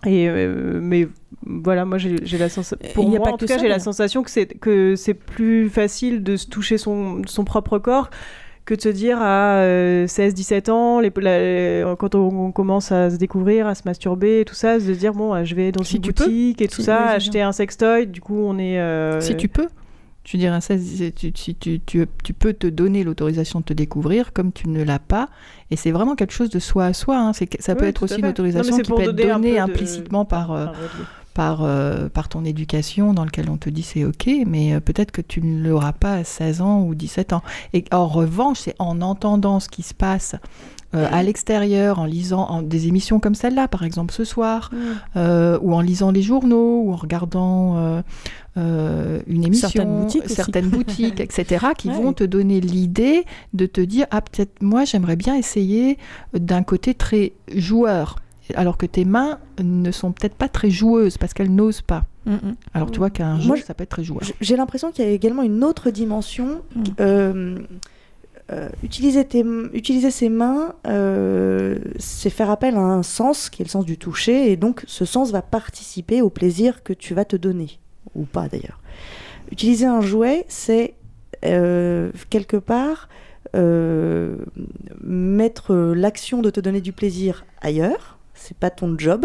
Et, 0.06 0.28
euh, 0.28 0.78
mais 0.82 1.08
voilà, 1.46 1.84
moi 1.84 1.98
j'ai 1.98 2.38
la 2.38 2.48
sensation. 2.48 2.78
Pour 2.94 3.04
y 3.10 3.16
a 3.16 3.18
moi, 3.18 3.28
en 3.30 3.32
que 3.32 3.38
tout 3.40 3.46
cas, 3.46 3.58
j'ai 3.58 3.68
la 3.68 3.78
sensation 3.78 4.22
que 4.22 4.30
c'est 4.30 4.46
que 4.46 4.96
c'est 4.96 5.14
plus 5.14 5.68
facile 5.70 6.22
de 6.22 6.36
se 6.36 6.46
toucher 6.46 6.78
son, 6.78 7.22
son 7.26 7.44
propre 7.44 7.78
corps 7.78 8.10
que 8.66 8.74
de 8.74 8.80
se 8.80 8.88
dire 8.88 9.18
à 9.20 9.62
16-17 10.06 10.70
ans, 10.70 11.00
les, 11.00 11.12
la- 11.16 11.94
quand 11.96 12.14
on, 12.14 12.50
commence 12.50 12.92
à 12.92 13.10
se 13.10 13.16
découvrir, 13.16 13.66
à 13.66 13.74
se 13.74 13.82
masturber 13.84 14.40
et 14.40 14.44
tout 14.46 14.54
ça, 14.54 14.78
de 14.78 14.84
se 14.84 14.90
dire 14.92 15.12
bon, 15.12 15.34
euh, 15.34 15.44
je 15.44 15.54
vais 15.54 15.70
dans 15.70 15.84
Si 15.84 15.96
une 15.96 16.02
peux. 16.02 16.24
boutique 16.24 16.62
et 16.62 16.68
tout 16.68 16.76
Si- 16.76 16.84
ça, 16.84 17.08
acheter 17.08 17.42
un 17.42 17.52
sextoy. 17.52 18.06
Du 18.06 18.20
coup, 18.22 18.38
on 18.38 18.58
est. 18.58 18.78
euh, 18.80 19.20
Si 19.20 19.36
tu 19.36 19.48
peux. 19.48 19.66
Je 20.26 20.36
dirais 20.38 20.60
ça, 20.62 20.78
si 20.78 21.12
tu, 21.12 21.32
tu, 21.32 21.54
tu- 21.80 21.80
tu 22.24 22.32
peux 22.32 22.54
te 22.54 22.66
donner 22.66 23.04
l'autorisation 23.04 23.60
de 23.60 23.64
te 23.66 23.72
découvrir 23.74 24.32
comme 24.32 24.52
tu 24.52 24.68
ne 24.70 24.82
l'as 24.82 24.98
pas. 24.98 25.28
Et 25.70 25.76
c'est 25.76 25.90
vraiment 25.90 26.14
quelque 26.16 26.32
chose 26.32 26.48
de 26.50 26.58
soi 26.58 26.86
à 26.86 26.92
soi. 26.94 27.18
hein. 27.18 27.32
Ça 27.60 27.74
peut 27.74 27.84
être 27.84 28.02
aussi 28.04 28.14
une 28.14 28.20
autorisation 28.30 28.76
qui 28.82 28.90
peut 28.96 29.02
être 29.10 29.16
donnée 29.34 29.52
de- 29.52 29.58
implicitement 29.72 30.24
par, 30.24 30.52
euh. 30.52 30.66
Par, 31.34 31.62
euh, 31.64 32.08
par 32.08 32.28
ton 32.28 32.44
éducation 32.44 33.12
dans 33.12 33.24
lequel 33.24 33.50
on 33.50 33.56
te 33.56 33.68
dit 33.68 33.82
c'est 33.82 34.04
ok, 34.04 34.30
mais 34.46 34.74
euh, 34.74 34.80
peut-être 34.80 35.10
que 35.10 35.20
tu 35.20 35.42
ne 35.42 35.62
l'auras 35.68 35.92
pas 35.92 36.14
à 36.14 36.24
16 36.24 36.60
ans 36.62 36.82
ou 36.82 36.94
17 36.94 37.32
ans. 37.32 37.42
Et 37.72 37.84
en 37.92 38.06
revanche, 38.06 38.60
c'est 38.60 38.76
en 38.78 39.00
entendant 39.02 39.60
ce 39.60 39.68
qui 39.68 39.82
se 39.82 39.94
passe 39.94 40.36
euh, 40.94 41.08
à 41.10 41.24
l'extérieur, 41.24 41.98
en 41.98 42.04
lisant 42.04 42.46
en- 42.48 42.62
des 42.62 42.86
émissions 42.86 43.18
comme 43.18 43.34
celle-là, 43.34 43.66
par 43.66 43.82
exemple 43.82 44.14
ce 44.14 44.22
soir, 44.22 44.70
euh, 45.16 45.58
ou 45.60 45.74
en 45.74 45.80
lisant 45.80 46.12
les 46.12 46.22
journaux, 46.22 46.82
ou 46.84 46.92
en 46.92 46.96
regardant 46.96 47.74
euh, 48.56 49.20
une 49.26 49.44
émission, 49.44 49.68
Certaines 49.68 49.98
boutiques 50.00 50.28
certaines 50.30 50.68
boutiques, 50.68 51.18
etc., 51.20 51.66
qui 51.76 51.88
Ouais. 51.94 51.96
vont 51.96 52.12
te 52.12 52.22
donner 52.24 52.60
l'idée 52.60 53.24
de 53.54 53.66
te 53.66 53.80
dire 53.80 54.06
ah 54.12 54.20
peut-être 54.20 54.62
moi 54.62 54.84
j'aimerais 54.84 55.16
bien 55.16 55.34
essayer 55.34 55.98
d'un 56.32 56.62
côté 56.62 56.94
très 56.94 57.32
joueur, 57.52 58.16
alors 58.54 58.76
que 58.76 58.86
tes 58.86 59.04
mains 59.04 59.38
ne 59.62 59.90
sont 59.90 60.12
peut-être 60.12 60.34
pas 60.34 60.48
très 60.48 60.70
joueuses 60.70 61.16
parce 61.18 61.32
qu'elles 61.32 61.54
n'osent 61.54 61.80
pas. 61.82 62.04
Mm, 62.26 62.32
mm. 62.34 62.54
Alors 62.74 62.90
tu 62.90 62.98
vois 62.98 63.10
qu'un 63.10 63.40
jeu 63.40 63.46
Moi, 63.48 63.56
ça 63.58 63.74
peut 63.74 63.84
être 63.84 63.90
très 63.90 64.04
joueur. 64.04 64.22
J'ai 64.40 64.56
l'impression 64.56 64.90
qu'il 64.92 65.04
y 65.04 65.08
a 65.08 65.10
également 65.10 65.42
une 65.42 65.64
autre 65.64 65.90
dimension. 65.90 66.62
Mm. 66.74 66.82
Euh, 67.00 67.58
euh, 68.52 68.68
utiliser, 68.82 69.24
tes, 69.24 69.40
m- 69.40 69.70
utiliser 69.72 70.10
ses 70.10 70.28
mains, 70.28 70.74
euh, 70.86 71.78
c'est 71.98 72.28
faire 72.28 72.50
appel 72.50 72.74
à 72.76 72.80
un 72.80 73.02
sens 73.02 73.48
qui 73.48 73.62
est 73.62 73.64
le 73.64 73.70
sens 73.70 73.86
du 73.86 73.96
toucher, 73.96 74.52
et 74.52 74.56
donc 74.56 74.84
ce 74.86 75.06
sens 75.06 75.30
va 75.32 75.40
participer 75.40 76.20
au 76.20 76.28
plaisir 76.28 76.82
que 76.82 76.92
tu 76.92 77.14
vas 77.14 77.24
te 77.24 77.36
donner, 77.36 77.78
ou 78.14 78.24
pas 78.24 78.48
d'ailleurs. 78.48 78.80
Utiliser 79.50 79.86
un 79.86 80.02
jouet, 80.02 80.44
c'est 80.48 80.92
quelque 81.40 82.56
part 82.58 83.08
mettre 85.02 85.74
l'action 85.74 86.42
de 86.42 86.50
te 86.50 86.60
donner 86.60 86.80
du 86.80 86.92
plaisir 86.92 87.44
ailleurs. 87.60 88.13
C'est 88.46 88.56
pas 88.58 88.68
ton 88.70 88.94
job, 88.98 89.24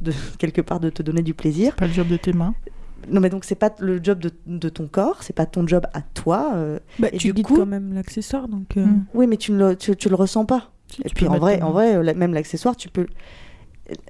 de, 0.00 0.12
quelque 0.38 0.60
part, 0.60 0.80
de 0.80 0.90
te 0.90 1.02
donner 1.02 1.22
du 1.22 1.34
plaisir. 1.34 1.76
Pas 1.76 1.86
le 1.86 1.92
job 1.92 2.08
de 2.08 2.16
tes 2.16 2.32
mains. 2.32 2.54
Non, 3.08 3.20
mais 3.20 3.30
donc 3.30 3.44
c'est 3.44 3.54
pas 3.54 3.72
le 3.78 4.00
job 4.02 4.18
de, 4.18 4.30
de 4.46 4.68
ton 4.68 4.88
corps, 4.88 5.22
c'est 5.22 5.32
pas 5.36 5.46
ton 5.46 5.64
job 5.66 5.86
à 5.94 6.00
toi. 6.02 6.52
euh. 6.56 6.80
Bah, 6.98 7.08
Et 7.12 7.18
tu 7.18 7.28
du 7.28 7.32
guides 7.34 7.46
coup- 7.46 7.56
quand 7.58 7.66
même 7.66 7.92
l'accessoire, 7.94 8.48
donc. 8.48 8.76
euh, 8.76 8.84
Mm. 8.84 9.04
Oui, 9.14 9.26
mais 9.28 9.36
tu 9.36 9.52
ne 9.52 9.58
le, 9.58 9.76
tu, 9.76 9.94
tu 9.94 10.08
le 10.08 10.16
ressens 10.16 10.44
pas. 10.44 10.72
Si, 10.88 11.02
Et 11.04 11.08
puis 11.14 11.28
en 11.28 11.38
vrai, 11.38 11.62
en 11.62 11.70
vrai, 11.70 12.02
la- 12.02 12.14
même 12.14 12.34
l'accessoire, 12.34 12.74
tu 12.76 12.88
peux. 12.88 13.06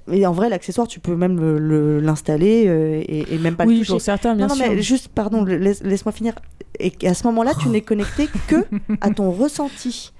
Mais 0.07 0.25
en 0.25 0.31
vrai, 0.31 0.49
l'accessoire, 0.49 0.87
tu 0.87 0.99
peux 0.99 1.15
même 1.15 1.39
le- 1.39 1.59
le- 1.59 1.99
l'installer 1.99 2.65
euh, 2.67 3.03
et, 3.07 3.35
et 3.35 3.37
même 3.37 3.55
pas 3.55 3.65
le 3.65 3.69
oui, 3.71 3.79
toucher. 3.79 3.91
pour 3.93 4.01
certains, 4.01 4.33
bien 4.35 4.47
non, 4.47 4.55
non, 4.55 4.63
sûr. 4.63 4.73
mais 4.73 4.81
juste, 4.81 5.09
pardon, 5.09 5.43
le- 5.43 5.57
laisse, 5.57 5.83
laisse-moi 5.83 6.11
finir. 6.11 6.33
Et 6.79 6.91
à 7.07 7.13
ce 7.13 7.27
moment-là, 7.27 7.53
tu 7.61 7.69
n'es 7.69 7.81
connecté 7.81 8.27
que 8.47 8.65
à 9.01 9.11
ton 9.11 9.29
ressenti. 9.31 10.13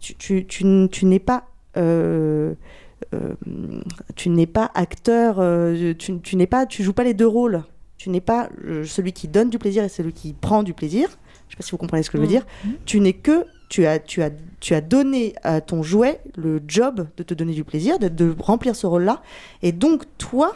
Tu, 0.00 0.14
tu, 0.16 0.44
tu 0.46 0.64
n- 0.64 0.88
tu 0.90 1.06
n'es 1.06 1.20
pas. 1.20 1.44
euh, 1.78 2.52
tu 4.16 4.28
n'es 4.30 4.46
pas 4.46 4.70
acteur, 4.74 5.36
euh, 5.38 5.94
tu, 5.94 6.20
tu 6.20 6.36
n'es 6.36 6.46
pas, 6.46 6.66
tu 6.66 6.82
joues 6.82 6.92
pas 6.92 7.04
les 7.04 7.14
deux 7.14 7.26
rôles. 7.26 7.62
Tu 7.96 8.10
n'es 8.10 8.20
pas 8.20 8.48
euh, 8.64 8.84
celui 8.84 9.12
qui 9.12 9.26
donne 9.28 9.50
du 9.50 9.58
plaisir 9.58 9.82
et 9.82 9.88
celui 9.88 10.12
qui 10.12 10.32
prend 10.32 10.62
du 10.62 10.72
plaisir. 10.72 11.08
Je 11.48 11.54
sais 11.54 11.56
pas 11.56 11.62
si 11.64 11.70
vous 11.72 11.78
comprenez 11.78 12.02
ce 12.02 12.10
que 12.10 12.18
je 12.18 12.22
veux 12.22 12.28
Mm. 12.28 12.30
dire. 12.30 12.46
Tu 12.84 13.00
n'es 13.00 13.12
que, 13.12 13.44
tu 13.68 13.86
as, 13.86 13.98
tu 13.98 14.22
as, 14.22 14.30
tu 14.60 14.74
as 14.74 14.80
donné 14.80 15.34
à 15.42 15.60
ton 15.60 15.82
jouet 15.82 16.20
le 16.36 16.60
job 16.68 17.08
de 17.16 17.22
te 17.22 17.34
donner 17.34 17.54
du 17.54 17.64
plaisir, 17.64 17.98
de, 17.98 18.08
de 18.08 18.34
remplir 18.38 18.76
ce 18.76 18.86
rôle-là, 18.86 19.22
et 19.62 19.72
donc 19.72 20.04
toi, 20.18 20.54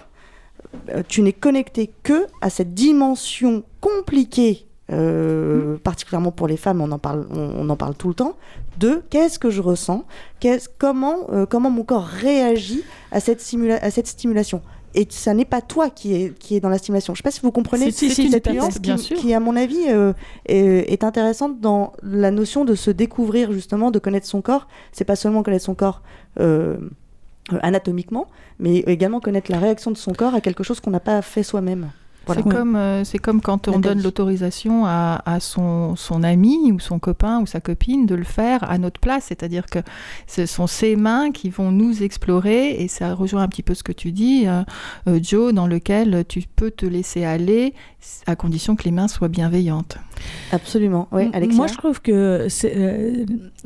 euh, 0.91 1.03
tu 1.09 1.23
n'es 1.23 1.33
connecté 1.33 1.91
que 2.03 2.27
à 2.41 2.49
cette 2.51 2.75
dimension 2.75 3.65
compliquée, 3.81 4.67
euh, 4.91 5.77
particulièrement 5.79 6.33
pour 6.33 6.49
les 6.49 6.57
femmes, 6.57 6.81
on 6.81 6.91
en 6.91 6.99
parle, 6.99 7.27
on, 7.31 7.51
on 7.59 7.71
en 7.71 7.77
parle 7.77 7.95
tout 7.95 8.09
le 8.09 8.15
temps, 8.15 8.37
de 8.79 9.03
qu'est-ce 9.11 9.39
que 9.39 9.49
je 9.51 9.61
ressens, 9.63 10.05
qu'est-ce, 10.41 10.69
comment, 10.79 11.31
euh, 11.33 11.47
comment 11.47 11.71
mon 11.71 11.85
corps 11.85 12.05
réagit 12.07 12.83
à 13.11 13.21
cette, 13.21 13.41
simula- 13.41 13.79
à 13.81 13.91
cette 13.91 14.07
stimulation? 14.07 14.61
et 14.95 15.07
ça 15.09 15.33
n'est 15.33 15.47
pas 15.47 15.63
toi 15.63 15.89
qui 15.89 16.15
est, 16.15 16.39
qui 16.39 16.55
est 16.55 16.61
dans 16.61 16.69
la 16.69 16.77
stimulation. 16.77 17.15
Je 17.15 17.21
ne 17.21 17.23
sais 17.23 17.27
pas 17.27 17.31
si 17.31 17.41
vous 17.41 17.51
comprenez 17.51 17.91
cette 17.91 18.47
nuance 18.53 18.79
bien 18.79 18.97
qui, 18.97 19.03
sûr. 19.03 19.17
qui, 19.17 19.33
à 19.33 19.41
mon 19.41 19.57
avis, 19.57 19.87
euh, 19.89 20.13
est, 20.45 20.93
est 20.93 21.03
intéressante 21.03 21.61
dans 21.61 21.95
la 22.03 22.31
notion 22.31 22.67
de 22.67 22.75
se 22.75 22.91
découvrir, 22.91 23.53
justement, 23.53 23.91
de 23.91 23.99
connaître 23.99 24.27
son 24.27 24.43
corps. 24.43 24.69
C'est 24.93 25.07
pas 25.07 25.17
seulement 25.17 25.43
connaître 25.43 25.65
son 25.65 25.75
corps 25.75 26.03
anatomiquement, 27.63 28.27
mais 28.59 28.81
également 28.81 29.21
connaître 29.21 29.51
la 29.51 29.59
réaction 29.59 29.91
de 29.93 29.97
son 29.97 30.13
corps 30.13 30.35
à 30.35 30.43
quelque 30.43 30.63
chose 30.63 30.81
qu'on 30.81 30.91
n'a 30.91 31.01
pas 31.01 31.23
fait 31.23 31.43
soi-même. 31.43 31.91
Voilà. 32.27 32.43
C'est 32.45 32.49
comme, 32.51 32.77
euh, 32.77 33.05
c'est 33.05 33.19
comme 33.19 33.41
quand 33.41 33.67
on 33.69 33.79
donne 33.81 34.03
l'autorisation 34.03 34.85
à, 34.87 35.21
à 35.27 35.41
son, 35.41 35.97
son 35.97 36.23
ami 36.23 36.71
ou 36.73 36.79
son 36.79 36.99
copain 36.99 37.41
ou 37.41 37.47
sa 37.47 37.61
copine 37.61 38.07
de 38.07 38.15
le 38.15 38.25
faire 38.25 38.69
à 38.71 38.79
notre 38.79 39.01
place. 39.01 39.25
C'est-à-dire 39.29 39.67
que 39.67 39.81
ce 40.27 40.47
sont 40.47 40.67
ses 40.67 40.95
mains 40.97 41.31
qui 41.33 41.51
vont 41.51 41.73
nous 41.73 42.03
explorer 42.03 42.71
et 42.83 42.89
ça 42.89 43.15
rejoint 43.15 43.43
un 43.43 43.49
petit 43.49 43.63
peu 43.63 43.75
ce 43.75 43.83
que 43.83 43.93
tu 43.93 44.13
dis, 44.13 44.45
euh, 44.47 44.63
euh, 45.09 45.19
Joe, 45.23 45.53
dans 45.53 45.67
lequel 45.67 46.25
tu 46.29 46.43
peux 46.55 46.71
te 46.71 46.87
laisser 46.87 47.25
aller 47.25 47.75
à 48.27 48.37
condition 48.37 48.77
que 48.77 48.85
les 48.85 48.93
mains 48.93 49.09
soient 49.09 49.29
bienveillantes. 49.29 49.97
Absolument. 50.53 51.09
Oui, 51.13 51.23
M- 51.25 51.31
Alexia. 51.35 51.57
Moi, 51.57 51.67
je 51.67 51.75
trouve 51.77 52.01
que 52.01 52.47
c'est, 52.49 52.73
euh, 52.77 53.25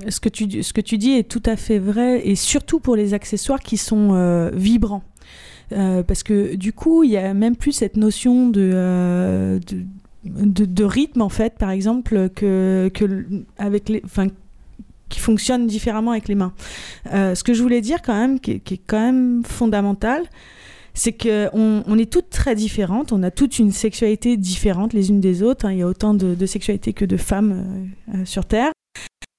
ce, 0.08 0.20
que 0.20 0.28
tu, 0.28 0.62
ce 0.62 0.72
que 0.72 0.80
tu 0.80 0.96
dis 0.98 1.12
est 1.12 1.28
tout 1.28 1.42
à 1.44 1.56
fait 1.56 1.78
vrai, 1.78 2.26
et 2.26 2.34
surtout 2.34 2.80
pour 2.80 2.96
les 2.96 3.12
accessoires 3.14 3.60
qui 3.60 3.76
sont 3.76 4.10
euh, 4.14 4.50
vibrants. 4.54 5.02
Euh, 5.72 6.02
parce 6.02 6.22
que 6.22 6.54
du 6.54 6.72
coup, 6.72 7.02
il 7.02 7.10
y 7.10 7.16
a 7.16 7.34
même 7.34 7.56
plus 7.56 7.72
cette 7.72 7.96
notion 7.96 8.48
de, 8.48 8.70
euh, 8.74 9.58
de, 10.24 10.84
rythme, 10.84 11.22
en 11.22 11.28
fait, 11.28 11.54
par 11.58 11.70
exemple, 11.70 12.28
que, 12.30 12.90
que 12.94 13.26
avec 13.58 13.88
les, 13.88 14.00
enfin, 14.04 14.28
qui 15.08 15.20
fonctionne 15.20 15.66
différemment 15.66 16.12
avec 16.12 16.28
les 16.28 16.34
mains. 16.34 16.52
Euh, 17.12 17.34
ce 17.34 17.42
que 17.44 17.54
je 17.54 17.62
voulais 17.62 17.80
dire 17.80 18.02
quand 18.02 18.14
même, 18.14 18.40
qui, 18.40 18.52
est- 18.52 18.80
quand 18.86 19.00
même 19.00 19.42
fondamental, 19.44 20.24
c'est 20.94 21.12
que 21.12 21.48
on, 21.52 21.98
est 21.98 22.10
toutes 22.10 22.30
très 22.30 22.54
différentes, 22.54 23.12
on 23.12 23.22
a 23.22 23.30
toutes 23.30 23.58
une 23.58 23.70
sexualité 23.70 24.36
différente 24.36 24.94
les 24.94 25.10
unes 25.10 25.20
des 25.20 25.42
autres. 25.42 25.66
hein. 25.66 25.72
Il 25.72 25.78
y 25.78 25.82
a 25.82 25.86
autant 25.86 26.14
de, 26.14 26.34
de 26.34 26.46
sexualités 26.46 26.92
que 26.94 27.04
de 27.04 27.16
femmes 27.18 27.90
sur 28.24 28.46
Terre. 28.46 28.70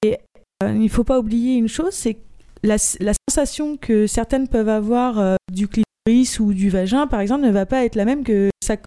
Et 0.05 0.17
il 0.61 0.79
ne 0.81 0.87
faut 0.87 1.03
pas 1.03 1.17
oublier 1.19 1.55
une 1.55 1.67
chose, 1.67 1.93
c'est 1.93 2.17
la, 2.63 2.75
la 2.99 3.13
sensation 3.27 3.75
que 3.77 4.05
certaines 4.05 4.47
peuvent 4.47 4.69
avoir 4.69 5.37
du 5.51 5.67
clitoris 5.67 5.86
ou 6.39 6.53
du 6.53 6.69
vagin, 6.69 7.07
par 7.07 7.19
exemple, 7.19 7.45
ne 7.45 7.51
va 7.51 7.65
pas 7.65 7.83
être 7.83 7.95
la 7.95 8.05
même 8.05 8.23
que 8.23 8.49
celle 8.61 8.77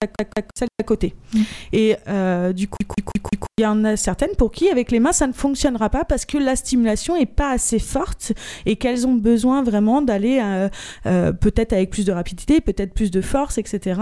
d'à 0.78 0.84
côté. 0.84 1.14
Mm. 1.34 1.40
Et 1.72 1.96
euh, 2.08 2.52
du 2.52 2.68
coup, 2.68 2.78
du 2.96 3.04
coup, 3.04 3.12
du 3.14 3.20
coup, 3.20 3.30
du 3.32 3.38
coup, 3.38 3.46
il 3.58 3.62
y 3.62 3.66
en 3.66 3.84
a 3.84 3.96
certaines 3.96 4.34
pour 4.36 4.50
qui, 4.50 4.68
avec 4.68 4.90
les 4.90 5.00
mains, 5.00 5.12
ça 5.12 5.26
ne 5.26 5.32
fonctionnera 5.32 5.90
pas 5.90 6.04
parce 6.04 6.24
que 6.24 6.38
la 6.38 6.56
stimulation 6.56 7.16
est 7.16 7.26
pas 7.26 7.50
assez 7.50 7.78
forte 7.78 8.32
et 8.66 8.76
qu'elles 8.76 9.06
ont 9.06 9.14
besoin 9.14 9.62
vraiment 9.62 10.02
d'aller 10.02 10.40
euh, 10.42 10.68
euh, 11.06 11.32
peut-être 11.32 11.72
avec 11.72 11.90
plus 11.90 12.04
de 12.04 12.12
rapidité, 12.12 12.60
peut-être 12.60 12.94
plus 12.94 13.10
de 13.10 13.20
force, 13.20 13.58
etc., 13.58 14.00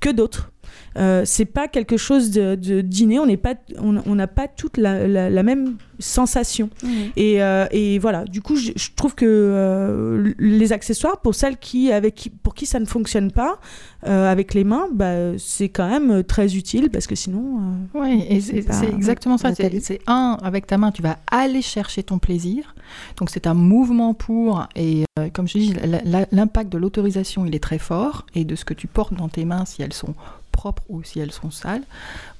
que 0.00 0.10
d'autres. 0.10 0.50
Euh, 0.96 1.22
c'est 1.24 1.44
pas 1.44 1.68
quelque 1.68 1.96
chose 1.96 2.30
de, 2.30 2.54
de 2.54 2.80
d'inné, 2.80 3.18
on 3.18 3.26
n'est 3.26 3.36
pas, 3.36 3.54
on 3.78 4.14
n'a 4.14 4.26
pas 4.26 4.48
toute 4.48 4.76
la, 4.76 5.06
la- 5.06 5.30
la 5.30 5.42
même 5.42 5.76
sensation. 6.00 6.70
Mhm. 6.82 6.90
Et, 7.16 7.42
euh, 7.42 7.66
et 7.70 7.98
voilà, 7.98 8.24
du 8.24 8.40
coup, 8.42 8.56
je, 8.56 8.72
je 8.74 8.88
trouve 8.96 9.14
que 9.14 9.24
euh, 9.26 10.32
les 10.38 10.72
accessoires, 10.72 11.20
pour 11.20 11.34
celles 11.34 11.56
qui, 11.56 11.92
avec 11.92 12.14
qui, 12.14 12.30
pour 12.30 12.54
qui 12.54 12.66
ça 12.66 12.80
ne 12.80 12.84
fonctionne 12.86 13.30
pas 13.30 13.58
avec 14.04 14.54
les 14.54 14.62
mains, 14.62 14.86
bah, 14.92 15.36
c'est 15.38 15.68
quand 15.68 15.88
même 15.88 16.22
très 16.22 16.54
utile 16.56 16.88
parce 16.88 17.08
que 17.08 17.16
sinon. 17.16 17.60
Oui, 17.94 18.24
et 18.28 18.40
c'est 18.40 18.62
C'est 18.62 18.62
pas- 18.68 18.72
c'est 18.74 18.88
exactement 18.88 19.36
ça. 19.38 19.52
C'est 19.54 20.00
un, 20.06 20.38
avec 20.42 20.66
ta 20.68 20.78
main, 20.78 20.92
tu 20.92 21.02
vas 21.02 21.18
aller 21.30 21.62
chercher 21.62 22.04
ton 22.04 22.18
plaisir. 22.18 22.74
Donc 23.16 23.28
c'est 23.28 23.46
un 23.48 23.54
mouvement 23.54 24.14
pour, 24.14 24.66
et 24.76 25.04
comme 25.34 25.48
je 25.48 25.58
dis, 25.58 25.74
la- 26.04 26.26
l'impact 26.30 26.70
de 26.72 26.78
l'autorisation, 26.78 27.44
il 27.44 27.54
est 27.56 27.62
très 27.62 27.78
fort, 27.78 28.24
et 28.36 28.44
de 28.44 28.54
ce 28.54 28.64
que 28.64 28.72
tu 28.74 28.86
portes 28.86 29.14
dans 29.14 29.28
tes 29.28 29.44
mains, 29.44 29.64
si 29.64 29.82
elles 29.82 29.92
sont 29.92 30.14
propres 30.58 30.82
ou 30.88 31.02
si 31.04 31.20
elles 31.20 31.32
sont 31.32 31.52
sales, 31.52 31.84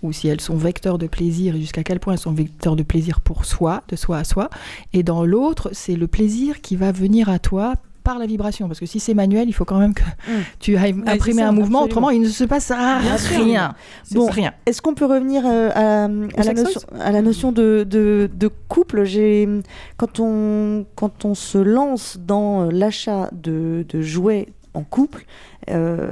ou 0.03 0.13
si 0.13 0.27
elles 0.29 0.41
sont 0.41 0.57
vecteurs 0.57 0.99
de 0.99 1.07
plaisir, 1.07 1.55
et 1.55 1.61
jusqu'à 1.61 1.85
quel 1.85 2.01
point 2.01 2.15
elles 2.15 2.19
sont 2.29 2.33
vecteurs 2.33 2.75
de 2.77 2.83
plaisir 2.83 3.21
pour 3.21 3.45
soi, 3.45 3.83
de 3.89 3.97
soi 3.97 4.19
à 4.19 4.25
soi. 4.25 4.51
Et 4.93 5.03
dans 5.05 5.25
l'autre, 5.25 5.71
c'est 5.73 5.95
le 5.97 6.09
plaisir 6.09 6.61
qui 6.61 6.75
va 6.75 6.91
venir 6.91 7.29
à 7.29 7.39
toi 7.39 7.75
par 8.03 8.19
la 8.19 8.27
vibration. 8.27 8.67
Parce 8.69 8.81
que 8.81 8.87
si 8.87 9.01
c'est 9.01 9.15
manuel, 9.15 9.49
il 9.49 9.53
faut 9.53 9.67
quand 9.67 9.79
même 9.79 9.95
que 9.95 10.03
Mm. 10.27 10.43
tu 10.59 10.77
ailles 10.77 10.97
imprimer 11.07 11.43
ça, 11.43 11.49
un 11.49 11.53
mouvement, 11.53 11.85
absolument. 11.85 11.85
autrement 11.85 12.11
il 12.11 12.23
ne 12.23 12.29
se 12.29 12.45
passe 12.45 12.71
à 12.71 12.99
rien. 12.99 13.75
Bon, 14.13 14.27
rien. 14.27 14.53
Est-ce 14.67 14.81
qu'on 14.83 14.95
peut 14.95 15.05
revenir 15.05 15.43
euh, 15.47 15.71
à, 15.75 16.05
à 16.41 16.45
la 16.45 16.55
notion, 16.55 16.81
à 16.99 17.13
la 17.13 17.23
notion 17.23 17.53
de, 17.53 17.85
de, 17.89 18.29
de 18.35 18.49
couple? 18.69 19.05
Quand 19.97 20.21
on 20.21 20.87
quand 20.97 21.25
on 21.25 21.35
se 21.35 21.59
lance 21.59 22.19
dans 22.19 22.71
l'achat 22.71 23.29
de, 23.33 23.85
de 23.89 24.01
jouets 24.01 24.49
en 24.75 24.85
couple, 24.85 25.25
euh, 25.71 26.09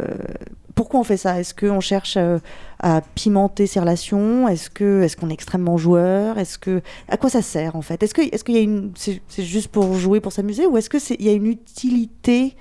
pourquoi 0.77 1.01
on 1.01 1.05
fait 1.05 1.17
ça? 1.17 1.41
Est-ce 1.41 1.55
qu'on 1.55 1.81
cherche 1.81 2.17
euh, 2.19 2.39
à 2.81 3.01
pimenter 3.15 3.67
ses 3.67 3.81
relations? 3.81 4.47
Est-ce 4.47 4.69
que 4.69 5.03
est-ce 5.03 5.17
qu'on 5.17 5.31
est 5.31 5.33
extrêmement 5.33 5.79
joueur? 5.79 6.39
Est-ce 6.39 6.59
que 6.59 6.83
à 7.09 7.17
quoi 7.17 7.31
ça 7.31 7.41
sert 7.43 7.75
en 7.77 7.83
fait? 7.83 8.03
Est-ce 8.03 8.13
que 8.13 8.21
qu'il 8.21 8.55
y 8.55 8.59
a 8.59 8.61
une 8.61 8.93
c'est 8.95 9.23
c'est 9.27 9.43
juste 9.43 9.69
pour 9.69 9.95
jouer 9.95 10.21
pour 10.21 10.33
s'amuser? 10.33 10.67
Ou 10.67 10.77
est-ce 10.77 10.91
que 10.91 10.99
c'est 10.99 11.17
il 11.19 11.25
y 11.25 11.31
a 11.31 11.33
une 11.33 11.47
utilité 11.47 12.57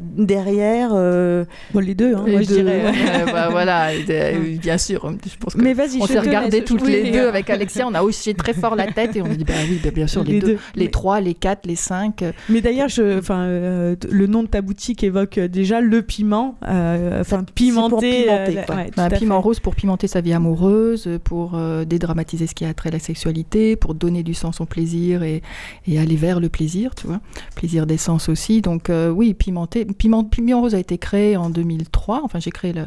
derrière 0.00 0.90
euh, 0.94 1.44
bon, 1.72 1.80
les 1.80 1.94
deux, 1.94 2.14
hein, 2.14 2.22
Les 2.26 2.32
moi 2.32 2.42
je 2.42 2.46
dirais. 2.46 2.82
bah, 3.32 3.48
voilà, 3.50 3.90
euh, 3.90 4.56
bien 4.60 4.78
sûr. 4.78 5.12
Je 5.24 5.36
pense 5.38 5.54
que 5.54 5.60
Mais 5.60 5.74
vas-y, 5.74 5.98
on 6.00 6.06
s'est 6.06 6.18
regardé 6.18 6.58
laisse. 6.60 6.64
toutes 6.64 6.86
les 6.86 7.10
deux 7.10 7.26
avec 7.28 7.50
Alexia, 7.50 7.86
on 7.86 7.94
a 7.94 8.02
hoché 8.02 8.34
très 8.34 8.54
fort 8.54 8.76
la 8.76 8.86
tête 8.90 9.16
et 9.16 9.22
on 9.22 9.28
dit 9.28 9.44
bah 9.44 9.54
oui, 9.68 9.80
bah, 9.82 9.90
bien 9.90 10.06
sûr 10.06 10.24
les, 10.24 10.32
Les 10.34 10.40
deux, 10.40 10.46
deux. 10.48 10.58
les 10.74 10.84
Mais- 10.84 10.90
trois, 10.90 11.20
les 11.20 11.34
quatre, 11.34 11.66
les 11.66 11.76
cinq. 11.76 12.22
euh, 12.22 12.32
Mais 12.48 12.60
d'ailleurs, 12.60 12.88
je, 12.88 13.18
enfin, 13.18 13.40
euh, 13.40 13.96
le 14.10 14.26
nom 14.26 14.42
de 14.42 14.48
ta 14.48 14.60
boutique 14.62 15.02
évoque 15.04 15.38
déjà 15.38 15.80
le 15.80 16.02
piment, 16.02 16.56
enfin 16.62 17.44
pimenter, 17.54 18.24
pimenter, 18.24 18.58
quoi. 18.66 18.76
ouais, 18.76 18.86
tout 18.86 18.92
bah, 18.96 19.04
un 19.04 19.10
piment 19.10 19.40
rose 19.40 19.60
pour 19.60 19.74
pimenter 19.74 20.06
sa 20.06 20.20
vie 20.20 20.32
amoureuse, 20.32 21.08
pour 21.24 21.58
dédramatiser 21.86 22.46
ce 22.46 22.54
qui 22.54 22.64
a 22.64 22.72
trait 22.74 22.88
à 22.90 22.92
la 22.92 22.98
sexualité, 22.98 23.76
pour 23.76 23.94
donner 23.94 24.22
du 24.22 24.34
sens 24.34 24.60
au 24.60 24.66
plaisir 24.66 25.22
et, 25.22 25.42
et 25.86 25.98
aller 25.98 26.16
vers 26.16 26.40
le 26.40 26.48
plaisir, 26.48 26.94
tu 26.94 27.06
vois. 27.06 27.20
Plaisir 27.54 27.86
d'essence 27.86 28.28
aussi. 28.28 28.60
Donc 28.62 28.90
oui, 29.14 29.34
pimenter. 29.34 29.81
Piment, 29.84 30.24
piment 30.24 30.60
rose 30.60 30.74
a 30.74 30.78
été 30.78 30.98
créé 30.98 31.36
en 31.36 31.50
2003. 31.50 32.22
Enfin, 32.24 32.40
j'ai 32.40 32.50
créé 32.50 32.72
le, 32.72 32.86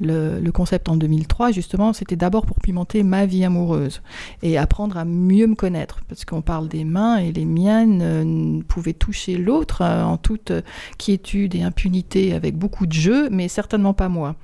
le, 0.00 0.40
le 0.40 0.52
concept 0.52 0.88
en 0.88 0.96
2003. 0.96 1.52
Justement, 1.52 1.92
c'était 1.92 2.16
d'abord 2.16 2.46
pour 2.46 2.60
pimenter 2.60 3.02
ma 3.02 3.26
vie 3.26 3.44
amoureuse 3.44 4.02
et 4.42 4.58
apprendre 4.58 4.96
à 4.96 5.04
mieux 5.04 5.46
me 5.46 5.54
connaître. 5.54 6.00
Parce 6.08 6.24
qu'on 6.24 6.42
parle 6.42 6.68
des 6.68 6.84
mains 6.84 7.18
et 7.18 7.32
les 7.32 7.44
miennes 7.44 8.00
euh, 8.02 8.60
pouvaient 8.68 8.92
toucher 8.92 9.36
l'autre 9.36 9.82
euh, 9.82 10.02
en 10.02 10.16
toute 10.16 10.50
euh, 10.50 10.62
quiétude 10.98 11.54
et 11.54 11.62
impunité 11.62 12.32
avec 12.32 12.56
beaucoup 12.56 12.86
de 12.86 12.92
jeu, 12.92 13.28
mais 13.30 13.48
certainement 13.48 13.94
pas 13.94 14.08
moi. 14.08 14.36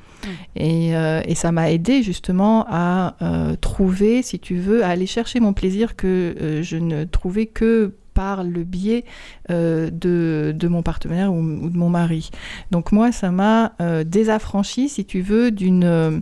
Et, 0.57 0.97
euh, 0.97 1.21
et 1.25 1.35
ça 1.35 1.53
m'a 1.53 1.71
aidé 1.71 2.03
justement 2.03 2.67
à 2.69 3.15
trouver, 3.61 4.23
si 4.23 4.41
tu 4.41 4.57
veux, 4.57 4.83
à 4.85 4.89
aller 4.89 5.07
chercher 5.07 5.39
mon 5.39 5.53
plaisir 5.53 5.95
que 5.95 6.61
je 6.63 6.77
ne 6.77 7.05
trouvais 7.05 7.47
que 7.47 7.95
par 8.17 8.43
le 8.43 8.65
biais 8.65 9.05
euh, 9.51 9.91
de, 9.91 10.55
de 10.63 10.69
mon 10.69 10.83
partenaire 10.83 11.29
ou, 11.33 11.69
de 11.69 11.77
mon 11.77 11.91
mari. 11.91 12.31
Donc 12.71 12.91
moi, 12.91 13.13
ça 13.13 13.31
m'a 13.31 13.75
euh, 13.81 14.05
désaffranchi, 14.05 14.89
si 14.89 15.05
tu 15.05 15.21
veux, 15.21 15.51
d'une, 15.51 15.85
euh, 15.85 16.19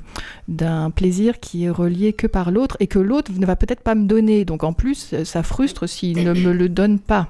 d'un 0.49 0.91
plaisir 0.91 1.39
qui 1.39 1.65
est 1.65 1.71
relié 1.71 2.13
que 2.13 2.27
par 2.27 2.51
l'autre 2.51 2.77
et 2.81 2.89
que 2.89 2.99
l'autre 2.99 3.31
ne 3.33 3.47
va 3.47 3.57
peut-être 3.57 3.85
pas 3.89 3.95
me 3.95 4.07
donner. 4.07 4.45
Donc 4.45 4.65
en 4.65 4.73
plus, 4.73 5.15
ça 5.25 5.43
frustre 5.43 5.89
s'il 5.89 6.25
ne 6.25 6.33
me 6.35 6.53
le 6.53 6.69
donne 6.69 6.99
pas. 6.99 7.29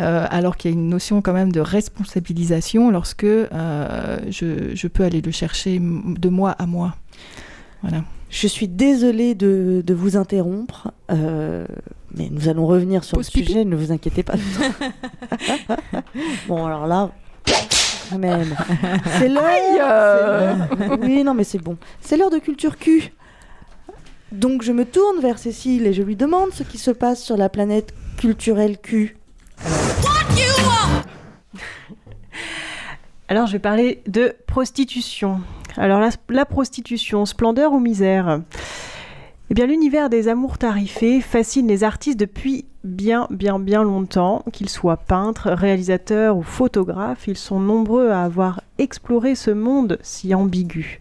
Euh, 0.00 0.26
alors 0.28 0.58
qu'il 0.58 0.70
y 0.70 0.74
a 0.74 0.76
une 0.76 0.90
notion 0.90 1.22
quand 1.22 1.32
même 1.32 1.50
de 1.50 1.60
responsabilisation 1.60 2.90
lorsque 2.90 3.24
euh, 3.24 4.18
je, 4.28 4.74
je 4.74 4.88
peux 4.88 5.02
aller 5.02 5.22
le 5.22 5.32
chercher 5.32 5.80
de 5.80 6.28
moi 6.28 6.50
à 6.50 6.66
moi. 6.66 6.94
Voilà. 7.80 8.04
Je 8.28 8.48
suis 8.48 8.68
désolée 8.68 9.34
de, 9.34 9.82
de 9.86 9.94
vous 9.94 10.16
interrompre, 10.16 10.92
euh, 11.10 11.64
mais 12.14 12.28
nous 12.30 12.48
allons 12.48 12.66
revenir 12.66 13.04
sur 13.04 13.16
Pause 13.16 13.26
le 13.28 13.32
pipi. 13.32 13.46
sujet, 13.46 13.64
ne 13.64 13.76
vous 13.76 13.92
inquiétez 13.92 14.22
pas. 14.22 14.34
bon, 16.48 16.64
alors 16.64 16.86
là, 16.86 17.10
quand 18.10 18.18
même, 18.18 18.54
c'est 19.18 19.28
l'heure. 19.28 20.68
Oui, 21.00 21.24
non, 21.24 21.34
mais 21.34 21.44
c'est 21.44 21.58
bon. 21.58 21.76
C'est 22.00 22.16
l'heure 22.16 22.30
de 22.30 22.38
culture 22.38 22.78
Q. 22.78 23.12
Donc 24.32 24.62
je 24.62 24.72
me 24.72 24.84
tourne 24.84 25.20
vers 25.20 25.38
Cécile 25.38 25.86
et 25.86 25.92
je 25.92 26.02
lui 26.02 26.16
demande 26.16 26.52
ce 26.52 26.62
qui 26.62 26.78
se 26.78 26.90
passe 26.90 27.22
sur 27.22 27.36
la 27.36 27.48
planète 27.48 27.94
culturelle 28.16 28.78
Q. 28.78 29.16
Alors, 33.28 33.46
je 33.46 33.52
vais 33.52 33.58
parler 33.58 34.02
de 34.06 34.36
prostitution. 34.46 35.40
Alors, 35.76 35.98
la, 36.00 36.10
la 36.28 36.44
prostitution, 36.44 37.26
splendeur 37.26 37.72
ou 37.72 37.80
misère? 37.80 38.40
Eh 39.48 39.66
l'univers 39.66 40.10
des 40.10 40.26
amours 40.26 40.58
tarifés 40.58 41.20
fascine 41.20 41.68
les 41.68 41.84
artistes 41.84 42.18
depuis 42.18 42.64
bien, 42.82 43.28
bien, 43.30 43.60
bien 43.60 43.84
longtemps. 43.84 44.42
Qu'ils 44.52 44.68
soient 44.68 44.96
peintres, 44.96 45.50
réalisateurs 45.50 46.36
ou 46.36 46.42
photographes, 46.42 47.28
ils 47.28 47.36
sont 47.36 47.60
nombreux 47.60 48.10
à 48.10 48.24
avoir 48.24 48.60
exploré 48.78 49.36
ce 49.36 49.52
monde 49.52 49.98
si 50.02 50.34
ambigu. 50.34 50.98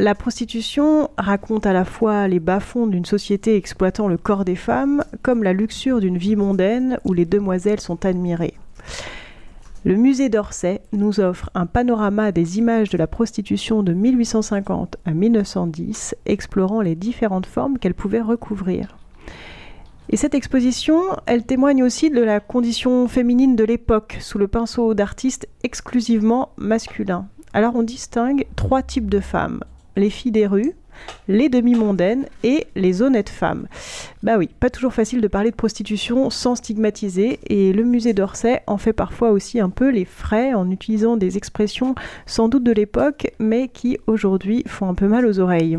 La 0.00 0.16
prostitution 0.16 1.08
raconte 1.18 1.66
à 1.66 1.72
la 1.72 1.84
fois 1.84 2.26
les 2.26 2.40
bas-fonds 2.40 2.88
d'une 2.88 3.04
société 3.04 3.54
exploitant 3.54 4.08
le 4.08 4.16
corps 4.16 4.44
des 4.44 4.56
femmes, 4.56 5.04
comme 5.22 5.44
la 5.44 5.52
luxure 5.52 6.00
d'une 6.00 6.18
vie 6.18 6.36
mondaine 6.36 6.98
où 7.04 7.12
les 7.12 7.26
demoiselles 7.26 7.80
sont 7.80 8.06
admirées. 8.06 8.54
Le 9.82 9.96
musée 9.96 10.28
d'Orsay 10.28 10.82
nous 10.92 11.20
offre 11.20 11.48
un 11.54 11.64
panorama 11.64 12.32
des 12.32 12.58
images 12.58 12.90
de 12.90 12.98
la 12.98 13.06
prostitution 13.06 13.82
de 13.82 13.94
1850 13.94 14.98
à 15.06 15.12
1910, 15.12 16.16
explorant 16.26 16.82
les 16.82 16.94
différentes 16.94 17.46
formes 17.46 17.78
qu'elle 17.78 17.94
pouvait 17.94 18.20
recouvrir. 18.20 18.98
Et 20.10 20.18
cette 20.18 20.34
exposition, 20.34 21.00
elle 21.24 21.46
témoigne 21.46 21.82
aussi 21.82 22.10
de 22.10 22.20
la 22.20 22.40
condition 22.40 23.08
féminine 23.08 23.56
de 23.56 23.64
l'époque, 23.64 24.18
sous 24.20 24.36
le 24.36 24.48
pinceau 24.48 24.92
d'artistes 24.92 25.48
exclusivement 25.62 26.50
masculins. 26.58 27.26
Alors 27.54 27.74
on 27.74 27.82
distingue 27.82 28.44
trois 28.56 28.82
types 28.82 29.08
de 29.08 29.20
femmes. 29.20 29.64
Les 29.96 30.10
filles 30.10 30.32
des 30.32 30.46
rues, 30.46 30.74
les 31.28 31.48
demi-mondaines 31.48 32.26
et 32.42 32.66
les 32.74 33.02
honnêtes 33.02 33.28
femmes. 33.28 33.66
Bah 34.22 34.36
oui, 34.38 34.48
pas 34.60 34.70
toujours 34.70 34.92
facile 34.92 35.20
de 35.20 35.28
parler 35.28 35.50
de 35.50 35.56
prostitution 35.56 36.30
sans 36.30 36.56
stigmatiser, 36.56 37.40
et 37.48 37.72
le 37.72 37.84
musée 37.84 38.12
d'Orsay 38.12 38.62
en 38.66 38.78
fait 38.78 38.92
parfois 38.92 39.30
aussi 39.30 39.60
un 39.60 39.70
peu 39.70 39.90
les 39.90 40.04
frais 40.04 40.54
en 40.54 40.70
utilisant 40.70 41.16
des 41.16 41.36
expressions 41.36 41.94
sans 42.26 42.48
doute 42.48 42.64
de 42.64 42.72
l'époque, 42.72 43.32
mais 43.38 43.68
qui 43.68 43.98
aujourd'hui 44.06 44.64
font 44.66 44.88
un 44.88 44.94
peu 44.94 45.08
mal 45.08 45.26
aux 45.26 45.38
oreilles. 45.38 45.78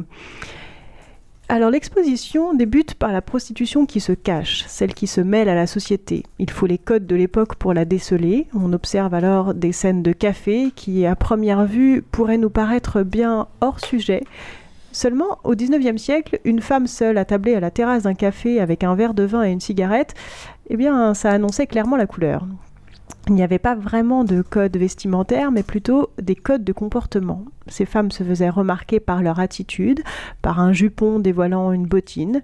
Alors 1.52 1.70
l'exposition 1.70 2.54
débute 2.54 2.94
par 2.94 3.12
la 3.12 3.22
prostitution 3.22 3.86
qui 3.86 4.00
se 4.00 4.14
cache, 4.14 4.64
celle 4.70 4.94
qui 4.94 5.06
se 5.06 5.20
mêle 5.20 5.50
à 5.50 5.54
la 5.54 5.68
société. 5.68 6.24
Il 6.40 6.50
faut 6.50 6.66
les 6.66 6.78
codes 6.78 7.06
de 7.06 7.16
l'époque 7.18 7.56
pour 7.56 7.74
la 7.74 7.84
déceler. 7.84 8.48
On 8.54 8.72
observe 8.72 9.14
alors 9.14 9.54
des 9.54 9.74
scènes 9.74 10.02
de 10.02 10.14
café 10.14 10.72
qui, 10.74 11.06
à 11.06 11.18
première 11.18 11.66
vue, 11.66 12.04
pourraient 12.10 12.38
nous 12.38 12.50
paraître 12.50 13.04
bien 13.04 13.50
hors 13.60 13.82
sujet, 13.82 14.24
Seulement, 14.92 15.40
au 15.44 15.56
XIXe 15.56 16.02
siècle, 16.02 16.40
une 16.44 16.62
femme 16.62 16.88
seule 16.88 17.18
attablée 17.18 17.56
à 17.56 17.60
la 17.60 17.72
terrasse 17.72 18.04
d'un 18.04 18.14
café 18.14 18.60
avec 18.60 18.84
un 18.84 18.96
verre 18.96 19.14
de 19.14 19.24
vin 19.24 19.44
et 19.44 19.52
une 19.52 19.62
cigarette, 19.62 20.14
eh 20.70 20.76
bien, 20.76 21.14
ça 21.14 21.32
annonçait 21.32 21.68
clairement 21.68 21.96
la 21.96 22.08
couleur. 22.08 22.46
Il 23.28 23.36
n'y 23.36 23.44
avait 23.44 23.60
pas 23.60 23.76
vraiment 23.76 24.24
de 24.24 24.42
code 24.42 24.76
vestimentaire, 24.76 25.52
mais 25.52 25.64
plutôt 25.64 26.10
des 26.22 26.36
codes 26.36 26.64
de 26.64 26.74
comportement. 26.74 27.46
Ces 27.68 27.86
femmes 27.86 28.12
se 28.12 28.24
faisaient 28.24 28.50
remarquer 28.50 29.00
par 29.00 29.22
leur 29.22 29.40
attitude, 29.40 30.02
par 30.42 30.60
un 30.60 30.74
jupon 30.74 31.20
dévoilant 31.20 31.72
une 31.72 31.86
bottine. 31.86 32.42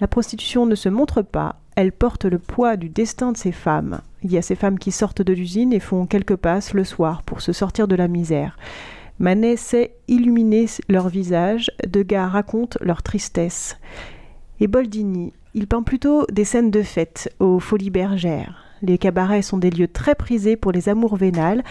La 0.00 0.08
prostitution 0.08 0.66
ne 0.66 0.74
se 0.74 0.88
montre 0.88 1.22
pas, 1.22 1.56
elle 1.76 1.92
porte 1.92 2.24
le 2.24 2.38
poids 2.38 2.76
du 2.76 2.88
destin 2.88 3.32
de 3.32 3.36
ces 3.36 3.52
femmes. 3.52 4.00
Il 4.22 4.32
y 4.32 4.38
a 4.38 4.42
ces 4.42 4.56
femmes 4.56 4.78
qui 4.78 4.90
sortent 4.90 5.22
de 5.22 5.32
l'usine 5.32 5.72
et 5.72 5.80
font 5.80 6.06
quelques 6.06 6.36
passes 6.36 6.74
le 6.74 6.84
soir 6.84 7.22
pour 7.22 7.40
se 7.40 7.52
sortir 7.52 7.86
de 7.86 7.94
la 7.94 8.08
misère. 8.08 8.56
Manet 9.18 9.56
sait 9.56 9.94
illuminer 10.06 10.66
leur 10.88 11.08
visage, 11.08 11.70
Degas 11.86 12.28
raconte 12.28 12.78
leur 12.80 13.02
tristesse. 13.02 13.76
Et 14.60 14.68
Boldini, 14.68 15.32
il 15.54 15.66
peint 15.66 15.82
plutôt 15.82 16.24
des 16.30 16.44
scènes 16.44 16.70
de 16.70 16.82
fête 16.82 17.34
aux 17.40 17.58
folies 17.58 17.90
bergères. 17.90 18.64
Les 18.82 18.98
cabarets 18.98 19.42
sont 19.42 19.58
des 19.58 19.70
lieux 19.70 19.88
très 19.88 20.14
prisés 20.14 20.56
pour 20.56 20.70
les 20.70 20.88
amours 20.88 21.16
vénales, 21.16 21.64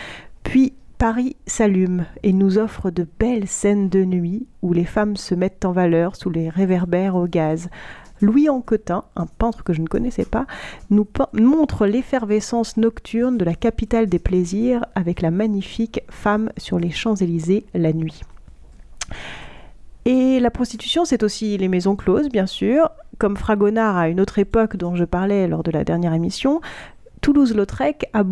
puis 0.44 0.74
Paris 0.98 1.36
s'allume 1.46 2.06
et 2.24 2.34
nous 2.34 2.58
offre 2.58 2.90
de 2.90 3.08
belles 3.20 3.48
scènes 3.48 3.88
de 3.88 4.04
nuit 4.04 4.48
où 4.62 4.74
les 4.74 4.84
femmes 4.84 5.16
se 5.16 5.36
mettent 5.36 5.64
en 5.64 5.72
valeur 5.72 6.16
sous 6.16 6.30
les 6.30 6.50
réverbères 6.50 7.16
au 7.16 7.28
gaz, 7.28 7.70
Louis 8.22 8.50
Anquetin, 8.50 9.04
un 9.16 9.26
peintre 9.26 9.64
que 9.64 9.74
je 9.74 9.82
ne 9.82 9.88
connaissais 9.88 10.26
pas, 10.26 10.46
nous 10.90 11.08
montre 11.34 11.86
l'effervescence 11.86 12.78
nocturne 12.78 13.38
de 13.38 13.46
la 13.46 13.56
capitale 13.56 14.08
des 14.08 14.20
plaisirs 14.20 14.86
avec 14.96 15.22
la 15.22 15.32
magnifique 15.32 16.02
femme 16.10 16.50
sur 16.58 16.80
les 16.80 16.92
Champs-Élysées 16.92 17.66
la 17.74 17.94
nuit. 17.94 18.22
Et 20.06 20.40
la 20.40 20.52
prostitution, 20.52 21.04
c'est 21.04 21.22
aussi 21.22 21.58
les 21.58 21.68
maisons 21.68 21.96
closes, 21.96 22.30
bien 22.30 22.46
sûr. 22.46 22.90
Comme 23.18 23.36
Fragonard 23.36 23.98
à 23.98 24.10
une 24.10 24.22
autre 24.22 24.40
époque 24.40 24.78
dont 24.78 24.96
je 24.96 25.04
parlais 25.04 25.48
lors 25.48 25.64
de 25.64 25.72
la 25.72 25.84
dernière 25.84 26.14
émission, 26.14 26.62
Toulouse-Lautrec 27.22 28.06
a, 28.14 28.24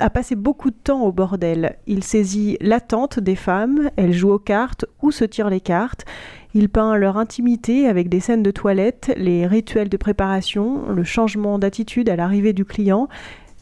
a 0.00 0.10
passé 0.10 0.36
beaucoup 0.36 0.70
de 0.70 0.76
temps 0.76 1.02
au 1.02 1.12
bordel. 1.12 1.76
Il 1.86 2.04
saisit 2.04 2.56
l'attente 2.60 3.18
des 3.18 3.36
femmes, 3.36 3.90
elles 3.96 4.12
jouent 4.12 4.32
aux 4.32 4.38
cartes 4.38 4.84
ou 5.00 5.10
se 5.10 5.24
tirent 5.24 5.50
les 5.50 5.60
cartes. 5.60 6.04
Il 6.54 6.68
peint 6.68 6.96
leur 6.96 7.16
intimité 7.16 7.88
avec 7.88 8.08
des 8.10 8.20
scènes 8.20 8.42
de 8.42 8.50
toilette, 8.50 9.12
les 9.16 9.46
rituels 9.46 9.88
de 9.88 9.96
préparation, 9.96 10.90
le 10.90 11.02
changement 11.02 11.58
d'attitude 11.58 12.10
à 12.10 12.16
l'arrivée 12.16 12.52
du 12.52 12.66
client. 12.66 13.08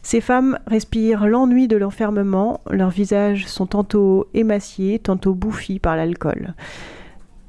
Ces 0.03 0.19
femmes 0.19 0.59
respirent 0.67 1.25
l'ennui 1.25 1.67
de 1.67 1.77
l'enfermement, 1.77 2.59
leurs 2.69 2.89
visages 2.89 3.47
sont 3.47 3.67
tantôt 3.67 4.27
émaciés, 4.33 4.99
tantôt 4.99 5.33
bouffis 5.33 5.79
par 5.79 5.95
l'alcool. 5.95 6.53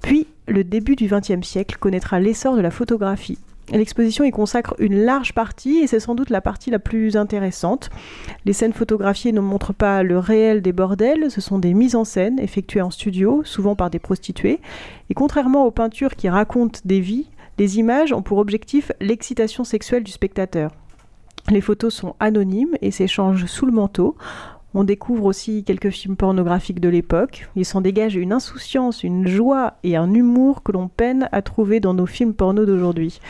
Puis, 0.01 0.29
le 0.47 0.63
début 0.63 0.97
du 0.97 1.09
XXe 1.09 1.47
siècle 1.47 1.77
connaîtra 1.79 2.21
l'essor 2.21 2.57
de 2.57 2.61
la 2.61 2.71
photographie. 2.71 3.39
L'exposition 3.73 4.25
y 4.25 4.31
consacre 4.31 4.75
une 4.79 5.03
large 5.05 5.33
partie 5.33 5.79
et 5.79 5.87
c'est 5.87 6.01
sans 6.01 6.15
doute 6.15 6.31
la 6.31 6.41
partie 6.41 6.71
la 6.71 6.79
plus 6.79 7.17
intéressante. 7.17 7.91
Les 8.45 8.53
scènes 8.53 8.75
photographiées 8.75 9.33
ne 9.33 9.41
montrent 9.41 9.73
pas 9.73 10.03
le 10.03 10.19
réel 10.19 10.61
des 10.61 10.73
bordels, 10.73 11.31
ce 11.31 11.41
sont 11.41 11.59
des 11.59 11.73
mises 11.73 11.97
en 11.97 12.05
scène 12.05 12.39
effectuées 12.39 12.83
en 12.83 12.91
studio, 12.91 13.43
souvent 13.45 13.75
par 13.75 13.89
des 13.89 13.99
prostituées. 13.99 14.61
Et 15.09 15.15
contrairement 15.15 15.65
aux 15.65 15.71
peintures 15.71 16.17
qui 16.17 16.29
racontent 16.29 16.81
des 16.85 17.01
vies, 17.01 17.27
les 17.59 17.79
images 17.79 18.13
ont 18.13 18.23
pour 18.23 18.39
objectif 18.39 18.93
l'excitation 19.01 19.65
sexuelle 19.65 20.05
du 20.05 20.13
spectateur. 20.13 20.71
Les 21.51 21.61
photos 21.61 21.93
sont 21.93 22.15
anonymes 22.21 22.77
et 22.83 22.91
s'échangent 22.91 23.47
sous 23.47 23.67
le 23.67 23.73
manteau. 23.73 24.17
On 24.75 24.85
découvre 24.85 25.27
aussi 25.27 25.65
quelques 25.65 25.91
films 25.91 26.17
pornographiques 26.17 26.81
de 26.81 26.89
l'époque. 26.89 27.49
Il 27.57 27.67
s'en 27.67 27.83
dégage 27.83 28.15
une 28.15 28.33
insouciance, 28.33 29.05
une 29.05 29.27
joie 29.27 29.75
et 29.85 29.97
un 29.97 30.13
humour 30.15 30.63
que 30.63 30.73
l'on 30.73 30.89
peine 30.89 31.29
à 31.31 31.43
trouver 31.43 31.79
dans 31.79 31.93
nos 31.93 32.07
films 32.07 32.33
porno 32.33 32.65
d'aujourd'hui. 32.65 33.21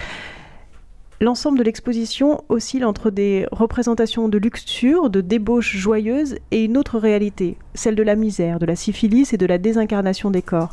L'ensemble 1.20 1.58
de 1.58 1.64
l'exposition 1.64 2.42
oscille 2.48 2.84
entre 2.84 3.10
des 3.10 3.46
représentations 3.52 4.28
de 4.28 4.38
luxure, 4.38 5.08
de 5.08 5.20
débauche 5.20 5.76
joyeuse 5.76 6.36
et 6.50 6.64
une 6.64 6.76
autre 6.76 6.98
réalité, 6.98 7.56
celle 7.74 7.94
de 7.94 8.02
la 8.02 8.16
misère, 8.16 8.58
de 8.58 8.66
la 8.66 8.74
syphilis 8.74 9.32
et 9.32 9.36
de 9.36 9.46
la 9.46 9.58
désincarnation 9.58 10.30
des 10.30 10.42
corps. 10.42 10.72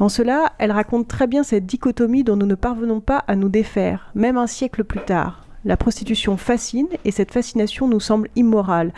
En 0.00 0.08
cela, 0.08 0.52
elle 0.58 0.72
raconte 0.72 1.06
très 1.06 1.26
bien 1.26 1.42
cette 1.42 1.66
dichotomie 1.66 2.24
dont 2.24 2.36
nous 2.36 2.46
ne 2.46 2.54
parvenons 2.54 3.00
pas 3.00 3.24
à 3.28 3.36
nous 3.36 3.48
défaire, 3.48 4.10
même 4.14 4.38
un 4.38 4.46
siècle 4.46 4.84
plus 4.84 5.00
tard. 5.00 5.46
La 5.64 5.76
prostitution 5.76 6.36
fascine 6.36 6.88
et 7.04 7.10
cette 7.10 7.32
fascination 7.32 7.86
nous 7.86 8.00
semble 8.00 8.28
immorale. 8.36 8.92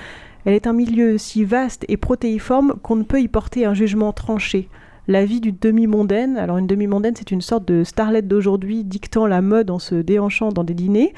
Elle 0.47 0.55
est 0.55 0.69
un 0.69 0.73
milieu 0.73 1.19
si 1.19 1.45
vaste 1.45 1.85
et 1.89 1.97
protéiforme 1.97 2.77
qu'on 2.81 2.95
ne 2.95 3.03
peut 3.03 3.21
y 3.21 3.27
porter 3.27 3.67
un 3.67 3.75
jugement 3.75 4.13
tranché 4.13 4.69
la 5.09 5.25
vie 5.25 5.41
d'une 5.41 5.57
demi-mondaine. 5.61 6.37
Alors 6.37 6.59
une 6.59 6.69
demi-mondaine, 6.69 7.15
c'est 7.17 7.33
une 7.33 7.41
sorte 7.41 7.67
de 7.67 7.83
starlette 7.83 8.29
d'aujourd'hui 8.29 8.85
dictant 8.85 9.27
la 9.27 9.43
mode 9.43 9.71
en 9.71 9.81
se 9.81 9.97
déhanchant 9.97 10.51
dans 10.51 10.63
des 10.65 10.75
dîners. 10.75 11.13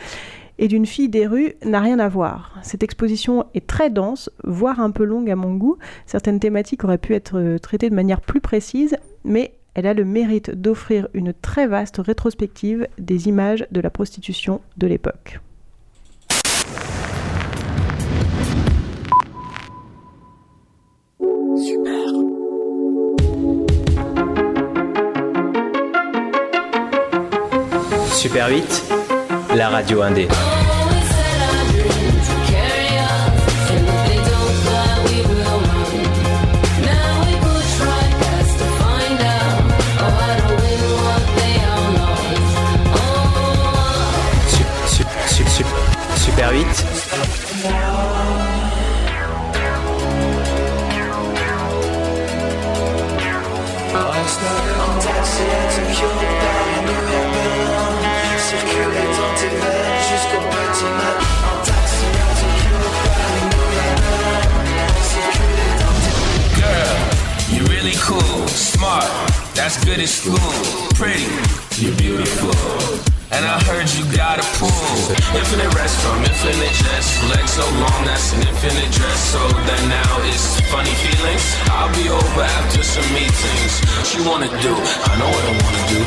Et 0.58 0.66
d'une 0.66 0.86
fille 0.86 1.10
des 1.10 1.26
rues 1.26 1.52
n'a 1.62 1.80
rien 1.80 1.98
à 1.98 2.08
voir. 2.08 2.58
Cette 2.62 2.82
exposition 2.82 3.44
est 3.54 3.66
très 3.66 3.90
dense, 3.90 4.30
voire 4.44 4.80
un 4.80 4.90
peu 4.90 5.04
longue 5.04 5.30
à 5.30 5.36
mon 5.36 5.54
goût. 5.54 5.76
Certaines 6.06 6.40
thématiques 6.40 6.82
auraient 6.82 6.98
pu 6.98 7.14
être 7.14 7.38
euh, 7.38 7.58
traitées 7.58 7.90
de 7.90 7.94
manière 7.94 8.22
plus 8.22 8.40
précise, 8.40 8.96
mais 9.24 9.52
elle 9.74 9.86
a 9.86 9.94
le 9.94 10.04
mérite 10.04 10.50
d'offrir 10.50 11.06
une 11.14 11.32
très 11.32 11.68
vaste 11.68 11.98
rétrospective 11.98 12.88
des 12.98 13.28
images 13.28 13.66
de 13.70 13.80
la 13.80 13.90
prostitution 13.90 14.60
de 14.78 14.88
l'époque. 14.88 15.38
Super. 21.58 22.06
Super 28.12 28.48
8, 28.48 28.82
la 29.56 29.68
radio 29.68 30.02
indé. 30.02 30.28
Super 46.16 46.52
8 46.52 47.97
That's 69.68 69.84
good 69.84 70.00
at 70.00 70.08
school. 70.08 70.40
Pretty, 70.96 71.28
you're 71.76 71.92
beautiful. 72.00 72.56
And 73.28 73.44
I 73.44 73.60
heard 73.68 73.84
you 73.92 74.00
got 74.16 74.40
a 74.40 74.46
pool. 74.56 74.72
Infinite 75.36 75.68
rest 75.76 76.00
from 76.00 76.24
infinite 76.24 76.72
chest. 76.72 77.20
Legs 77.28 77.52
so 77.52 77.68
long, 77.76 78.00
that's 78.08 78.32
an 78.32 78.48
infinite 78.48 78.88
dress. 78.96 79.20
So 79.28 79.36
then 79.68 79.82
now 79.92 80.24
it's 80.24 80.56
funny 80.72 80.96
feelings. 81.04 81.44
I'll 81.68 81.92
be 81.92 82.08
over 82.08 82.40
after 82.40 82.80
some 82.80 83.04
meetings. 83.12 83.84
What 83.92 84.08
you 84.16 84.24
wanna 84.24 84.48
do? 84.64 84.72
I 84.72 85.12
know 85.20 85.28
what 85.36 85.44
I 85.44 85.54
wanna 85.60 85.84
do. 85.92 86.00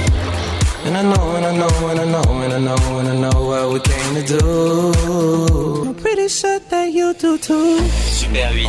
And 0.89 0.97
I 0.97 1.03
know, 1.05 1.26
and 1.38 1.45
I 1.45 1.53
know, 1.53 1.76
and 1.93 1.99
I 2.01 2.05
know, 2.09 2.30
and 2.41 2.53
I 2.53 2.59
know, 2.66 2.97
and 2.97 3.07
I 3.14 3.16
know 3.30 3.45
what 3.45 3.74
we 3.74 3.80
came 3.86 4.12
to 4.18 4.24
do. 4.26 5.86
I'm 5.86 5.93
pretty 6.01 6.30
sure 6.30 6.57
that 6.57 6.89
you 6.89 7.14
do 7.14 7.38
too. 7.38 7.78
Super 8.09 8.41
8. 8.57 8.66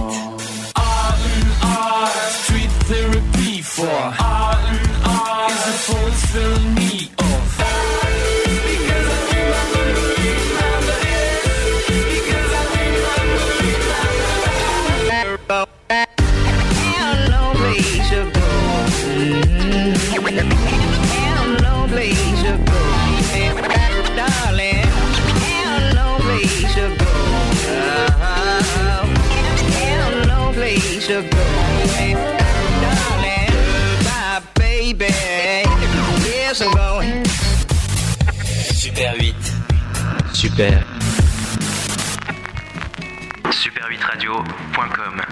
R 0.76 1.16
and 1.16 1.48
R, 1.64 2.08
street 2.28 2.72
therapy 2.92 3.62
for 3.62 3.88
Fulfilling 5.84 6.74
me 6.76 7.10
of. 7.18 7.58
Because 8.68 9.08
I 9.08 9.26
remember, 9.34 9.82
remember 10.22 10.98
it. 11.02 11.42
Because 12.14 12.52
I 12.54 12.64
remember, 12.78 13.46
remember 15.08 15.66
Hell 16.78 17.18
no 17.30 17.42
place 17.58 18.04
to 18.10 18.20
go. 18.30 18.48
No 21.62 21.74
place 21.88 22.30
to 22.42 22.52
go. 22.68 22.80
Darling, 24.14 24.86
no 25.94 26.06
place 26.22 26.62
to 26.76 26.84
go. 26.96 27.12
No 30.28 30.40
place 30.54 31.06
to 31.08 31.16
go. 31.22 32.41
Super 39.02 39.14
8. 39.18 39.34
Super. 40.32 40.84
Super8radio.com 43.50 45.31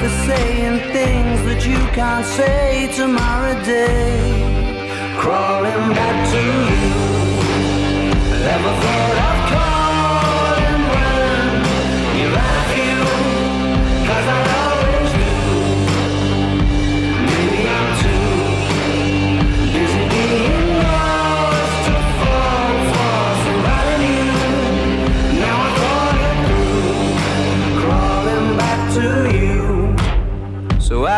for 0.00 0.08
saying 0.26 0.78
things 0.92 1.38
that 1.48 1.66
you 1.66 1.78
can't 1.94 2.26
say 2.26 2.90
tomorrow 2.94 3.54
day. 3.64 4.18
Crawling 5.18 5.94
back 5.98 6.16
to 6.32 6.42
you. 6.70 6.86
Ever 8.54 8.72
thought 8.82 9.18
of 9.28 9.45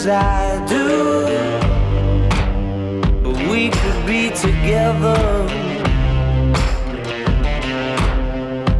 as 0.00 0.06
I 0.06 0.66
do. 0.66 0.86
But 3.22 3.36
we 3.50 3.68
could 3.68 4.06
be 4.06 4.30
together 4.30 5.20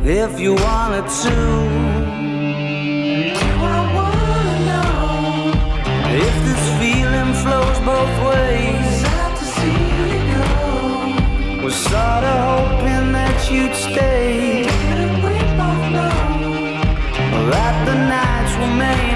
if 0.03 0.41
you 0.41 0.55
wanted 0.55 1.07
to. 1.25 1.37
I 3.73 3.81
wanna 3.97 4.57
know 4.68 4.93
if 6.25 6.35
this 6.47 6.64
feeling 6.81 7.33
flows 7.43 7.79
both 7.91 8.14
ways. 8.31 8.97
Was 11.62 11.77
sorta 11.77 12.35
hoping 12.49 13.12
that 13.12 13.39
you'd 13.53 13.75
stay. 13.75 14.64
That 17.53 17.77
the 17.85 17.97
nights 18.14 18.53
were 18.61 18.75
made 18.85 19.10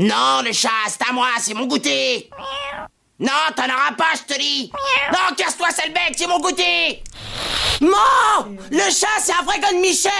Non, 0.00 0.40
le 0.42 0.50
chat, 0.52 0.70
c'est 0.88 1.06
à 1.06 1.12
moi, 1.12 1.28
c'est 1.38 1.52
mon 1.52 1.66
goûter. 1.66 2.30
Non, 3.18 3.28
t'en 3.54 3.64
auras 3.64 3.92
pas, 3.98 4.14
je 4.14 4.34
te 4.34 4.40
dis. 4.40 4.72
Non, 5.12 5.34
casse-toi, 5.36 5.68
sale 5.70 5.92
bec, 5.92 6.14
c'est 6.16 6.26
mon 6.26 6.40
goûter. 6.40 7.02
Non, 7.82 8.56
le 8.70 8.90
chat, 8.90 9.20
c'est 9.20 9.32
un 9.32 9.42
vrai 9.44 9.60
gars 9.60 9.72
de 9.72 9.80
Michel. 9.82 10.10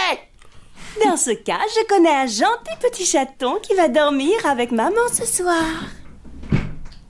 Dans 1.03 1.17
ce 1.17 1.31
cas, 1.31 1.57
je 1.75 1.87
connais 1.87 2.11
un 2.11 2.27
gentil 2.27 2.75
petit 2.79 3.07
chaton 3.07 3.55
qui 3.63 3.73
va 3.73 3.87
dormir 3.87 4.33
avec 4.45 4.71
maman 4.71 5.01
ce 5.11 5.25
soir. 5.25 5.65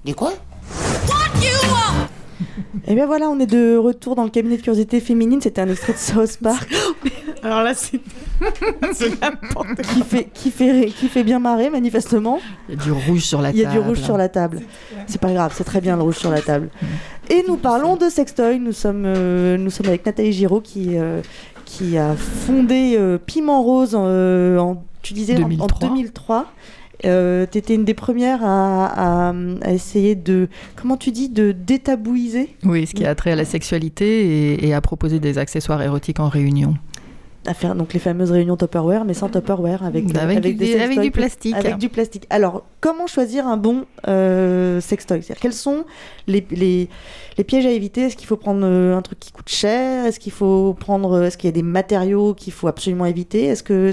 Dis 0.06 0.14
quoi? 0.14 0.32
Et 2.88 2.96
bien 2.96 3.06
voilà, 3.06 3.30
on 3.30 3.40
est 3.40 3.48
de 3.48 3.76
retour 3.76 4.16
dans 4.16 4.24
le 4.24 4.30
cabinet 4.30 4.56
de 4.56 4.62
curiosité 4.62 5.02
féminine. 5.02 5.42
C'était 5.42 5.62
un 5.62 5.70
extrait 5.70 5.94
de 5.94 5.98
South 5.98 6.38
Park 6.42 6.70
Alors 7.44 7.64
là, 7.64 7.74
c'est. 7.74 8.00
c'est 8.94 9.22
n'importe 9.22 9.82
qui 9.82 10.02
fait, 10.02 10.28
qui, 10.34 10.52
fait, 10.52 10.88
qui 10.88 11.08
fait 11.08 11.24
bien 11.24 11.40
marrer, 11.40 11.70
manifestement. 11.70 12.40
Il 12.70 12.76
y 12.76 12.78
a 12.80 12.84
du 12.84 12.92
rouge 12.92 13.22
sur 13.24 13.42
la 13.42 13.52
Il 13.52 13.58
y 13.60 13.64
table. 13.64 13.78
a 13.78 13.80
du 13.82 13.88
rouge 13.88 14.00
sur 14.00 14.18
la 14.18 14.30
table. 14.30 14.62
C'est 15.08 15.22
pas 15.22 15.32
grave, 15.32 15.54
c'est 15.56 15.64
très 15.64 15.82
bien 15.82 15.96
le 15.96 16.02
rouge 16.04 16.18
sur 16.18 16.32
la 16.32 16.42
table. 16.42 16.70
Et 17.30 17.44
nous 17.48 17.58
parlons 17.58 17.96
de 17.98 18.10
sextoy. 18.10 18.60
Nous 18.60 18.74
sommes, 18.74 19.04
euh, 19.06 19.58
nous 19.58 19.70
sommes 19.70 19.88
avec 19.88 20.06
Nathalie 20.06 20.34
Giraud 20.34 20.62
qui, 20.62 20.98
euh, 20.98 21.22
qui 21.66 21.98
a 21.98 22.16
fondé 22.16 22.96
euh, 22.98 23.18
Piment 23.18 23.62
Rose 23.62 23.96
en, 23.96 24.04
euh, 24.06 24.58
en- 24.58 24.84
tu 25.02 25.14
disais, 25.14 25.36
en- 25.38 25.44
en 25.44 25.48
2003. 25.48 25.90
2003. 25.90 26.46
Euh, 27.04 27.48
T'étais 27.48 27.74
une 27.74 27.84
des 27.86 27.96
premières 27.96 28.44
à, 28.46 29.30
à- 29.30 29.34
à 29.64 29.72
essayer 29.72 30.14
de, 30.14 30.50
comment 30.76 30.98
tu 30.98 31.12
dis, 31.12 31.30
de 31.30 31.52
détabouiser, 31.52 32.56
Oui, 32.64 32.86
ce 32.86 32.94
qui 32.94 33.06
a 33.06 33.16
trait 33.16 33.32
à 33.32 33.36
la 33.36 33.46
sexualité 33.46 34.54
et, 34.54 34.68
et 34.68 34.74
à 34.76 34.82
proposer 34.82 35.20
des 35.20 35.40
accessoires 35.40 35.82
érotiques 35.82 36.20
en 36.20 36.30
réunion. 36.30 36.76
À 37.48 37.54
faire 37.56 37.74
donc 37.76 37.94
les 37.94 38.00
fameuses 38.00 38.32
réunions 38.32 38.56
Tupperware, 38.58 39.04
mais 39.04 39.14
sans 39.16 39.28
Tupperware, 39.30 39.84
avec, 39.84 40.16
Avec 40.16 40.42
du- 40.42 40.54
des 40.54 40.74
avec 40.76 40.86
sextoys 40.88 41.04
du 41.04 41.12
plastique. 41.12 41.56
Avec 41.56 41.78
du 41.78 41.90
plastique. 41.90 42.28
Alors, 42.30 42.64
comment 42.82 43.08
choisir 43.08 43.48
un 43.48 43.58
bon 43.58 43.86
euh, 44.08 44.80
sextoy? 44.80 45.24
C'est-à-dire, 45.24 45.42
Quels 45.42 45.54
sont 45.54 45.86
les, 46.28 46.46
les, 46.52 46.88
les 47.38 47.44
pièges 47.44 47.66
à 47.66 47.72
éviter? 47.72 48.02
Est-ce 48.02 48.16
qu'il 48.16 48.28
faut 48.28 48.38
prendre 48.38 48.62
euh, 48.64 48.96
un 48.96 49.02
truc 49.02 49.20
qui 49.20 49.32
coûte 49.32 49.50
cher? 49.50 50.06
Est-ce 50.06 50.20
qu'il 50.20 50.32
faut 50.32 50.76
prendre 50.80 51.24
Est-ce 51.24 51.38
qu'il 51.38 51.48
y 51.48 51.50
a 51.50 51.56
des 51.56 51.64
matériaux 51.64 52.34
qu'il 52.36 52.54
faut 52.54 52.68
absolument 52.68 53.06
éviter? 53.06 53.46
Est-ce 53.46 53.64
que 53.64 53.92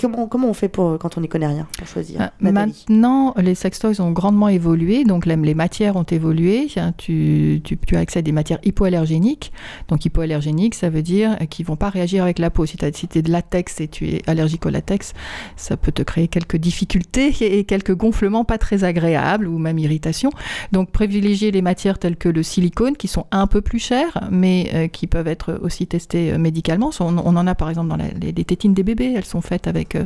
comment 0.00 0.26
comment 0.26 0.48
on 0.48 0.52
fait 0.54 0.68
pour 0.68 0.98
quand 0.98 1.16
on 1.18 1.20
n'y 1.20 1.28
connaît 1.28 1.46
rien 1.46 1.66
pour 1.78 1.86
choisir 1.86 2.20
Nathalie 2.40 2.86
Maintenant, 2.88 3.34
les 3.38 3.54
sextoys 3.54 4.00
ont 4.00 4.10
grandement 4.12 4.48
évolué, 4.48 5.04
donc 5.04 5.26
les, 5.26 5.36
les 5.36 5.54
matières 5.54 5.96
ont 5.96 6.02
évolué. 6.04 6.68
Hein, 6.76 6.92
Tu, 6.96 7.60
tu, 7.64 7.76
tu 7.78 7.96
as 7.96 8.00
accès 8.00 8.18
à 8.18 8.22
des 8.22 8.32
matières 8.32 8.58
hypoallergéniques. 8.64 9.52
Donc 9.88 10.04
hypoallergéniques, 10.04 10.74
ça 10.74 10.90
veut 10.90 11.02
dire 11.02 11.36
qu'ils 11.50 11.66
vont 11.66 11.76
pas 11.76 11.88
réagir 11.90 12.22
avec 12.22 12.38
la 12.38 12.50
peau. 12.50 12.66
Si 12.66 12.76
tu 12.76 12.84
es 13.18 13.22
de 13.22 13.30
latex 13.30 13.80
et 13.80 13.88
tu 13.88 14.08
es 14.08 14.22
allergique 14.26 14.66
au 14.66 14.70
latex, 14.70 15.12
ça 15.56 15.76
peut 15.76 15.92
te 15.92 16.02
créer 16.02 16.28
quelques 16.28 16.56
difficultés 16.56 17.34
et 17.40 17.64
quelques 17.64 17.94
gonflements 17.94 18.44
pas 18.44 18.58
très 18.58 18.84
agréables 18.84 19.48
ou 19.48 19.58
même 19.58 19.78
irritations. 19.78 20.30
Donc 20.72 20.90
privilégier 20.90 21.50
les 21.50 21.62
matières 21.62 21.98
telles 21.98 22.16
que 22.16 22.28
le 22.28 22.42
silicone, 22.42 22.96
qui 22.96 23.08
sont 23.08 23.26
un 23.30 23.46
peu 23.46 23.60
plus 23.60 23.78
chères, 23.78 24.28
mais 24.30 24.70
euh, 24.74 24.88
qui 24.88 25.06
peuvent 25.06 25.28
être 25.28 25.58
aussi 25.62 25.86
testées 25.86 26.32
euh, 26.32 26.38
médicalement. 26.38 26.90
On, 27.00 27.16
on 27.18 27.36
en 27.36 27.46
a 27.46 27.54
par 27.54 27.68
exemple 27.68 27.88
dans 27.88 27.96
la- 27.96 28.08
les, 28.20 28.32
les 28.32 28.44
tétines 28.44 28.74
des 28.74 28.82
bébés, 28.82 29.12
elles 29.16 29.24
sont 29.24 29.40
faites 29.40 29.66
avec 29.66 29.85
euh, 29.94 30.04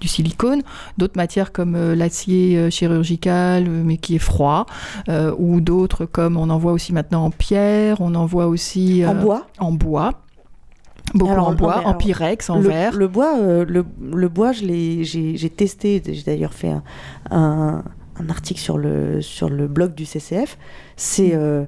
du 0.00 0.08
silicone. 0.08 0.62
D'autres 0.96 1.16
matières 1.16 1.52
comme 1.52 1.74
euh, 1.74 1.94
l'acier 1.94 2.56
euh, 2.56 2.70
chirurgical, 2.70 3.68
mais 3.68 3.96
qui 3.96 4.16
est 4.16 4.20
froid, 4.20 4.66
ou 5.38 5.60
d'autres 5.60 6.06
comme 6.06 6.36
on 6.36 6.50
en 6.50 6.58
voit 6.58 6.72
aussi 6.72 6.92
maintenant 6.92 7.24
en 7.24 7.30
pierre, 7.30 8.00
on 8.00 8.14
en 8.14 8.26
voit 8.26 8.46
aussi 8.46 9.04
En 9.06 9.14
bois 9.14 9.46
en 9.58 9.72
bois. 9.72 10.12
Beaucoup 11.14 11.32
Alors, 11.32 11.48
en 11.48 11.54
bois, 11.54 11.86
en 11.86 11.94
pyrex, 11.94 12.50
en 12.50 12.56
le, 12.60 12.68
verre. 12.68 12.94
le 12.94 13.08
bois, 13.08 13.38
euh, 13.38 13.64
le, 13.66 13.84
le 14.12 14.28
bois, 14.28 14.52
je 14.52 14.64
l'ai, 14.64 15.04
j'ai, 15.04 15.36
j'ai 15.36 15.50
testé. 15.50 16.02
J'ai 16.04 16.22
d'ailleurs 16.22 16.52
fait 16.52 16.70
un, 16.70 16.82
un, 17.30 17.82
un 18.20 18.28
article 18.28 18.60
sur 18.60 18.76
le 18.76 19.22
sur 19.22 19.48
le 19.48 19.68
blog 19.68 19.94
du 19.94 20.04
CCF. 20.04 20.58
C'est 20.96 21.34
euh, 21.34 21.64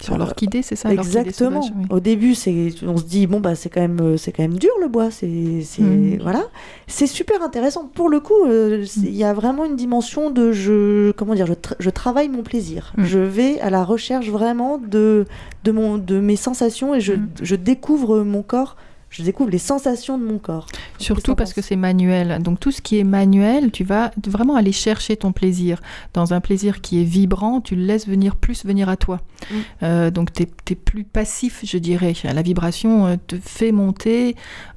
Sur 0.00 0.18
l'orchidée, 0.18 0.62
c'est 0.62 0.76
ça 0.76 0.92
Exactement. 0.92 1.62
sauvage, 1.62 1.72
oui. 1.78 1.86
Au 1.90 2.00
début, 2.00 2.34
c'est, 2.34 2.70
on 2.86 2.96
se 2.96 3.04
dit 3.04 3.26
bon 3.26 3.40
bah 3.40 3.54
c'est 3.54 3.68
quand 3.70 3.80
même, 3.80 4.00
euh, 4.00 4.16
c'est 4.16 4.32
quand 4.32 4.42
même 4.42 4.58
dur 4.58 4.70
le 4.80 4.88
bois. 4.88 5.10
C'est, 5.10 5.62
c'est 5.62 5.82
Mhm. 5.82 6.18
voilà. 6.22 6.42
C'est 6.86 7.06
super 7.06 7.42
intéressant. 7.42 7.90
Pour 7.94 8.08
le 8.08 8.20
coup, 8.20 8.44
euh, 8.46 8.84
c'est- 8.86 9.00
il 9.00 9.14
y 9.16 9.24
a 9.24 9.32
vraiment 9.32 9.64
une 9.64 9.76
dimension 9.76 10.30
de 10.30 10.52
je, 10.52 11.12
comment 11.12 11.34
dire, 11.34 11.46
je, 11.46 11.54
tra- 11.54 11.76
je 11.78 11.90
travaille 11.90 12.28
mon 12.28 12.42
plaisir. 12.42 12.92
Mhm. 12.98 13.04
Je 13.06 13.18
vais 13.18 13.60
à 13.60 13.70
la 13.70 13.84
recherche 13.84 14.28
vraiment 14.28 14.78
de 14.78 15.24
de 15.64 15.72
mon 15.72 15.96
de 15.96 16.20
mes 16.20 16.36
sensations 16.36 16.94
et 16.94 17.00
je, 17.00 17.14
Mhm. 17.14 17.28
je 17.42 17.56
découvre 17.56 18.22
mon 18.22 18.42
corps. 18.42 18.76
Je 19.14 19.22
découvre 19.22 19.50
les 19.50 19.58
sensations 19.58 20.18
de 20.18 20.24
mon 20.24 20.38
corps. 20.38 20.66
Surtout 20.98 21.36
parce 21.36 21.52
que 21.52 21.62
c'est 21.62 21.76
manuel. 21.76 22.42
Donc 22.42 22.58
tout 22.58 22.72
ce 22.72 22.82
qui 22.82 22.98
est 22.98 23.04
manuel, 23.04 23.70
tu 23.70 23.84
vas 23.84 24.10
vraiment 24.26 24.56
aller 24.56 24.72
chercher 24.72 25.16
ton 25.16 25.30
plaisir. 25.30 25.80
Dans 26.14 26.34
un 26.34 26.40
plaisir 26.40 26.80
qui 26.80 27.00
est 27.00 27.04
vibrant, 27.04 27.60
tu 27.60 27.76
le 27.76 27.84
laisses 27.84 28.08
venir 28.08 28.34
plus 28.34 28.64
venir 28.64 28.88
à 28.88 28.96
toi. 28.96 29.20
Mm. 29.50 29.54
Euh, 29.84 30.10
donc 30.10 30.32
tu 30.32 30.42
es, 30.42 30.74
plus 30.74 31.04
passif, 31.04 31.60
je 31.64 31.78
dirais. 31.78 32.14
La 32.24 32.42
vibration 32.42 33.06
euh, 33.06 33.14
te 33.24 33.36
fait 33.36 33.70
monter, 33.70 34.34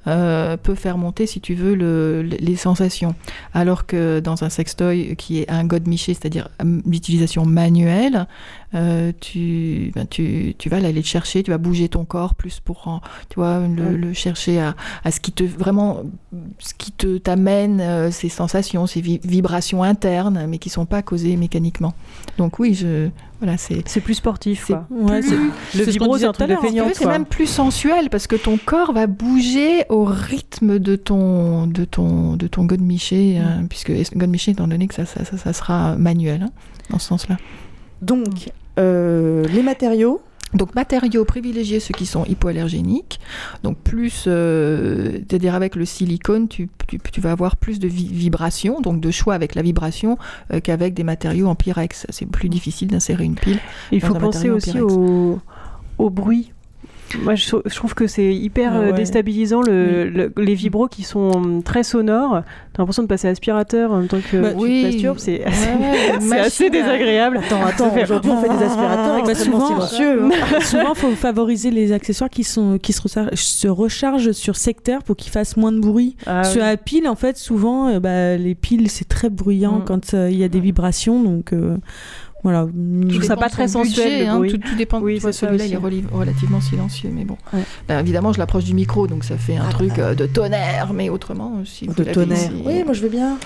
euh, 0.07 0.57
peut 0.57 0.75
faire 0.75 0.97
monter, 0.97 1.25
si 1.27 1.41
tu 1.41 1.53
veux, 1.53 1.75
le- 1.75 2.23
le- 2.23 2.37
les 2.39 2.55
sensations. 2.55 3.13
Alors 3.53 3.85
que 3.85 4.19
dans 4.19 4.43
un 4.43 4.49
sextoy 4.49 5.15
qui 5.17 5.39
est 5.39 5.49
un 5.51 5.65
godemiché, 5.65 6.13
c'est-à-dire 6.13 6.49
euh, 6.63 6.81
d'utilisation 6.85 7.45
manuelle, 7.45 8.25
euh, 8.73 9.11
tu, 9.19 9.91
ben, 9.95 10.05
tu, 10.07 10.55
tu 10.57 10.69
vas 10.69 10.77
aller 10.77 10.91
le 10.93 11.01
chercher, 11.01 11.43
tu 11.43 11.51
vas 11.51 11.57
bouger 11.57 11.89
ton 11.89 12.05
corps 12.05 12.35
plus 12.35 12.59
pour 12.59 12.87
en- 12.87 13.01
tu 13.29 13.35
vois, 13.35 13.59
le, 13.67 14.13
chercher 14.13 14.59
à, 14.59 14.75
à 15.03 15.11
ce 15.11 15.19
qui 15.19 15.31
te 15.31 15.43
vraiment 15.43 16.01
ce 16.59 16.73
qui 16.73 16.91
te 16.91 17.17
t'amène 17.17 17.79
euh, 17.81 18.11
ces 18.11 18.29
sensations, 18.29 18.87
ces 18.87 19.01
vi- 19.01 19.19
vibrations 19.23 19.83
internes, 19.83 20.45
mais 20.47 20.57
qui 20.57 20.69
sont 20.69 20.85
pas 20.85 21.01
causées 21.01 21.35
mécaniquement. 21.37 21.93
Donc 22.37 22.59
oui, 22.59 22.73
je 22.73 23.09
voilà, 23.39 23.57
c'est 23.57 23.87
C'est 23.87 24.01
plus 24.01 24.15
sportif, 24.15 24.63
c'est 24.67 24.73
quoi. 24.73 24.85
Ouais, 24.89 25.21
plus- 25.21 25.37
Le 25.79 25.83
vibro, 25.91 26.17
c'est 26.17 26.25
un 26.25 26.31
truc 26.31 26.47
de 26.49 26.55
feignant, 26.67 26.85
c'est 26.93 27.05
même 27.11 27.25
plus 27.25 27.45
sensuel 27.47 28.09
parce 28.09 28.27
que 28.27 28.35
ton 28.35 28.57
corps 28.57 28.93
va 28.93 29.05
bouger 29.07 29.85
au 29.89 30.03
rythme 30.05 30.79
de 30.79 30.95
ton 30.95 31.67
de 31.67 31.85
ton 31.85 32.35
de 32.35 32.47
ton 32.47 32.65
godemiché, 32.65 33.37
hein, 33.37 33.65
puisque 33.69 33.91
godemiché 34.15 34.51
étant 34.51 34.67
donné 34.67 34.87
que 34.87 34.95
ça 34.95 35.05
ça, 35.05 35.23
ça, 35.25 35.37
ça 35.37 35.53
sera 35.53 35.95
manuel 35.97 36.41
hein, 36.43 36.49
dans 36.89 36.99
ce 36.99 37.07
sens-là. 37.07 37.37
Donc 38.01 38.49
euh, 38.79 39.45
les 39.47 39.63
matériaux. 39.63 40.21
Donc 40.53 40.75
matériaux 40.75 41.25
privilégiés 41.25 41.79
ceux 41.81 41.93
qui 41.93 42.05
sont 42.05 42.23
hypoallergéniques. 42.25 43.19
Donc 43.63 43.77
plus, 43.77 44.25
euh, 44.27 45.11
c'est-à-dire 45.27 45.53
avec 45.55 45.75
le 45.75 45.83
silicone, 45.85 46.47
tu, 46.47 46.69
tu- 46.87 46.99
tu 46.99 47.19
vas 47.21 47.31
avoir 47.31 47.57
plus 47.57 47.79
de 47.79 47.87
vi- 47.89 48.11
vibration, 48.11 48.79
donc 48.79 49.01
de 49.01 49.11
choix 49.11 49.33
avec 49.33 49.55
la 49.55 49.61
vibration 49.61 50.17
euh, 50.53 50.61
qu'avec 50.61 50.93
des 50.93 51.03
matériaux 51.03 51.47
en 51.47 51.55
pyrex. 51.55 52.05
C'est 52.09 52.25
plus 52.25 52.47
difficile 52.47 52.87
d'insérer 52.87 53.25
une 53.25 53.35
pile. 53.35 53.59
Il 53.91 53.99
faut 54.07 54.13
penser 54.31 54.49
aussi 54.55 54.71
au, 54.85 55.39
au 55.97 56.09
bruit. 56.09 56.53
Moi, 57.23 57.35
je, 57.35 57.47
trou- 57.47 57.61
je 57.65 57.75
trouve 57.75 57.93
que 57.95 58.05
c'est 58.07 58.33
hyper 58.35 58.71
Ah 58.73 58.77
euh, 58.79 58.85
ouais. 58.91 58.93
déstabilisant 58.93 59.61
le, 59.61 60.09
le- 60.09 60.31
les 60.37 60.55
vibros 60.55 60.87
qui 60.87 61.03
sont 61.03 61.31
hum, 61.31 61.63
très 61.63 61.83
sonores. 61.83 62.41
T'as 62.73 62.79
l'impression 62.83 63.03
de 63.03 63.07
passer 63.07 63.27
aspirateur 63.27 63.91
en 63.91 63.97
même 63.99 64.07
temps 64.07 64.19
que 64.31 64.37
Bah, 64.37 64.51
tu 64.53 64.57
oui. 64.59 64.81
te 64.81 64.87
masturbes. 64.87 65.17
C'est 65.19 65.43
assez, 65.45 66.65
ouais, 66.65 66.67
à- 66.67 66.69
désagréable. 66.69 67.37
Attends, 67.43 67.65
attends. 67.65 67.95
Aujourd'hui, 68.01 68.31
on 68.31 68.41
fait 68.41 68.49
des 68.49 68.63
aspirateurs 68.65 69.23
Bah, 69.23 69.35
souvent, 69.35 69.71
hein. 69.79 69.79
Souvent, 70.61 70.93
il 70.93 70.99
faut 70.99 71.11
favoriser 71.11 71.71
les 71.71 71.91
accessoires 71.91 72.29
qui, 72.29 72.43
sont, 72.43 72.77
qui 72.77 72.93
se, 72.93 73.01
rechargent, 73.01 73.29
se 73.35 73.67
rechargent 73.67 74.31
sur 74.33 74.55
secteur 74.55 75.03
pour 75.03 75.15
qu'ils 75.15 75.31
fassent 75.31 75.57
moins 75.57 75.71
de 75.71 75.79
bruit. 75.79 76.15
Ah 76.25 76.43
Sur 76.43 76.61
oui. 76.61 76.67
la 76.67 76.77
pile, 76.77 77.07
en 77.07 77.15
fait, 77.15 77.37
souvent, 77.37 77.87
euh, 77.89 77.99
bah, 77.99 78.35
les 78.37 78.55
piles, 78.55 78.89
c'est 78.89 79.07
très 79.07 79.29
bruyant 79.29 79.79
Mm. 79.79 79.83
quand 79.85 80.13
euh, 80.13 80.29
il 80.29 80.37
y 80.37 80.43
a 80.43 80.47
des 80.49 80.59
vibrations. 80.59 81.21
Donc, 81.23 81.53
euh, 81.53 81.77
voilà. 82.43 82.67
Je 83.07 83.07
trouve 83.15 83.23
ça 83.23 83.35
pas 83.35 83.47
de 83.47 83.51
très 83.53 83.67
sensuel, 83.67 84.09
budget, 84.09 84.27
hein, 84.27 84.41
tout, 84.49 84.57
tout 84.57 84.75
dépend. 84.75 85.01
Oui, 85.01 85.19
ça 85.19 85.31
celui-là, 85.33 85.65
il 85.65 85.73
est 85.73 86.05
relativement 86.11 86.61
silencieux, 86.61 87.09
mais 87.13 87.25
bon. 87.25 87.37
Ouais. 87.53 87.63
Ben, 87.87 87.99
évidemment, 87.99 88.31
je 88.33 88.39
l'approche 88.39 88.63
du 88.63 88.73
micro, 88.73 89.07
donc 89.07 89.23
ça 89.23 89.37
fait 89.37 89.57
un 89.57 89.65
Ah, 89.67 89.71
truc 89.71 89.93
bah. 89.97 90.03
euh, 90.03 90.15
de 90.15 90.25
tonnerre, 90.27 90.93
mais 90.93 91.09
autrement, 91.09 91.55
euh, 91.59 91.65
si 91.65 91.87
vous 91.87 91.93
De 91.93 92.03
tonnerre. 92.05 92.37
ici- 92.51 92.63
Oui, 92.65 92.83
moi 92.83 92.93
je 92.93 93.01
veux 93.01 93.09
bien. 93.09 93.37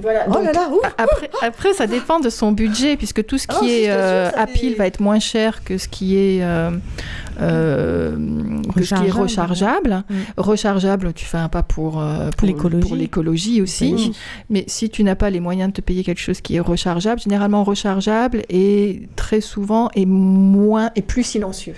Voilà. 0.00 0.24
Oh 0.28 0.32
donc, 0.32 0.44
là 0.44 0.52
là, 0.52 0.68
ouf. 0.70 0.84
a- 0.84 1.02
Après, 1.02 1.30
après, 1.42 1.72
ça 1.72 1.86
dépend 1.86 2.20
de 2.20 2.28
son 2.28 2.52
budget, 2.52 2.96
puisque 2.96 3.24
tout 3.24 3.38
ce 3.38 3.46
qui 3.46 3.56
Oh, 3.60 3.64
si, 3.64 3.70
est 3.70 3.90
euh, 3.90 4.30
à 4.36 4.46
pile 4.46 4.74
va 4.76 4.86
être 4.86 5.00
moins 5.00 5.18
cher 5.20 5.62
que 5.64 5.78
ce 5.78 5.88
qui 5.88 6.16
est, 6.16 6.42
euh, 6.42 6.70
euh, 7.40 8.16
que 8.74 8.82
ce 8.84 8.94
qui 8.94 9.06
est 9.06 9.10
Rechargeable. 9.10 9.20
rechargeable. 9.22 10.04
Mm. 10.08 10.14
Rechargeable, 10.36 11.12
tu 11.14 11.24
fais 11.24 11.38
un 11.38 11.48
pas 11.48 11.62
pour, 11.62 12.00
euh, 12.00 12.30
pour 12.36 12.46
L'écologie. 12.96 13.60
aussi. 13.62 13.94
Oui. 13.94 14.12
Mais 14.50 14.64
si 14.66 14.90
tu 14.90 15.04
n'as 15.04 15.14
pas 15.14 15.30
les 15.30 15.40
moyens 15.40 15.68
de 15.70 15.74
te 15.74 15.80
payer 15.80 16.04
quelque 16.04 16.20
chose 16.20 16.40
qui 16.40 16.56
est 16.56 16.60
rechargeable, 16.60 17.20
généralement 17.20 17.64
rechargeable 17.64 18.42
et 18.48 19.08
très 19.16 19.40
souvent 19.40 19.90
est 19.94 20.06
moins 20.06 20.90
et 20.96 21.02
plus 21.02 21.22
silencieux. 21.22 21.74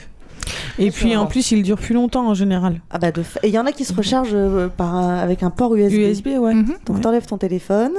Et 0.78 0.90
puis, 0.90 1.16
en 1.16 1.26
plus, 1.26 1.50
il 1.52 1.62
dure 1.62 1.78
plus 1.78 1.94
longtemps 1.94 2.26
en 2.28 2.34
général. 2.34 2.80
Ah 2.90 2.98
bah 2.98 3.10
de 3.12 3.22
Et 3.42 3.48
il 3.48 3.54
y 3.54 3.58
en 3.58 3.66
a 3.66 3.72
qui 3.72 3.84
se 3.84 3.92
rechargent 3.94 4.30
euh, 4.34 4.68
par 4.68 4.94
un- 4.94 5.16
avec 5.18 5.42
un 5.42 5.50
port 5.50 5.74
USB. 5.74 5.94
USB, 5.94 6.26
ouais. 6.38 6.54
Mhm. 6.54 6.66
Donc 6.86 6.96
Ouais. 6.96 7.02
t'enlèves 7.02 7.26
ton 7.26 7.38
téléphone 7.38 7.92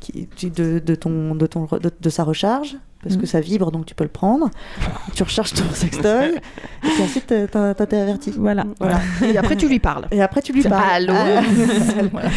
qui, 0.00 0.28
de, 0.50 0.78
de 0.78 0.94
ton, 0.94 1.34
de, 1.34 1.46
ton, 1.46 1.66
de, 1.70 1.90
de 2.00 2.10
sa 2.10 2.24
recharge, 2.24 2.76
parce 3.02 3.16
que 3.16 3.20
Mhm. 3.20 3.26
ça 3.26 3.40
vibre, 3.40 3.70
donc 3.70 3.86
tu 3.86 3.94
peux 3.94 4.04
le 4.04 4.10
prendre. 4.10 4.50
tu 5.14 5.22
recharges 5.22 5.52
ton 5.52 5.64
sextoy, 5.72 6.34
et 6.34 6.40
puis 6.80 7.02
ensuite 7.02 7.30
été 7.84 7.96
averti. 7.96 8.32
Voilà. 8.36 8.64
Voilà. 8.80 9.00
Et 9.24 9.36
après, 9.38 9.54
tu 9.56 9.68
lui 9.68 9.78
parles. 9.78 10.06
Et 10.10 10.20
après 10.22 10.42
tu 10.42 10.52
lui 10.52 10.62
parles. 10.62 11.08
allô 11.10 11.12
Ah. 11.16 11.42
Voilà. 12.12 12.28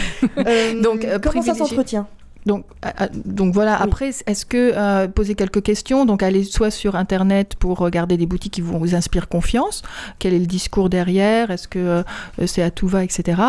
Euh, 0.48 0.82
Donc, 0.82 1.06
euh, 1.06 1.18
comment 1.22 1.42
ça 1.42 1.54
s'entretient? 1.56 2.08
Donc, 2.46 2.66
ah, 2.82 2.94
ah, 2.98 3.08
donc 3.10 3.54
voilà, 3.54 3.76
après, 3.76 4.10
est-ce 4.10 4.46
que 4.46 4.74
euh, 4.76 5.08
poser 5.08 5.36
quelques 5.36 5.64
questions, 5.64 6.06
donc 6.06 6.22
allez 6.22 6.44
soit 6.44 6.72
sur 6.72 6.96
Internet 6.96 7.56
pour 7.56 7.78
regarder 7.80 8.18
des 8.18 8.26
boutiques 8.26 8.54
qui 8.54 8.62
vous, 8.62 8.78
vous 8.78 8.96
inspirent 8.96 9.28
confiance, 9.28 9.82
quel 10.20 10.34
est 10.34 10.40
le 10.40 10.46
discours 10.46 10.90
derrière, 10.90 11.50
est-ce 11.50 11.68
que 11.68 11.80
euh, 11.80 12.04
c'est 12.46 12.62
à 12.62 12.70
tout 12.70 12.88
va, 12.88 13.04
etc. 13.04 13.42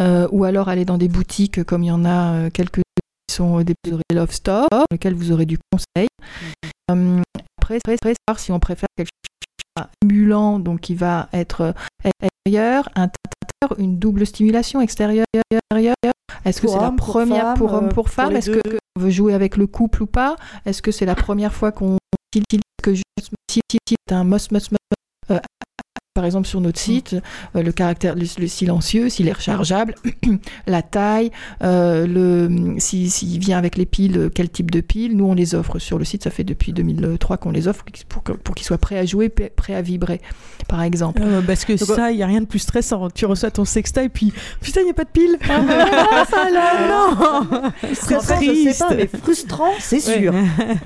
Euh, 0.00 0.26
ou 0.32 0.44
alors 0.44 0.68
aller 0.68 0.84
dans 0.84 0.98
des 0.98 1.08
boutiques 1.08 1.62
comme 1.64 1.82
il 1.84 1.88
y 1.88 1.92
en 1.92 2.04
a 2.04 2.34
euh, 2.34 2.50
quelques 2.50 2.82
qui 3.28 3.34
sont 3.34 3.62
des 3.62 3.74
Love 4.12 4.32
Store, 4.32 4.68
dans 4.70 4.84
lesquels 4.90 5.14
vous 5.14 5.32
aurez 5.32 5.46
du 5.46 5.58
conseil. 5.70 6.08
Euh, 6.90 7.20
après, 7.60 7.76
après, 7.76 7.94
après, 7.94 8.14
savoir 8.26 8.38
si 8.38 8.52
on 8.52 8.60
préfère 8.60 8.88
quelque 8.96 9.08
chose 9.08 9.86
stimulant, 10.02 10.58
donc 10.58 10.80
qui 10.80 10.94
va 10.94 11.28
être 11.32 11.60
euh, 11.60 11.72
extérieur, 12.22 12.88
intérieur, 12.90 13.78
une 13.78 13.98
double 13.98 14.26
stimulation 14.26 14.80
extérieure, 14.80 15.26
intérieure. 15.70 15.94
Est-ce 16.44 16.60
que 16.60 16.68
c'est 16.68 16.80
la 16.80 16.90
première 16.90 17.54
pour 17.54 17.72
homme, 17.72 17.86
euh, 17.86 17.88
pour 17.88 18.08
femme 18.08 18.36
Est-ce 18.36 18.50
que 18.50 18.68
deux 18.68 18.78
on 18.96 19.00
veut 19.00 19.10
jouer 19.10 19.32
avec 19.32 19.56
le 19.56 19.66
couple 19.66 20.02
ou 20.02 20.06
pas 20.06 20.36
Est-ce 20.66 20.82
que 20.82 20.92
c'est 20.92 21.06
la 21.06 21.14
première 21.14 21.54
fois 21.54 21.72
qu'on 21.72 21.98
que 22.82 22.94
juste 22.94 23.30
si 23.50 23.60
c'est 23.86 24.12
un 24.12 24.24
mos 24.24 24.50
mos 24.50 24.70
mos 24.70 24.76
euh, 24.76 24.81
par 26.14 26.26
exemple 26.26 26.46
sur 26.46 26.60
notre 26.60 26.78
site, 26.78 27.16
euh, 27.56 27.62
le 27.62 27.72
caractère, 27.72 28.14
le, 28.14 28.26
le 28.38 28.46
silencieux, 28.46 29.08
s'il 29.08 29.28
est 29.28 29.32
rechargeable, 29.32 29.94
la 30.66 30.82
taille, 30.82 31.30
euh, 31.62 32.06
le, 32.06 32.74
si- 32.78 33.08
s'il 33.08 33.38
vient 33.38 33.56
avec 33.56 33.76
les 33.78 33.86
piles, 33.86 34.18
euh, 34.18 34.28
quel 34.32 34.50
type 34.50 34.70
de 34.70 34.82
piles. 34.82 35.16
Nous, 35.16 35.24
on 35.24 35.32
les 35.32 35.54
offre 35.54 35.78
sur 35.78 35.98
le 35.98 36.04
site. 36.04 36.22
Ça 36.24 36.30
fait 36.30 36.44
depuis 36.44 36.74
2003 36.74 37.38
qu'on 37.38 37.50
les 37.50 37.66
offre 37.66 37.86
pour, 38.10 38.22
que- 38.22 38.32
pour 38.32 38.54
qu'ils 38.54 38.66
soient 38.66 38.76
prêts 38.76 38.98
à 38.98 39.06
jouer, 39.06 39.30
prêts 39.30 39.74
à 39.74 39.80
vibrer, 39.80 40.20
par 40.68 40.82
exemple. 40.82 41.22
Euh, 41.24 41.40
parce 41.40 41.64
que 41.64 41.72
Donc, 41.82 41.96
ça, 41.96 42.10
il 42.10 42.18
n'y 42.18 42.22
a 42.22 42.26
rien 42.26 42.40
de 42.42 42.46
plus 42.46 42.58
stressant. 42.58 43.08
Tu 43.08 43.24
reçois 43.24 43.50
ton 43.50 43.64
sextoy, 43.64 44.10
puis 44.10 44.34
putain, 44.60 44.82
il 44.82 44.84
n'y 44.84 44.90
a 44.90 44.94
pas 44.94 45.04
de 45.04 45.10
pile. 45.10 45.38
Ah, 45.48 46.26
ça 46.30 46.50
là 46.50 46.88
non 46.90 47.70
Stressant, 47.94 48.38
je 48.42 48.70
sais 48.70 48.78
pas, 48.84 48.94
mais 48.94 49.06
frustrant, 49.06 49.70
c'est 49.80 50.00
sûr. 50.00 50.34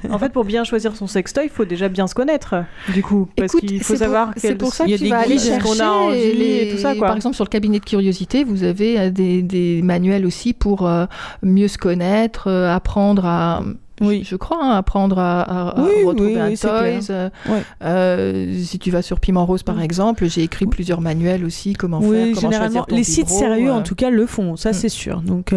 En 0.09 0.21
fait, 0.21 0.29
pour 0.33 0.45
bien 0.45 0.63
choisir 0.63 0.95
son 0.95 1.09
sextoy, 1.09 1.47
il 1.47 1.51
faut 1.51 1.65
déjà 1.65 1.89
bien 1.89 2.07
se 2.07 2.15
connaître, 2.15 2.55
du 2.95 3.03
coup. 3.03 3.29
Parce 3.37 3.53
Écoute, 3.55 3.69
qu'il 3.69 3.83
faut 3.83 3.95
c'est 3.95 3.99
savoir 3.99 4.27
pour, 4.31 4.41
c'est 4.41 4.49
quel- 4.51 4.57
pour 4.59 4.73
ça 4.73 4.85
que 4.85 5.16
aller 5.19 5.39
chercher 5.39 5.61
qu'on 5.61 5.81
a 5.81 5.89
envie 5.89 6.33
les- 6.33 6.63
et 6.63 6.69
tout 6.73 6.79
ça, 6.79 6.95
quoi. 6.95 7.09
Par 7.09 7.17
exemple, 7.17 7.35
sur 7.35 7.45
le 7.45 7.51
cabinet 7.51 7.79
de 7.81 7.85
curiosité, 7.85 8.45
vous 8.45 8.63
avez 8.65 8.99
euh, 8.99 9.11
des, 9.11 9.43
des 9.43 9.81
manuels 9.83 10.27
aussi 10.27 10.53
pour 10.53 10.87
euh, 10.87 11.07
mieux 11.43 11.69
se 11.69 11.79
connaître, 11.79 12.49
euh, 12.49 12.75
apprendre 12.75 13.25
à... 13.27 13.63
Oui. 14.03 14.25
Je 14.29 14.37
crois, 14.37 14.59
hein, 14.63 14.73
apprendre 14.77 15.19
à, 15.19 15.41
à- 15.41 15.69
à 15.71 15.83
Oui, 15.83 16.05
retrouver 16.05 16.35
oui, 16.35 16.39
un 16.41 16.49
oui, 16.49 16.59
toys. 16.59 17.01
euh, 17.11 17.31
Ouais. 17.49 17.63
euh, 17.83 18.55
si 18.63 18.79
tu 18.79 18.91
vas 18.91 19.01
sur 19.01 19.21
Piment 19.21 19.47
Rose, 19.47 19.63
par 19.63 19.81
exemple, 19.81 20.27
j'ai 20.29 20.43
écrit 20.43 20.67
plusieurs 20.67 21.01
manuels 21.01 21.47
aussi, 21.47 21.73
comment 21.73 22.03
faire, 22.03 22.27
comment 22.35 22.41
généralement, 22.43 22.85
ton 22.85 22.95
les 22.95 23.05
sites 23.05 23.31
sérieux, 23.31 23.71
euh, 23.71 23.75
en 23.75 23.81
tout 23.83 23.95
cas, 23.95 24.11
le 24.11 24.27
font. 24.27 24.57
Ça, 24.57 24.75
c'est 24.75 24.91
sûr. 24.91 25.23
Donc, 25.23 25.55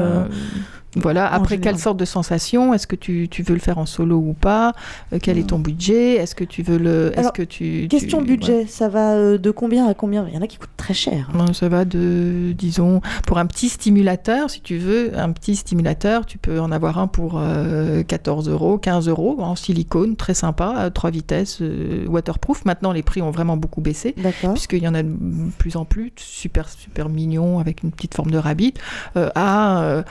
voilà, 0.96 1.32
après, 1.32 1.56
général. 1.56 1.74
quelle 1.74 1.82
sorte 1.82 1.98
de 1.98 2.06
sensation? 2.06 2.74
Est-ce 2.74 2.88
que 2.88 2.96
tu, 2.96 3.28
tu 3.30 3.44
veux 3.44 3.54
le 3.54 3.60
faire 3.60 3.78
en 3.78 3.86
solo 3.86 4.18
ou 4.18 4.34
pas? 4.34 4.74
Euh, 5.14 5.20
Quel 5.22 5.38
est 5.38 5.48
ton 5.48 5.60
budget? 5.60 6.16
Est-ce 6.16 6.34
que 6.36 6.44
tu 6.44 6.64
veux 6.64 6.78
le. 6.78 7.12
Est-ce 7.18 7.32
que 7.32 7.44
tu. 7.44 7.88
Question 7.90 8.20
tu- 8.20 8.26
budget, 8.26 8.66
ça 8.66 8.90
va 8.90 9.14
euh, 9.14 9.38
de 9.38 9.52
combien 9.52 9.88
à 9.88 9.94
combien? 9.94 10.26
Il 10.28 10.34
y 10.34 10.38
en 10.38 10.42
a 10.42 10.48
qui 10.48 10.58
coûtent 10.58 10.70
très 10.78 10.94
cher. 10.94 11.30
Ça 11.54 11.70
va 11.70 11.86
de, 11.86 12.54
disons, 12.58 13.02
pour 13.28 13.38
un 13.38 13.46
petit 13.46 13.70
stimulateur, 13.70 14.50
si 14.50 14.62
tu 14.62 14.78
veux, 14.78 15.12
un 15.18 15.32
petit 15.32 15.56
stimulateur, 15.56 16.26
tu 16.26 16.38
peux 16.38 16.60
en 16.60 16.72
avoir 16.72 16.98
un 16.98 17.08
pour 17.08 17.34
euh, 17.38 18.02
14 18.04 18.50
euros, 18.50 18.78
15 18.78 19.08
euros, 19.10 19.38
en 19.40 19.56
silicone, 19.56 20.16
très 20.16 20.34
sympa, 20.34 20.74
à 20.78 20.90
3 20.90 21.12
vitesses, 21.12 21.60
euh, 21.62 22.06
waterproof. 22.08 22.66
Maintenant, 22.66 22.92
les 22.92 23.04
prix 23.04 23.22
ont 23.22 23.32
vraiment 23.32 23.58
beaucoup 23.58 23.82
baissé, 23.82 24.16
puisqu'il 24.54 24.84
y 24.84 24.88
en 24.88 24.96
a 24.96 25.04
de 25.04 25.12
plus 25.58 25.76
en 25.76 25.86
plus, 25.86 26.12
super, 26.18 26.68
super 26.70 27.10
mignon, 27.10 27.60
avec 27.60 27.84
une 27.84 27.92
petite 27.92 28.16
forme 28.16 28.32
de 28.32 28.38
rabbit, 28.38 28.74
à 29.36 30.04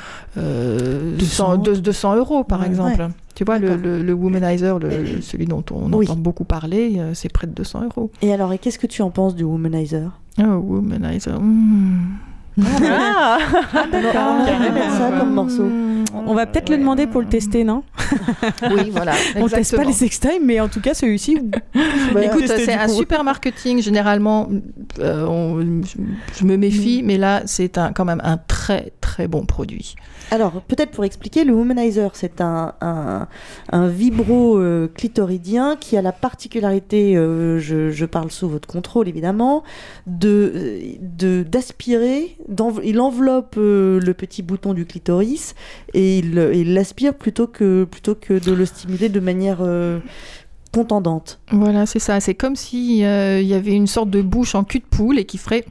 euh, 0.69 0.79
euh, 1.15 1.17
200. 1.19 1.47
100 1.55 1.57
deux- 1.59 1.77
200 1.81 2.17
euros, 2.17 2.45
par 2.45 2.61
Ouais. 2.61 2.67
exemple. 2.67 3.01
Ouais. 3.01 3.09
Tu 3.35 3.45
vois, 3.45 3.59
le, 3.59 3.69
D'accord. 3.69 3.83
le, 3.85 4.03
le 4.03 4.13
womanizer, 4.15 4.79
le- 4.79 5.21
celui 5.23 5.47
dont 5.47 5.65
on 5.71 5.93
Oui. 5.93 6.07
entend 6.07 6.17
beaucoup 6.17 6.45
parler, 6.45 6.97
euh, 6.99 7.13
c'est 7.15 7.29
près 7.33 7.47
de 7.47 7.53
200 7.53 7.85
euros. 7.85 8.11
Et 8.23 8.33
alors, 8.33 8.53
et 8.53 8.59
qu'est-ce 8.59 8.79
que 8.79 8.87
tu 8.89 9.03
en 9.03 9.11
penses 9.11 9.35
du 9.35 9.45
womanizer? 9.45 10.11
Oh, 10.41 10.43
womanizer. 10.45 11.39
hmm. 11.41 12.07
Ah 12.61 13.39
On 13.83 14.91
ça 14.91 15.11
comme 15.19 15.33
morceau. 15.35 15.65
on 16.27 16.35
va 16.35 16.47
peut-être 16.47 16.71
le 16.71 16.79
demander 16.79 17.07
pour 17.07 17.21
le 17.21 17.29
tester, 17.29 17.63
non? 17.65 17.83
Oui, 18.71 18.91
voilà. 18.91 19.13
On 19.37 19.43
teste 19.49 19.51
pas 19.51 19.59
exactement. 19.59 19.87
les 19.87 19.93
sextoys, 19.93 20.41
mais 20.45 20.59
en 20.61 20.69
tout 20.69 20.81
cas, 20.81 20.95
celui-ci. 20.95 21.39
Bah, 22.15 22.25
Écoute, 22.25 22.45
c'est 22.47 22.73
un 22.73 22.87
coup. 22.87 22.95
super 22.95 23.23
marketing. 23.23 23.81
Généralement, 23.83 24.49
euh, 24.99 25.25
on- 25.27 25.61
je, 25.85 25.97
je 26.41 26.45
me 26.45 26.57
méfie, 26.57 27.03
mais 27.05 27.19
là, 27.19 27.43
c'est 27.47 27.79
un, 27.79 27.93
quand 27.93 28.05
même 28.05 28.21
un 28.25 28.39
très 28.39 28.93
très 29.01 29.29
bon 29.29 29.45
produit. 29.45 29.95
Alors, 30.31 30.63
peut-être 30.63 30.91
pour 30.91 31.05
expliquer, 31.05 31.45
le 31.45 31.55
womanizer, 31.55 32.11
c'est 32.15 32.41
un, 32.41 32.75
un, 32.81 33.29
un 33.71 33.89
vibro 33.89 34.59
euh, 34.59 34.89
clitoridien 34.89 35.77
qui 35.77 35.97
a 35.97 36.03
la 36.03 36.13
particularité, 36.13 37.17
euh, 37.17 37.59
je, 37.59 38.05
parle 38.05 38.31
sous 38.31 38.49
votre 38.49 38.69
contrôle 38.69 39.09
évidemment, 39.09 39.63
de 40.07 40.95
d'aspirer, 41.01 42.37
il 42.85 43.01
enveloppe 43.01 43.57
euh, 43.59 44.01
le 44.01 44.15
petit 44.15 44.43
bouton 44.43 44.73
du 44.73 44.87
clitoris 44.87 45.55
et 45.95 46.19
il 46.19 46.75
l'aspire 46.75 47.15
plutôt 47.15 47.47
que, 47.47 47.85
plutôt 47.85 48.15
que 48.15 48.39
de 48.39 48.53
le 48.53 48.65
stimuler 48.65 49.09
de 49.09 49.21
manière 49.21 49.61
contendante. 50.73 51.41
Voilà, 51.51 51.87
c'est 51.87 51.99
ça. 51.99 52.21
C'est 52.21 52.35
comme 52.35 52.57
si 52.57 53.05
euh, 53.05 53.41
il 53.41 53.47
y 53.47 53.55
avait 53.55 53.73
une 53.73 53.87
sorte 53.87 54.11
de 54.11 54.23
bouche 54.23 54.55
en 54.55 54.65
cul 54.65 54.81
de 54.81 54.85
poule 54.85 55.19
et 55.19 55.25
qui 55.25 55.39
ferait. 55.39 55.65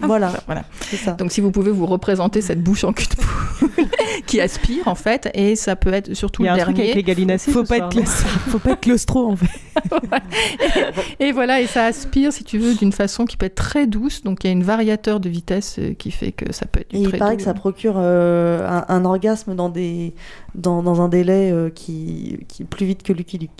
Voilà, 0.00 0.32
Voilà. 0.46 0.64
c'est 0.80 0.96
ça. 0.96 1.12
Donc, 1.12 1.30
si 1.32 1.40
vous 1.40 1.50
pouvez 1.50 1.70
vous 1.70 1.86
représenter 1.86 2.40
cette 2.40 2.62
bouche 2.62 2.84
en 2.84 2.92
cul 2.92 3.06
de 3.06 3.14
poule 3.14 3.70
qui 4.26 4.40
aspire 4.40 4.88
en 4.88 4.94
fait, 4.94 5.30
et 5.34 5.54
ça 5.56 5.76
peut 5.76 5.92
être 5.92 6.14
surtout 6.14 6.42
Il 6.42 6.46
y 6.46 6.48
a 6.48 6.56
le 6.56 6.60
un 6.62 6.64
truc 6.64 6.78
avec 6.78 7.06
les. 7.16 7.38
Faut 7.38 7.62
pas, 7.64 7.76
soir, 7.76 7.90
être. 7.96 8.04
Faut 8.48 8.58
pas 8.58 8.70
être 8.72 8.80
claustro, 8.80 9.30
en 9.30 9.36
fait. 9.36 9.46
Et 11.20 11.32
voilà, 11.32 11.60
et 11.60 11.66
ça 11.66 11.84
aspire, 11.86 12.32
si 12.32 12.44
tu 12.44 12.58
veux, 12.58 12.74
d'une 12.74 12.92
façon 12.92 13.24
qui 13.24 13.36
peut 13.36 13.46
être 13.46 13.54
très 13.54 13.86
douce. 13.86 14.22
Donc, 14.22 14.44
il 14.44 14.46
y 14.48 14.50
a 14.50 14.52
une 14.52 14.62
variateur 14.62 15.20
de 15.20 15.28
vitesse 15.28 15.76
euh, 15.78 15.94
qui 15.94 16.10
fait 16.10 16.32
que 16.32 16.52
ça 16.52 16.66
peut 16.66 16.80
être 16.80 16.90
du 16.90 16.96
Et 16.96 17.00
il 17.00 17.08
très 17.08 17.18
paraît 17.18 17.32
doux. 17.32 17.36
que 17.38 17.42
ça 17.42 17.54
procure 17.54 17.94
euh, 17.96 18.66
un, 18.68 18.84
un 18.88 19.04
orgasme 19.04 19.54
dans, 19.54 19.68
des, 19.68 20.14
dans, 20.54 20.82
dans 20.82 21.00
un 21.00 21.08
délai 21.08 21.50
euh, 21.52 21.70
qui, 21.70 22.38
qui 22.48 22.62
est 22.62 22.66
plus 22.66 22.86
vite 22.86 23.02
que 23.02 23.12
Lucky 23.12 23.38
Luke. 23.38 23.50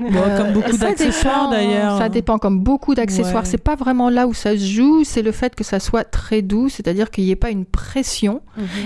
Bon, 0.00 0.08
comme 0.36 0.52
beaucoup 0.52 0.76
d'accessoires, 0.76 1.50
d'ailleurs. 1.50 1.98
Ça 1.98 2.08
dépend, 2.08 2.38
comme 2.38 2.60
beaucoup 2.60 2.94
d'accessoires. 2.94 3.42
Ouais. 3.44 3.48
C'est 3.48 3.58
pas 3.62 3.76
vraiment 3.76 4.10
là 4.10 4.26
où 4.26 4.34
ça 4.34 4.52
se 4.56 4.64
joue, 4.64 5.04
c'est 5.04 5.22
le 5.22 5.32
fait 5.32 5.54
que 5.54 5.62
ça 5.64 5.78
soit 5.80 6.04
très 6.04 6.42
doux, 6.42 6.68
c'est-à-dire 6.68 7.10
qu'il 7.10 7.24
n'y 7.24 7.30
ait 7.30 7.36
pas 7.36 7.50
une 7.50 7.64
pression, 7.64 8.40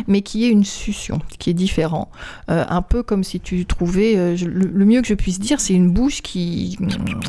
mais 0.07 0.23
qu'il 0.23 0.41
y 0.41 0.45
ait 0.47 0.51
une 0.51 0.65
succion, 0.65 1.21
qui 1.39 1.51
est 1.51 1.55
différent. 1.55 2.09
Euh, 2.51 2.65
un 2.69 2.83
peu 2.83 3.03
comme 3.03 3.25
si 3.25 3.41
tu 3.41 3.65
trouvais, 3.67 4.17
euh, 4.17 4.37
je- 4.37 4.47
le, 4.47 4.71
le 4.73 4.85
mieux 4.85 5.01
que 5.01 5.09
je 5.09 5.15
puisse 5.15 5.39
dire, 5.41 5.61
c'est 5.61 5.75
une 5.75 5.91
bouche 5.91 6.21
qui, 6.23 6.77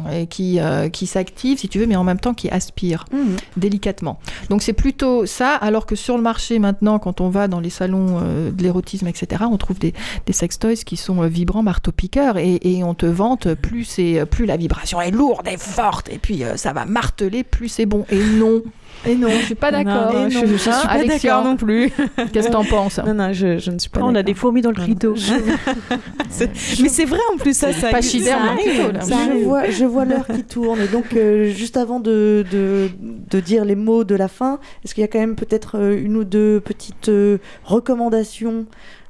euh, 0.08 0.26
qui, 0.26 0.60
euh, 0.60 0.90
qui 0.90 1.08
s'active, 1.08 1.60
si 1.60 1.70
tu 1.70 1.80
veux, 1.80 1.86
mais 1.86 1.96
en 1.96 2.04
même 2.04 2.20
temps 2.20 2.34
qui 2.34 2.50
aspire 2.50 3.06
Mhm. 3.12 3.36
délicatement. 3.58 4.20
Donc 4.50 4.62
c'est 4.62 4.74
plutôt 4.74 5.26
ça, 5.26 5.54
alors 5.56 5.86
que 5.86 5.96
sur 5.96 6.18
le 6.18 6.24
marché 6.24 6.60
maintenant, 6.60 7.00
quand 7.00 7.22
on 7.22 7.30
va 7.30 7.48
dans 7.48 7.60
les 7.60 7.70
salons 7.70 8.20
de 8.22 8.64
l'érotisme, 8.64 9.08
etc., 9.08 9.44
on 9.50 9.58
trouve 9.58 9.80
des, 9.80 9.94
des 10.26 10.34
sextoys 10.34 10.76
qui 10.86 10.98
sont 10.98 11.22
vibrants, 11.28 11.64
marteau-piqueurs, 11.64 12.38
et, 12.38 12.60
et 12.64 12.84
on 12.84 12.94
te 12.94 13.06
vante, 13.06 13.54
plus, 13.56 13.69
c'est, 13.84 14.26
plus 14.30 14.46
la 14.46 14.58
vibration 14.58 15.02
est 15.02 15.12
lourde 15.12 15.48
et 15.48 15.58
forte, 15.58 16.10
et 16.10 16.18
puis 16.18 16.44
euh, 16.44 16.58
ça 16.58 16.74
va 16.74 16.86
marteler, 16.86 17.44
plus 17.44 17.70
c'est 17.70 17.86
bon. 17.86 18.06
Et 18.10 18.24
non, 18.24 18.62
et 19.06 19.16
non, 19.16 19.30
je 19.30 19.46
suis 19.46 19.56
pas 19.56 19.72
d'accord. 19.72 20.12
Je, 20.30 20.46
je 20.46 20.58
suis 20.58 20.70
pas 20.70 21.04
d'accord 21.06 21.44
non 21.44 21.56
plus. 21.56 21.90
Qu'est-ce 22.34 22.48
que 22.48 22.52
t'en 22.52 22.66
penses? 22.66 23.00
Non, 23.00 23.14
non, 23.14 23.32
je, 23.32 23.58
je 23.58 23.72
ne 23.72 23.80
suis 23.80 23.90
pas 23.90 24.02
on 24.02 24.14
a 24.14 24.24
des 24.24 24.34
fourmis 24.34 24.62
dans 24.62 24.72
le 24.72 24.76
clito. 24.76 25.16
Mais 26.82 26.90
c'est 26.90 27.06
vrai 27.06 27.20
en 27.34 27.38
plus, 27.38 27.56
ça, 27.56 27.72
ça 27.72 27.92
là. 27.92 28.02
ça 28.02 29.16
Je 29.34 29.44
vois, 29.44 29.70
je 29.70 29.86
vois 29.86 30.06
l'heure 30.06 30.28
qui 30.28 30.44
tourne. 30.44 30.82
Et 30.82 30.88
donc, 30.88 31.14
euh, 31.14 31.46
juste 31.46 31.78
avant 31.78 32.00
de, 32.00 32.46
de, 32.52 32.90
de 33.00 33.40
dire 33.40 33.64
les 33.64 33.76
mots 33.76 34.04
de 34.04 34.16
la 34.16 34.28
fin, 34.28 34.60
est-ce 34.84 34.94
qu'il 34.94 35.02
y 35.02 35.06
a 35.06 35.08
quand 35.08 35.20
même 35.20 35.36
peut-être 35.36 35.78
euh, 35.78 35.98
une 35.98 36.18
ou 36.18 36.26
deux 36.26 36.60
petites 36.60 37.10
euh, 37.10 37.38
recommandations 37.64 38.66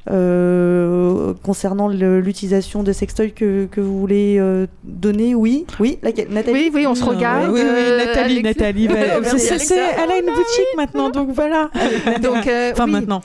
euh, 0.10 1.34
concernant 1.44 1.88
l'utilisation 1.88 2.84
de 2.84 2.92
sextoy 2.92 3.32
que, 3.32 3.68
que 3.72 3.82
vous 3.82 4.00
voulez 4.00 4.38
euh, 4.40 4.66
donner 4.84 5.36
Oui 5.36 5.66
Oui 5.80 6.00
Laquelle 6.02 6.30
Nathalie 6.30 6.54
Oui, 6.54 6.72
oui, 6.74 6.88
on 6.88 6.96
se 6.96 7.04
regarde. 7.04 7.52
Oui, 7.52 7.62
oui, 7.62 7.68
euh, 7.68 8.42
Nathalie, 8.42 8.88
bah, 8.88 8.96
elle 8.98 10.12
a 10.12 10.18
une 10.18 10.34
boutique 10.34 10.76
maintenant, 10.78 11.10
donc 11.10 11.30
voilà. 11.32 11.70
Donc, 12.22 12.48
euh, 12.48 12.72
Enfin, 12.74 12.86
oui, 12.86 12.92
maintenant. 12.92 13.22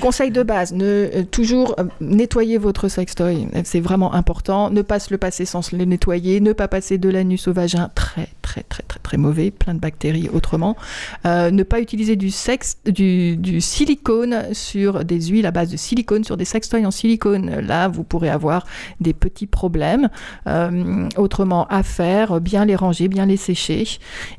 Conseil 0.00 0.30
de 0.30 0.42
base, 0.42 0.72
ne, 0.72 1.22
toujours 1.30 1.76
nettoyer 2.00 2.58
votre 2.58 2.88
sextoy, 2.88 3.46
c'est 3.64 3.80
vraiment 3.80 4.12
important. 4.14 4.70
Ne 4.70 4.82
pas 4.82 4.98
se 4.98 5.10
le 5.10 5.18
passer 5.18 5.44
sans 5.44 5.72
le 5.72 5.84
nettoyer, 5.84 6.40
ne 6.40 6.52
pas 6.52 6.68
passer 6.68 6.98
de 6.98 7.08
l'anus 7.08 7.48
au 7.48 7.52
vagin, 7.52 7.90
très 7.94 8.28
très 8.42 8.62
très 8.62 8.82
très 8.82 8.98
très 9.00 9.16
mauvais, 9.16 9.50
plein 9.50 9.74
de 9.74 9.78
bactéries 9.78 10.28
autrement. 10.32 10.76
Euh, 11.24 11.50
ne 11.50 11.62
pas 11.62 11.80
utiliser 11.80 12.16
du 12.16 12.30
sexe, 12.30 12.78
du, 12.84 13.36
du 13.36 13.60
silicone 13.60 14.52
sur 14.52 15.04
des 15.04 15.20
huiles 15.28 15.46
à 15.46 15.50
base 15.50 15.70
de 15.70 15.76
silicone 15.76 16.09
sur 16.24 16.36
des 16.36 16.44
sextoys 16.44 16.84
en 16.86 16.90
silicone. 16.90 17.60
Là, 17.60 17.88
vous 17.88 18.02
pourrez 18.04 18.28
avoir 18.28 18.66
des 19.00 19.12
petits 19.14 19.46
problèmes. 19.46 20.08
Euh, 20.46 21.08
autrement, 21.16 21.66
à 21.68 21.82
faire, 21.82 22.40
bien 22.40 22.64
les 22.64 22.76
ranger, 22.76 23.08
bien 23.08 23.26
les 23.26 23.36
sécher, 23.36 23.84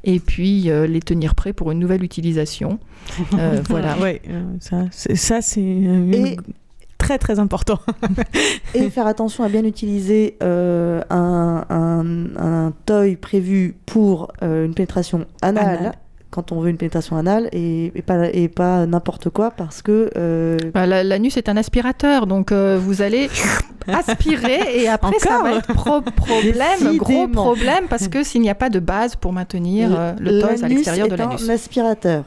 et 0.03 0.19
puis 0.19 0.69
euh, 0.69 0.86
les 0.88 0.99
tenir 1.01 1.36
prêts 1.36 1.53
pour 1.53 1.72
une 1.72 1.80
nouvelle 1.80 2.03
utilisation. 2.03 2.80
Euh, 3.38 3.61
voilà. 3.69 3.97
Ouais, 3.97 4.22
euh, 4.30 4.43
ça, 4.59 4.84
c'est- 4.91 5.15
ça, 5.15 5.41
c'est. 5.41 5.61
une- 5.61 6.13
Et 6.13 6.38
très 6.97 7.17
très 7.17 7.39
important. 7.39 7.80
Et 8.76 8.89
faire 8.89 9.07
attention 9.07 9.43
à 9.43 9.49
bien 9.49 9.63
utiliser 9.65 10.38
euh, 10.43 11.01
un, 11.09 11.65
un, 11.69 12.36
un 12.67 12.74
toy 12.86 13.15
prévu 13.15 13.76
pour 13.86 14.32
euh, 14.43 14.65
une 14.65 14.74
pénétration 14.76 15.26
anale. 15.41 15.78
Anale. 15.80 15.91
Quand 16.32 16.51
on 16.53 16.61
veut 16.61 16.69
une 16.69 16.77
pénétration 16.77 17.17
anale 17.17 17.49
et, 17.51 17.91
et 17.93 18.01
pas, 18.01 18.29
et 18.32 18.47
pas 18.47 18.86
n'importe 18.86 19.29
quoi 19.29 19.51
parce 19.51 19.82
que 19.82 20.09
euh, 20.17 20.57
Bah, 20.73 20.86
la- 20.88 21.03
L'anus 21.03 21.36
est 21.36 21.49
un 21.49 21.57
aspirateur, 21.57 22.25
donc 22.25 22.51
euh, 22.53 22.79
vous 22.82 23.01
allez 23.01 23.29
aspirer 23.88 24.82
et 24.82 24.88
après 24.88 25.19
ça 25.19 25.41
va 25.43 25.55
être 25.57 25.73
pro- 25.73 26.01
problème, 26.01 26.97
gros 26.97 27.27
problème, 27.27 27.86
parce 27.89 28.07
que 28.07 28.23
s'il 28.23 28.41
n'y 28.41 28.49
a 28.49 28.55
pas 28.55 28.69
de 28.69 28.79
base 28.79 29.15
pour 29.17 29.34
maintenir 29.34 29.89
euh, 29.93 30.13
le 30.19 30.39
toys 30.39 30.49
à 30.63 30.67
l'extérieur 30.69 31.07
de 31.09 31.15
l'anus. 31.15 31.49
un 31.49 31.53
aspirateur. 31.53 32.23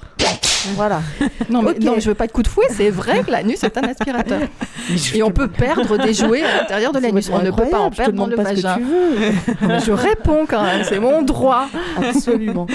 Voilà. 0.77 1.01
Non, 1.51 1.63
mais 1.63 1.71
Ok. 1.73 1.81
non, 1.81 1.95
je 1.99 2.09
veux 2.09 2.15
pas 2.15 2.27
de 2.27 2.33
coup 2.33 2.43
de 2.43 2.49
fouet, 2.49 2.65
c'est 2.71 2.89
vrai 2.91 3.23
que 3.23 3.31
l'anus 3.31 3.63
est 3.65 3.77
un 3.77 3.83
aspirateur. 3.83 4.41
Et 5.15 5.23
on 5.23 5.31
peut 5.31 5.49
perdre 5.49 5.99
des 5.99 6.15
jouets 6.15 6.43
à 6.43 6.63
l'intérieur 6.63 6.93
de 6.93 6.99
l'anus. 7.03 7.31
On 7.33 7.41
ne 7.43 7.51
peut 7.51 7.67
pas 7.71 7.81
en 7.81 7.91
perdre 7.91 8.15
dans 8.15 8.27
le 8.27 8.35
vagin. 8.37 8.77
tu 8.77 8.83
veux. 8.83 9.67
Mais 9.69 9.81
je 9.81 9.93
réponds 9.93 10.47
quand 10.49 10.63
même, 10.63 10.83
c'est 10.85 10.99
mon 11.01 11.23
droit. 11.23 11.67
Absolument. 12.03 12.67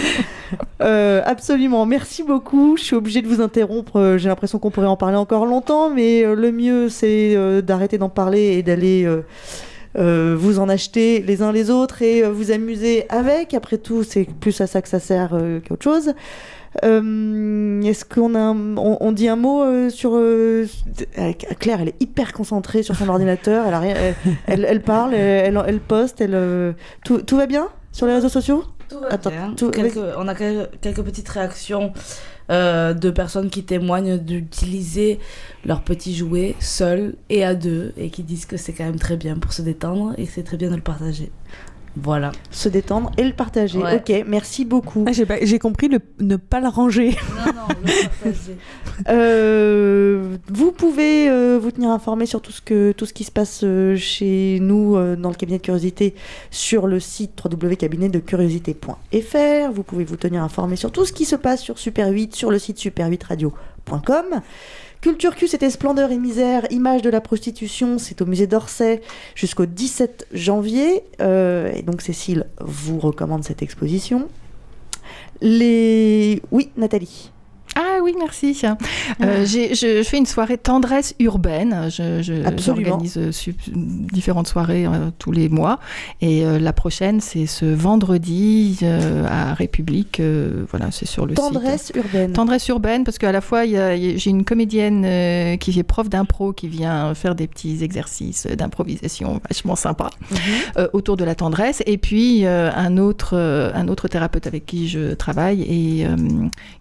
Euh, 0.82 1.22
absolument. 1.26 1.86
Merci 1.86 2.24
beaucoup. 2.24 2.78
Je 2.78 2.84
suis 2.84 2.96
obligée 2.96 3.22
de 3.22 3.28
vous 3.28 3.42
interrompre. 3.42 3.98
Euh, 4.00 4.18
J'ai 4.18 4.30
l'impression 4.30 4.60
qu'on 4.60 4.72
pourrait 4.72 4.88
en 4.88 4.98
parler 4.98 5.18
encore 5.18 5.46
longtemps, 5.46 5.90
mais 5.90 6.24
euh, 6.24 6.36
le 6.36 6.52
mieux, 6.52 6.90
c'est 6.90 7.36
d'arrêter 7.64 7.98
d'en 7.98 8.10
parler 8.10 8.58
et 8.58 8.64
d'aller 8.64 9.08
euh, 9.98 10.36
vous 10.40 10.60
en 10.60 10.70
acheter 10.70 11.22
les 11.26 11.42
uns 11.42 11.52
les 11.52 11.70
autres 11.72 12.02
et 12.04 12.22
vous 12.24 12.52
amuser 12.52 13.06
avec. 13.10 13.54
Après 13.56 13.78
tout, 13.78 14.04
c'est 14.04 14.28
plus 14.40 14.60
à 14.62 14.68
ça 14.68 14.82
que 14.82 14.88
ça 14.90 15.00
sert 15.00 15.32
euh, 15.34 15.60
qu'autre 15.68 15.84
chose. 15.84 16.14
Euh, 16.84 17.82
Est-ce 17.82 18.06
qu'on 18.06 18.36
a 18.36 18.40
un- 18.40 18.78
on, 18.78 18.98
on 19.02 19.12
dit 19.12 19.28
un 19.28 19.36
mot 19.36 19.64
euh, 19.64 19.90
sur 19.90 20.12
euh, 20.16 20.66
Claire 21.60 21.82
Elle 21.82 21.90
est 21.90 22.02
hyper 22.02 22.34
concentrée 22.34 22.84
sur 22.84 22.96
son 22.96 23.10
ordinateur. 23.10 23.66
Elle, 23.68 23.74
a 23.74 23.80
rien, 23.80 23.96
elle, 23.96 24.16
elle- 24.48 24.66
elle 24.66 24.82
parle, 24.82 25.14
elle, 25.14 25.80
poste. 25.80 26.22
Elle, 26.22 26.76
tout, 27.04 27.20
tout 27.22 27.38
va 27.38 27.48
bien 27.48 27.70
sur 27.92 28.06
les 28.08 28.14
réseaux 28.14 28.30
sociaux? 28.30 28.64
Tout 28.90 29.00
va 29.00 29.08
Attends, 29.10 29.30
bien. 29.30 29.54
tout- 29.56 29.72
on 30.18 30.28
a 30.28 30.36
quelques, 30.36 31.02
petites 31.04 31.30
réactions 31.30 31.94
de 32.50 33.10
personnes 33.12 33.50
qui 33.52 33.64
témoignent 33.64 34.18
d'utiliser 34.18 35.20
leurs 35.66 35.82
petits 35.84 36.16
jouets 36.16 36.56
seuls 36.60 37.14
et 37.30 37.44
à 37.46 37.54
deux 37.54 37.94
et 37.98 38.10
qui 38.10 38.24
disent 38.24 38.46
que 38.48 38.58
c'est 38.58 38.74
quand 38.74 38.86
même 38.86 38.98
très 39.00 39.18
bien 39.18 39.36
pour 39.38 39.54
se 39.54 39.62
détendre 39.62 40.14
et 40.18 40.26
que 40.26 40.32
c'est 40.32 40.44
très 40.44 40.58
bien 40.58 40.70
de 40.72 40.76
le 40.76 40.82
partager. 40.82 41.32
Voilà. 41.98 42.32
se 42.52 42.70
détendre 42.70 43.12
et 43.18 43.24
le 43.24 43.34
partager. 43.34 43.80
Ouais. 43.80 43.96
Ok, 43.98 44.24
merci 44.28 44.64
beaucoup. 44.66 45.06
Ah, 45.08 45.12
J'ai 45.12 45.26
pas- 45.26 45.44
j'ai 45.44 45.58
compris 45.60 45.88
le, 45.88 46.00
ne 46.20 46.36
pas 46.36 46.60
le 46.60 46.68
ranger. 46.68 47.16
Non, 47.36 47.54
non, 47.54 47.68
le 47.84 48.04
partager. 48.04 48.58
Euh, 49.08 50.36
vous 50.50 50.74
pouvez 50.74 51.30
euh, 51.30 51.58
vous 51.58 51.72
tenir 51.72 51.90
informé 51.90 52.26
sur 52.26 52.42
tout 52.42 52.52
ce, 52.52 52.60
que, 52.62 52.92
tout 52.92 53.06
ce 53.06 53.14
qui 53.14 53.24
se 53.24 53.32
passe 53.32 53.62
euh, 53.64 53.96
chez 53.96 54.60
nous 54.62 54.98
euh, 54.98 55.16
dans 55.16 55.30
le 55.30 55.36
cabinet 55.36 55.58
de 55.58 55.64
curiosité 55.64 56.16
sur 56.52 56.86
le 56.86 57.00
site 57.00 57.42
www.cabinetdecuriosité.fr. 57.42 59.72
Vous 59.74 59.84
pouvez 59.84 60.04
vous 60.04 60.18
tenir 60.18 60.44
informé 60.44 60.76
sur 60.76 60.92
tout 60.92 61.06
ce 61.06 61.14
qui 61.14 61.24
se 61.24 61.38
passe 61.38 61.62
sur 61.62 61.80
Super 61.80 62.10
8 62.10 62.36
sur 62.36 62.52
le 62.52 62.60
site 62.60 62.78
super8radio.com. 62.78 64.42
Culture 65.02 65.34
Q, 65.36 65.48
c'était 65.48 65.70
Splendeur 65.70 66.12
et 66.12 66.18
Misère, 66.18 66.68
image 66.72 67.02
de 67.02 67.10
la 67.10 67.22
prostitution, 67.22 67.98
c'est 67.98 68.22
au 68.22 68.26
musée 68.26 68.48
d'Orsay 68.48 69.02
jusqu'au 69.34 69.66
17 69.66 70.28
janvier. 70.34 71.04
Euh, 71.22 71.72
et 71.74 71.84
donc 71.84 72.02
Cécile 72.02 72.48
vous 72.60 73.00
recommande 73.00 73.46
cette 73.46 73.62
exposition. 73.62 74.28
Les... 75.40 76.42
Oui, 76.52 76.72
Nathalie. 76.76 77.32
Ah 77.76 77.89
oui, 78.04 78.14
merci. 78.18 78.60
Euh, 79.22 79.46
j'ai- 79.46 79.76
je, 79.76 79.98
je 80.02 80.04
fais 80.04 80.18
une 80.18 80.26
soirée 80.26 80.58
tendresse 80.58 81.16
urbaine. 81.20 81.90
Je- 81.90 82.22
je-. 82.22 82.44
J'organise 82.60 83.18
euh, 83.18 83.32
différentes 84.14 84.48
soirées 84.48 84.86
euh, 84.86 85.10
tous 85.18 85.32
les 85.32 85.50
mois. 85.50 85.80
Et 86.22 86.46
euh, 86.46 86.60
la 86.60 86.74
prochaine, 86.74 87.20
c'est 87.22 87.46
ce 87.46 87.66
vendredi 87.66 88.80
à 89.28 89.54
République. 89.54 90.22
voilà, 90.70 90.92
c'est 90.92 91.06
sur 91.08 91.26
le 91.26 91.32
site. 91.36 91.38
Tendresse 91.38 91.92
urbaine. 91.96 92.32
Tendresse 92.34 92.68
urbaine, 92.68 93.04
parce 93.04 93.18
qu'à 93.18 93.32
la 93.32 93.42
fois, 93.42 93.66
j'ai 93.66 94.30
une 94.30 94.44
comédienne 94.46 95.58
qui 95.60 95.78
est 95.80 95.84
prof 95.84 96.10
d'impro 96.10 96.54
qui 96.54 96.68
vient 96.68 97.14
faire 97.16 97.36
des 97.36 97.48
petits 97.48 97.84
exercices 97.84 98.48
d'improvisation 98.48 99.42
vachement 99.50 99.76
sympas 99.76 100.10
Mhm. 100.32 100.88
autour 100.94 101.18
de 101.18 101.24
la 101.24 101.36
tendresse. 101.36 101.82
Et 101.86 101.98
puis, 101.98 102.46
un, 102.46 102.98
autre, 102.98 103.38
un 103.74 103.88
autre 103.88 104.08
thérapeute 104.08 104.48
avec 104.48 104.66
qui 104.66 104.88
je 104.88 105.14
travaille 105.14 105.62
et 105.64 106.06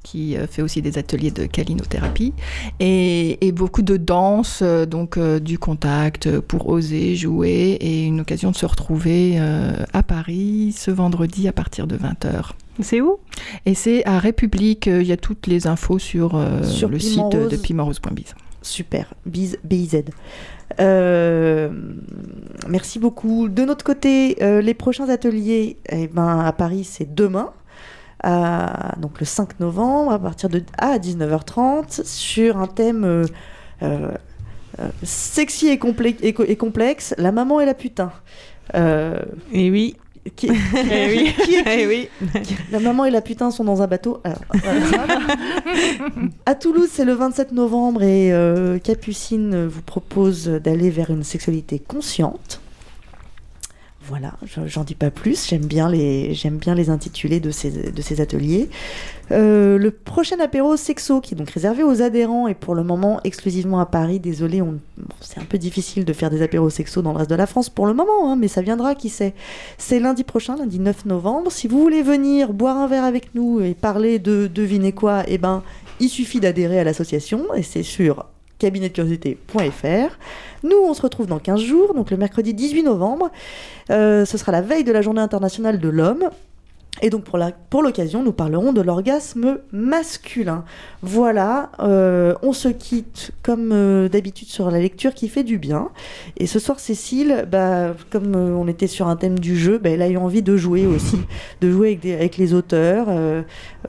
qui 0.02 0.36
fait 0.50 0.62
aussi 0.62 0.82
des 0.82 0.98
ateliers 0.98 1.07
de 1.16 1.46
calinothérapie. 1.46 2.32
Et, 2.80 3.46
et 3.46 3.52
beaucoup 3.52 3.82
de 3.82 3.96
danse, 3.96 4.60
euh, 4.62 4.86
donc 4.86 5.16
euh, 5.16 5.40
du 5.40 5.58
contact 5.58 6.40
pour 6.40 6.68
oser 6.68 7.16
jouer 7.16 7.78
et 7.80 8.04
une 8.04 8.20
occasion 8.20 8.50
de 8.50 8.56
se 8.56 8.66
retrouver 8.66 9.34
euh, 9.38 9.72
à 9.92 10.02
Paris 10.02 10.74
ce 10.76 10.90
vendredi 10.90 11.48
à 11.48 11.52
partir 11.52 11.86
de 11.86 11.96
20h. 11.96 12.50
C'est 12.80 13.00
où? 13.00 13.18
Et 13.66 13.74
c'est 13.74 14.04
à 14.06 14.18
République, 14.18 14.86
il 14.86 15.02
y 15.02 15.12
a 15.12 15.16
toutes 15.16 15.46
les 15.46 15.66
infos 15.66 15.98
sur, 15.98 16.36
euh, 16.36 16.62
Sur 16.62 16.88
le 16.88 16.98
Piment 16.98 17.30
site 17.30 17.40
Rose. 17.40 17.50
de 17.50 17.56
pimentrose.biz. 17.56 18.34
Super, 18.62 19.14
bise, 19.24 19.58
BIZ. 19.64 20.04
Euh, 20.80 21.70
merci 22.68 22.98
beaucoup. 22.98 23.48
De 23.48 23.64
notre 23.64 23.84
côté, 23.84 24.36
euh, 24.42 24.60
les 24.60 24.74
prochains 24.74 25.08
ateliers 25.08 25.76
eh 25.90 26.06
ben, 26.08 26.40
à 26.40 26.52
Paris, 26.52 26.84
c'est 26.84 27.14
demain, 27.14 27.52
donc 28.24 29.20
le 29.20 29.26
5 29.26 29.60
novembre, 29.60 30.12
à 30.12 30.18
partir 30.18 30.48
de 30.48 30.62
à 30.76 30.98
19h30, 30.98 32.04
sur 32.04 32.58
un 32.58 32.66
thème 32.66 33.04
euh, 33.04 33.24
euh, 33.82 34.10
euh, 34.80 34.88
sexy 35.02 35.68
et, 35.68 35.78
complexe, 35.78 37.14
la 37.18 37.32
maman 37.32 37.60
et 37.60 37.66
la 37.66 37.74
putain. 37.74 38.12
Et 38.74 39.70
oui. 39.70 39.96
qui, 40.36 40.48
Eh 40.48 41.08
oui. 41.08 41.34
qui 41.44 41.56
Eh 41.64 41.86
oui. 41.86 42.08
La 42.72 42.80
maman 42.80 43.06
et 43.06 43.10
la 43.10 43.22
putain 43.22 43.50
sont 43.50 43.64
dans 43.64 43.80
un 43.80 43.86
bateau. 43.86 44.20
Alors, 44.24 44.40
à 46.44 46.54
Toulouse, 46.54 46.90
c'est 46.92 47.06
le 47.06 47.14
27 47.14 47.52
novembre 47.52 48.02
et 48.02 48.32
euh, 48.32 48.78
Capucine 48.78 49.66
vous 49.66 49.82
propose 49.82 50.48
d'aller 50.48 50.90
vers 50.90 51.10
une 51.10 51.22
sexualité 51.22 51.78
consciente. 51.78 52.60
Voilà, 54.08 54.32
je- 54.46 54.66
j'en 54.66 54.84
dis 54.84 54.94
pas 54.94 55.10
plus. 55.10 55.46
J'aime 55.46 55.66
bien 55.66 55.90
les, 55.90 56.90
intitulés 56.90 57.40
de 57.40 57.50
ces, 57.50 58.20
ateliers. 58.20 58.70
Euh, 59.30 59.76
le 59.76 59.90
prochain 59.90 60.40
apéro 60.40 60.76
sexo, 60.76 61.20
qui 61.20 61.34
est 61.34 61.36
donc 61.36 61.50
réservé 61.50 61.82
aux 61.82 62.00
adhérents 62.00 62.48
et 62.48 62.54
pour 62.54 62.74
le 62.74 62.82
moment 62.82 63.20
exclusivement 63.24 63.80
à 63.80 63.86
Paris. 63.86 64.18
Désolé, 64.18 64.62
c'est 65.20 65.38
un 65.38 65.44
peu 65.44 65.58
difficile 65.58 66.06
de 66.06 66.12
faire 66.14 66.30
des 66.30 66.40
apéros 66.40 66.70
sexo 66.70 67.02
dans 67.02 67.12
le 67.12 67.18
reste 67.18 67.30
de 67.30 67.34
la 67.34 67.46
France 67.46 67.68
pour 67.68 67.86
le 67.86 67.92
moment, 67.92 68.32
hein, 68.32 68.36
mais 68.36 68.48
ça 68.48 68.62
viendra, 68.62 68.94
qui 68.94 69.10
sait. 69.10 69.34
C'est 69.76 70.00
lundi 70.00 70.24
prochain, 70.24 70.56
lundi 70.56 70.78
9 70.78 71.04
novembre. 71.04 71.52
Si 71.52 71.68
vous 71.68 71.80
voulez 71.80 72.02
venir 72.02 72.54
boire 72.54 72.78
un 72.78 72.86
verre 72.86 73.04
avec 73.04 73.34
nous 73.34 73.60
et 73.60 73.74
parler 73.74 74.18
de 74.18 74.46
devinez 74.46 74.92
quoi, 74.92 75.24
eh 75.28 75.36
ben, 75.36 75.62
il 76.00 76.08
suffit 76.08 76.40
d'adhérer 76.40 76.78
à 76.80 76.84
l'association 76.84 77.52
et 77.54 77.62
c'est 77.62 77.82
sur 77.82 78.24
cabinetdecuriosité.fr. 78.58 80.18
Nous, 80.64 80.76
on 80.76 80.94
se 80.94 81.02
retrouve 81.02 81.26
dans 81.26 81.38
15 81.38 81.60
jours, 81.60 81.94
donc 81.94 82.10
le 82.10 82.16
mercredi 82.16 82.54
18 82.54 82.82
novembre. 82.82 83.30
Euh, 83.90 84.24
ce 84.24 84.38
sera 84.38 84.52
la 84.52 84.60
veille 84.60 84.84
de 84.84 84.92
la 84.92 85.02
Journée 85.02 85.20
internationale 85.20 85.78
de 85.78 85.88
l'homme. 85.88 86.30
Et 87.02 87.10
donc 87.10 87.24
pour 87.24 87.38
pour 87.70 87.82
l'occasion, 87.82 88.22
nous 88.22 88.32
parlerons 88.32 88.72
de 88.72 88.80
l'orgasme 88.80 89.58
masculin. 89.72 90.64
Voilà, 91.02 91.70
euh, 91.80 92.34
on 92.42 92.52
se 92.52 92.68
quitte 92.68 93.30
comme 93.42 93.70
euh, 93.72 94.08
d'habitude 94.08 94.48
sur 94.48 94.70
la 94.70 94.80
lecture 94.80 95.14
qui 95.14 95.28
fait 95.28 95.44
du 95.44 95.58
bien. 95.58 95.90
Et 96.38 96.46
ce 96.46 96.58
soir, 96.58 96.80
Cécile, 96.80 97.46
bah, 97.50 97.94
comme 98.10 98.34
euh, 98.34 98.50
on 98.56 98.66
était 98.66 98.86
sur 98.88 99.06
un 99.06 99.14
thème 99.16 99.38
du 99.38 99.56
jeu, 99.56 99.78
bah, 99.78 99.90
elle 99.90 100.02
a 100.02 100.08
eu 100.08 100.16
envie 100.16 100.42
de 100.42 100.56
jouer 100.56 100.86
aussi, 100.86 101.18
de 101.60 101.70
jouer 101.70 101.88
avec, 101.88 102.00
des- 102.00 102.14
avec 102.14 102.36
les 102.36 102.52
auteurs, 102.54 103.08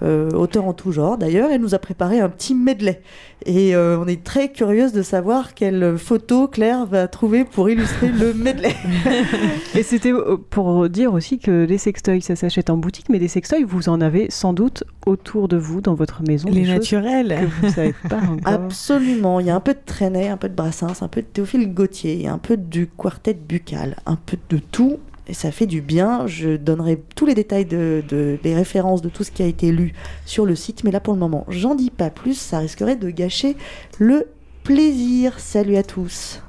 auteurs 0.02 0.66
en 0.66 0.74
tout 0.74 0.92
genre. 0.92 1.18
D'ailleurs, 1.18 1.50
elle 1.52 1.62
nous 1.62 1.74
a 1.76 1.80
préparé 1.80 2.20
un 2.20 2.30
petit 2.30 2.54
medley. 2.54 3.02
Et 3.46 3.76
on 3.76 4.06
est 4.08 4.24
très 4.24 4.52
curieuse 4.52 4.92
de 4.92 5.02
savoir 5.02 5.54
quelle 5.54 5.98
photo 5.98 6.48
Claire 6.48 6.86
va 6.86 7.08
trouver 7.08 7.46
pour 7.46 7.70
illustrer 7.70 8.10
le 8.10 8.34
medley. 8.34 8.76
Et 9.76 9.84
c'était 9.84 10.12
pour 10.50 10.90
dire 10.90 11.14
aussi 11.14 11.40
que 11.40 11.66
les 11.66 11.78
sextoys, 11.78 12.22
ça 12.22 12.36
s'achète 12.36 12.70
en 12.70 12.78
boutique, 12.78 12.99
mais 13.08 13.20
des 13.20 13.28
sextoys, 13.28 13.64
vous 13.64 13.88
en 13.88 14.02
avez 14.02 14.28
sans 14.30 14.52
doute 14.54 14.84
autour 15.06 15.48
de 15.48 15.56
vous, 15.58 15.80
dans 15.80 15.94
votre 15.94 16.24
maison. 16.24 16.50
Les 16.50 16.66
naturels. 16.68 17.38
que 17.40 17.46
vous 17.46 17.68
ne 17.68 17.72
savez 17.72 17.96
pas 18.10 18.18
encore. 18.30 18.54
Absolument. 18.54 19.40
Il 19.40 19.46
y 19.46 19.50
a 19.50 19.56
un 19.56 19.60
peu 19.62 19.74
de 19.74 19.80
Trenet, 19.86 20.28
un 20.28 20.38
peu 20.38 20.50
de 20.50 20.56
Brassens, 20.56 21.02
un 21.02 21.08
peu 21.08 21.22
de 21.22 21.28
Théophile 21.28 21.74
Gautier, 21.74 22.16
il 22.16 22.22
y 22.24 22.28
a 22.28 22.34
un 22.34 22.38
peu 22.40 22.58
du 22.58 22.88
quartet 22.88 23.34
buccal, 23.34 23.96
un 24.06 24.16
peu 24.18 24.38
de 24.50 24.58
tout. 24.58 24.98
Et 25.28 25.34
ça 25.36 25.52
fait 25.52 25.68
du 25.68 25.82
bien. 25.82 26.26
Je 26.26 26.58
donnerai 26.58 27.00
tous 27.16 27.28
les 27.28 27.36
détails 27.36 27.66
de, 27.66 28.04
de- 28.10 28.40
des 28.42 28.56
références 28.56 29.04
de 29.04 29.10
tout 29.10 29.24
ce 29.24 29.30
qui 29.30 29.44
a 29.44 29.46
été 29.46 29.72
lu 29.72 29.94
sur 30.26 30.46
le 30.46 30.56
site. 30.56 30.84
Mais 30.84 30.90
là, 30.92 31.00
pour 31.00 31.14
le 31.14 31.20
moment, 31.20 31.46
j'en 31.50 31.76
dis 31.76 31.92
pas 31.92 32.10
plus. 32.10 32.34
Ça 32.34 32.58
risquerait 32.60 32.96
de 32.96 33.12
gâcher 33.12 33.56
le 34.00 34.26
plaisir. 34.64 35.40
Salut 35.40 35.76
à 35.76 35.84
tous. 35.84 36.42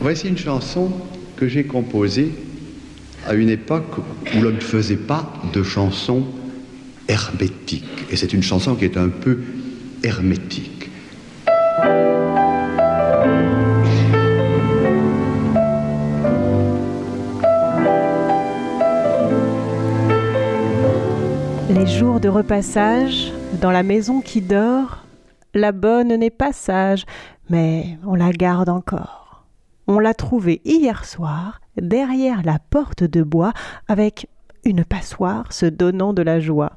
Voici 0.00 0.28
une 0.28 0.36
chanson 0.36 0.90
que 1.36 1.48
j'ai 1.48 1.64
composée 1.64 2.32
à 3.26 3.34
une 3.34 3.50
époque 3.50 3.98
où 3.98 4.40
l'on 4.40 4.50
ne 4.50 4.60
faisait 4.60 4.96
pas 4.96 5.32
de 5.52 5.62
chansons 5.62 6.24
hermétiques. 7.08 7.84
Et 8.10 8.16
c'est 8.16 8.32
une 8.32 8.42
chanson 8.42 8.74
qui 8.74 8.84
est 8.84 8.96
un 8.96 9.08
peu 9.08 9.40
hermétique. 10.02 10.90
Les 21.70 21.86
jours 21.86 22.20
de 22.20 22.28
repassage, 22.28 23.32
dans 23.60 23.70
la 23.70 23.82
maison 23.82 24.20
qui 24.20 24.40
dort, 24.40 25.04
la 25.54 25.72
bonne 25.72 26.14
n'est 26.16 26.30
pas 26.30 26.52
sage, 26.52 27.04
mais 27.50 27.98
on 28.06 28.14
la 28.14 28.30
garde 28.30 28.68
encore. 28.68 29.44
On 29.86 29.98
l'a 29.98 30.14
trouvée 30.14 30.60
hier 30.64 31.04
soir, 31.04 31.60
derrière 31.80 32.42
la 32.44 32.58
porte 32.70 33.04
de 33.04 33.22
bois, 33.22 33.52
avec 33.88 34.28
une 34.64 34.84
passoire 34.84 35.52
se 35.52 35.66
donnant 35.66 36.12
de 36.12 36.22
la 36.22 36.40
joie. 36.40 36.72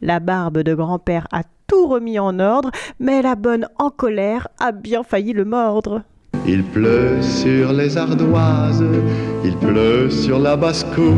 La 0.00 0.20
barbe 0.20 0.58
de 0.58 0.74
grand-père 0.74 1.26
a 1.32 1.42
tout 1.66 1.86
remis 1.86 2.18
en 2.18 2.38
ordre, 2.38 2.70
mais 3.00 3.22
la 3.22 3.34
bonne 3.34 3.66
en 3.78 3.90
colère 3.90 4.48
a 4.60 4.72
bien 4.72 5.02
failli 5.02 5.32
le 5.32 5.44
mordre. 5.44 6.02
Il 6.46 6.62
pleut 6.62 7.22
sur 7.22 7.72
les 7.72 7.96
ardoises, 7.96 8.84
il 9.44 9.56
pleut 9.56 10.10
sur 10.10 10.38
la 10.38 10.56
basse-cour, 10.56 11.14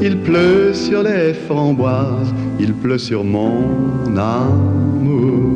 il 0.00 0.18
pleut 0.22 0.72
sur 0.72 1.02
les 1.02 1.34
framboises, 1.34 2.32
il 2.58 2.72
pleut 2.72 2.98
sur 2.98 3.24
mon 3.24 4.16
amour. 4.16 5.51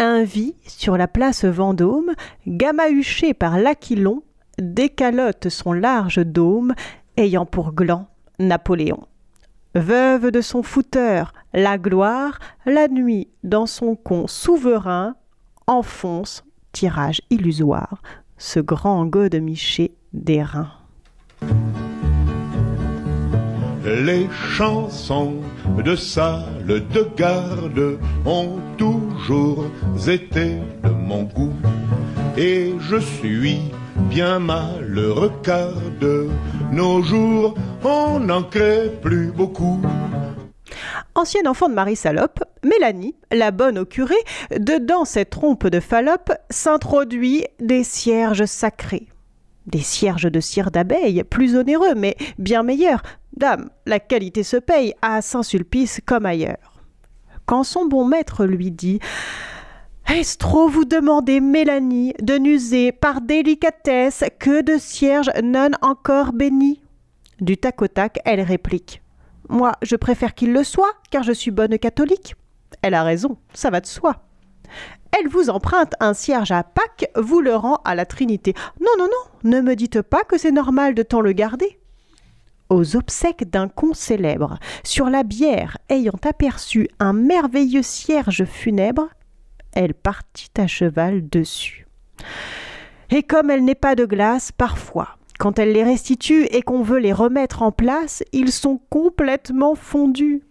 Un 0.00 0.22
vit 0.22 0.54
sur 0.64 0.96
la 0.96 1.08
place 1.08 1.44
Vendôme, 1.44 2.12
gamahuché 2.46 3.34
par 3.34 3.58
l'aquilon, 3.58 4.22
décalote 4.58 5.48
son 5.48 5.72
large 5.72 6.18
dôme, 6.18 6.74
ayant 7.16 7.46
pour 7.46 7.72
gland 7.72 8.06
Napoléon. 8.38 9.08
Veuve 9.74 10.30
de 10.30 10.40
son 10.40 10.62
fouteur, 10.62 11.32
la 11.52 11.78
gloire, 11.78 12.38
la 12.64 12.86
nuit, 12.86 13.28
dans 13.42 13.66
son 13.66 13.96
con 13.96 14.28
souverain, 14.28 15.16
enfonce, 15.66 16.44
tirage 16.70 17.20
illusoire, 17.30 18.00
ce 18.36 18.60
grand 18.60 19.04
godemiché 19.04 19.96
d'airain. 20.12 20.77
Les 23.84 24.28
chansons 24.56 25.36
de 25.84 25.94
salle 25.94 26.66
de 26.66 27.08
garde 27.16 27.98
ont 28.26 28.58
toujours 28.76 29.66
été 30.06 30.56
de 30.82 30.90
mon 30.90 31.22
goût. 31.22 31.54
Et 32.36 32.74
je 32.80 32.96
suis 32.96 33.60
bien 34.10 34.38
malheureux 34.38 35.32
car 35.42 35.72
de 36.00 36.28
nos 36.72 37.02
jours 37.02 37.54
on 37.84 38.20
n'en 38.20 38.42
crée 38.42 38.90
plus 39.02 39.30
beaucoup. 39.30 39.80
Ancienne 41.14 41.48
enfant 41.48 41.68
de 41.68 41.74
Marie 41.74 41.96
Salope, 41.96 42.44
Mélanie, 42.62 43.16
la 43.32 43.50
bonne 43.50 43.78
au 43.78 43.84
curé, 43.84 44.14
dedans 44.56 45.04
cette 45.04 45.30
trompe 45.30 45.66
de 45.66 45.80
Fallope, 45.80 46.32
s'introduit 46.50 47.44
des 47.60 47.82
cierges 47.82 48.44
sacrés. 48.44 49.08
Des 49.66 49.80
cierges 49.80 50.30
de 50.30 50.40
cire 50.40 50.70
d'abeille, 50.70 51.24
plus 51.24 51.56
onéreux, 51.56 51.94
mais 51.96 52.16
bien 52.38 52.62
meilleurs. 52.62 53.02
Dame, 53.36 53.70
la 53.86 54.00
qualité 54.00 54.42
se 54.42 54.56
paye 54.56 54.94
à 55.02 55.22
Saint-Sulpice 55.22 56.00
comme 56.04 56.26
ailleurs. 56.26 56.74
Quand 57.46 57.64
son 57.64 57.86
bon 57.86 58.04
maître 58.04 58.44
lui 58.44 58.70
dit 58.70 59.00
est-ce 60.08 60.38
trop 60.38 60.68
vous 60.68 60.86
demander, 60.86 61.38
Mélanie, 61.38 62.14
de 62.22 62.38
n'user 62.38 62.92
par 62.92 63.20
délicatesse 63.20 64.24
que 64.38 64.62
de 64.62 64.78
cierges 64.78 65.30
non 65.44 65.72
encore 65.82 66.32
bénis? 66.32 66.80
Du 67.42 67.58
tac 67.58 67.82
au 67.82 67.88
tac, 67.88 68.18
elle 68.24 68.40
réplique 68.40 69.02
Moi, 69.50 69.72
je 69.82 69.96
préfère 69.96 70.34
qu'il 70.34 70.54
le 70.54 70.64
soit, 70.64 70.92
car 71.10 71.24
je 71.24 71.32
suis 71.32 71.50
bonne 71.50 71.78
catholique. 71.78 72.36
Elle 72.80 72.94
a 72.94 73.02
raison, 73.02 73.36
ça 73.52 73.68
va 73.68 73.82
de 73.82 73.86
soi. 73.86 74.16
Elle 75.12 75.28
vous 75.28 75.50
emprunte 75.50 75.92
un 76.00 76.14
cierge 76.14 76.52
à 76.52 76.62
Pâques, 76.62 77.10
vous 77.14 77.42
le 77.42 77.54
rend 77.54 77.80
à 77.84 77.94
la 77.94 78.06
Trinité. 78.06 78.54
Non, 78.80 78.92
non, 78.98 79.06
non, 79.06 79.50
ne 79.50 79.60
me 79.60 79.76
dites 79.76 80.00
pas 80.00 80.24
que 80.24 80.38
c'est 80.38 80.52
normal 80.52 80.94
de 80.94 81.02
tant 81.02 81.20
le 81.20 81.32
garder. 81.32 81.78
Aux 82.70 82.96
obsèques 82.96 83.48
d'un 83.48 83.68
con 83.68 83.94
célèbre, 83.94 84.58
sur 84.84 85.08
la 85.08 85.22
bière 85.22 85.78
ayant 85.88 86.18
aperçu 86.24 86.88
un 86.98 87.14
merveilleux 87.14 87.82
cierge 87.82 88.44
funèbre, 88.44 89.08
elle 89.72 89.94
partit 89.94 90.50
à 90.58 90.66
cheval 90.66 91.28
dessus. 91.28 91.86
Et 93.10 93.22
comme 93.22 93.50
elle 93.50 93.64
n'est 93.64 93.74
pas 93.74 93.94
de 93.94 94.04
glace, 94.04 94.52
parfois, 94.52 95.16
quand 95.38 95.58
elle 95.58 95.72
les 95.72 95.84
restitue 95.84 96.44
et 96.50 96.62
qu'on 96.62 96.82
veut 96.82 96.98
les 96.98 97.12
remettre 97.12 97.62
en 97.62 97.72
place, 97.72 98.22
ils 98.32 98.52
sont 98.52 98.80
complètement 98.90 99.74
fondus. 99.74 100.42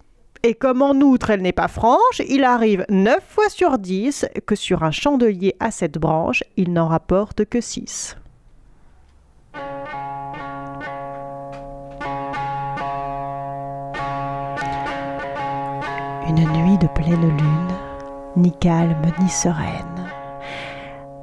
Et 0.44 0.56
comme 0.56 0.82
en 0.82 0.94
outre 0.94 1.30
elle 1.30 1.42
n'est 1.42 1.52
pas 1.52 1.68
franche, 1.68 2.22
il 2.28 2.44
arrive 2.44 2.86
neuf 2.90 3.24
fois 3.28 3.50
sur 3.50 3.78
dix 3.78 4.26
que 4.46 4.56
sur 4.56 4.84
un 4.84 4.92
chandelier 4.92 5.56
à 5.60 5.72
sept 5.72 5.98
branches, 6.00 6.44
il 6.56 6.74
n'en 6.74 6.88
rapporte 6.88 7.46
que 7.46 7.62
six. 7.62 8.16
Une 16.28 16.46
nuit 16.52 16.78
de 16.78 16.88
pleine 16.88 17.38
lune, 17.38 17.68
ni 18.36 18.52
calme 18.52 19.14
ni 19.22 19.30
sereine. 19.30 20.10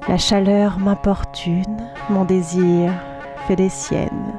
La 0.08 0.16
chaleur 0.16 0.78
m'importune, 0.78 1.76
mon 2.08 2.24
désir 2.24 2.90
fait 3.46 3.56
des 3.56 3.68
siennes. 3.68 4.32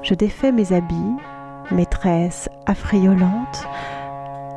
Je 0.00 0.14
défais 0.14 0.52
mes 0.52 0.72
habits, 0.72 1.16
maîtresse 1.70 2.48
affriolante, 2.64 3.68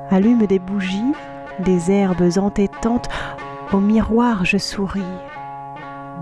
allume 0.10 0.48
des 0.48 0.60
bougies, 0.60 1.14
des 1.60 1.92
herbes 1.92 2.38
entêtantes, 2.38 3.10
au 3.74 3.80
miroir 3.80 4.46
je 4.46 4.58
souris, 4.58 5.02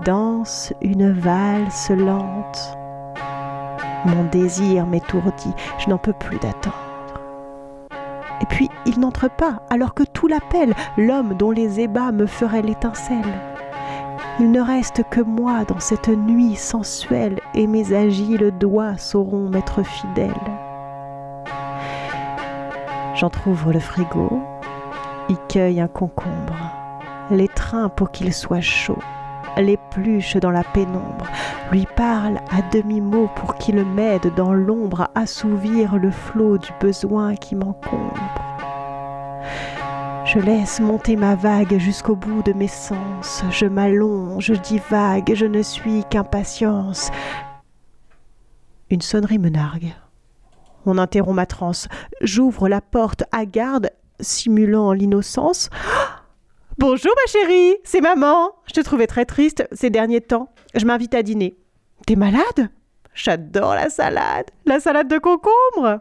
danse 0.04 0.72
une 0.82 1.12
valse 1.12 1.90
lente. 1.90 2.76
Mon 4.04 4.24
désir 4.24 4.84
m'étourdit, 4.84 5.54
je 5.78 5.88
n'en 5.88 5.98
peux 5.98 6.12
plus 6.12 6.38
d'attendre. 6.38 6.93
Et 8.40 8.46
puis 8.46 8.68
il 8.86 9.00
n'entre 9.00 9.28
pas, 9.28 9.60
alors 9.70 9.94
que 9.94 10.02
tout 10.02 10.26
l'appelle, 10.26 10.74
l'homme 10.96 11.34
dont 11.34 11.50
les 11.50 11.80
ébats 11.80 12.12
me 12.12 12.26
feraient 12.26 12.62
l'étincelle. 12.62 13.40
Il 14.40 14.50
ne 14.50 14.60
reste 14.60 15.04
que 15.10 15.20
moi 15.20 15.64
dans 15.64 15.78
cette 15.78 16.08
nuit 16.08 16.56
sensuelle, 16.56 17.38
et 17.54 17.66
mes 17.66 17.94
agiles 17.94 18.52
doigts 18.58 18.96
sauront 18.96 19.48
m'être 19.48 19.82
fidèles. 19.84 20.32
J'entr'ouvre 23.14 23.72
le 23.72 23.78
frigo, 23.78 24.42
y 25.28 25.36
cueille 25.48 25.80
un 25.80 25.88
concombre, 25.88 26.72
l'étreins 27.30 27.88
pour 27.88 28.10
qu'il 28.10 28.32
soit 28.32 28.60
chaud, 28.60 28.98
l'épluche 29.56 30.36
dans 30.36 30.50
la 30.50 30.64
pénombre, 30.64 31.26
lui 31.72 31.86
parle 31.96 32.40
à 32.50 32.62
demi-mot 32.72 33.28
pour 33.36 33.56
qu'il 33.56 33.84
m'aide 33.84 34.34
dans 34.34 34.52
l'ombre 34.52 35.02
à 35.02 35.10
assouvir 35.14 35.96
le 35.96 36.10
flot 36.10 36.58
du 36.58 36.70
besoin 36.80 37.36
qui 37.36 37.54
m'encombre. 37.54 38.44
Je 40.24 40.38
laisse 40.38 40.80
monter 40.80 41.16
ma 41.16 41.34
vague 41.34 41.78
jusqu'au 41.78 42.16
bout 42.16 42.42
de 42.42 42.52
mes 42.52 42.68
sens, 42.68 43.44
je 43.50 43.66
m'allonge, 43.66 44.44
je 44.46 44.54
divague, 44.54 45.34
je 45.34 45.46
ne 45.46 45.62
suis 45.62 46.02
qu'impatience. 46.10 47.10
Une 48.90 49.02
sonnerie 49.02 49.38
me 49.38 49.48
nargue. 49.48 49.94
On 50.86 50.98
interrompt 50.98 51.36
ma 51.36 51.46
transe. 51.46 51.88
J'ouvre 52.20 52.68
la 52.68 52.80
porte 52.80 53.24
à 53.32 53.46
garde, 53.46 53.90
simulant 54.20 54.92
l'innocence. 54.92 55.70
Bonjour 56.76 57.12
ma 57.14 57.30
chérie, 57.30 57.76
c'est 57.84 58.00
maman. 58.00 58.50
Je 58.66 58.72
te 58.72 58.80
trouvais 58.80 59.06
très 59.06 59.24
triste 59.24 59.64
ces 59.70 59.90
derniers 59.90 60.20
temps. 60.20 60.48
Je 60.74 60.84
m'invite 60.84 61.14
à 61.14 61.22
dîner. 61.22 61.56
T'es 62.04 62.16
malade? 62.16 62.68
J'adore 63.14 63.76
la 63.76 63.90
salade. 63.90 64.46
La 64.66 64.80
salade 64.80 65.06
de 65.06 65.18
concombre. 65.18 66.00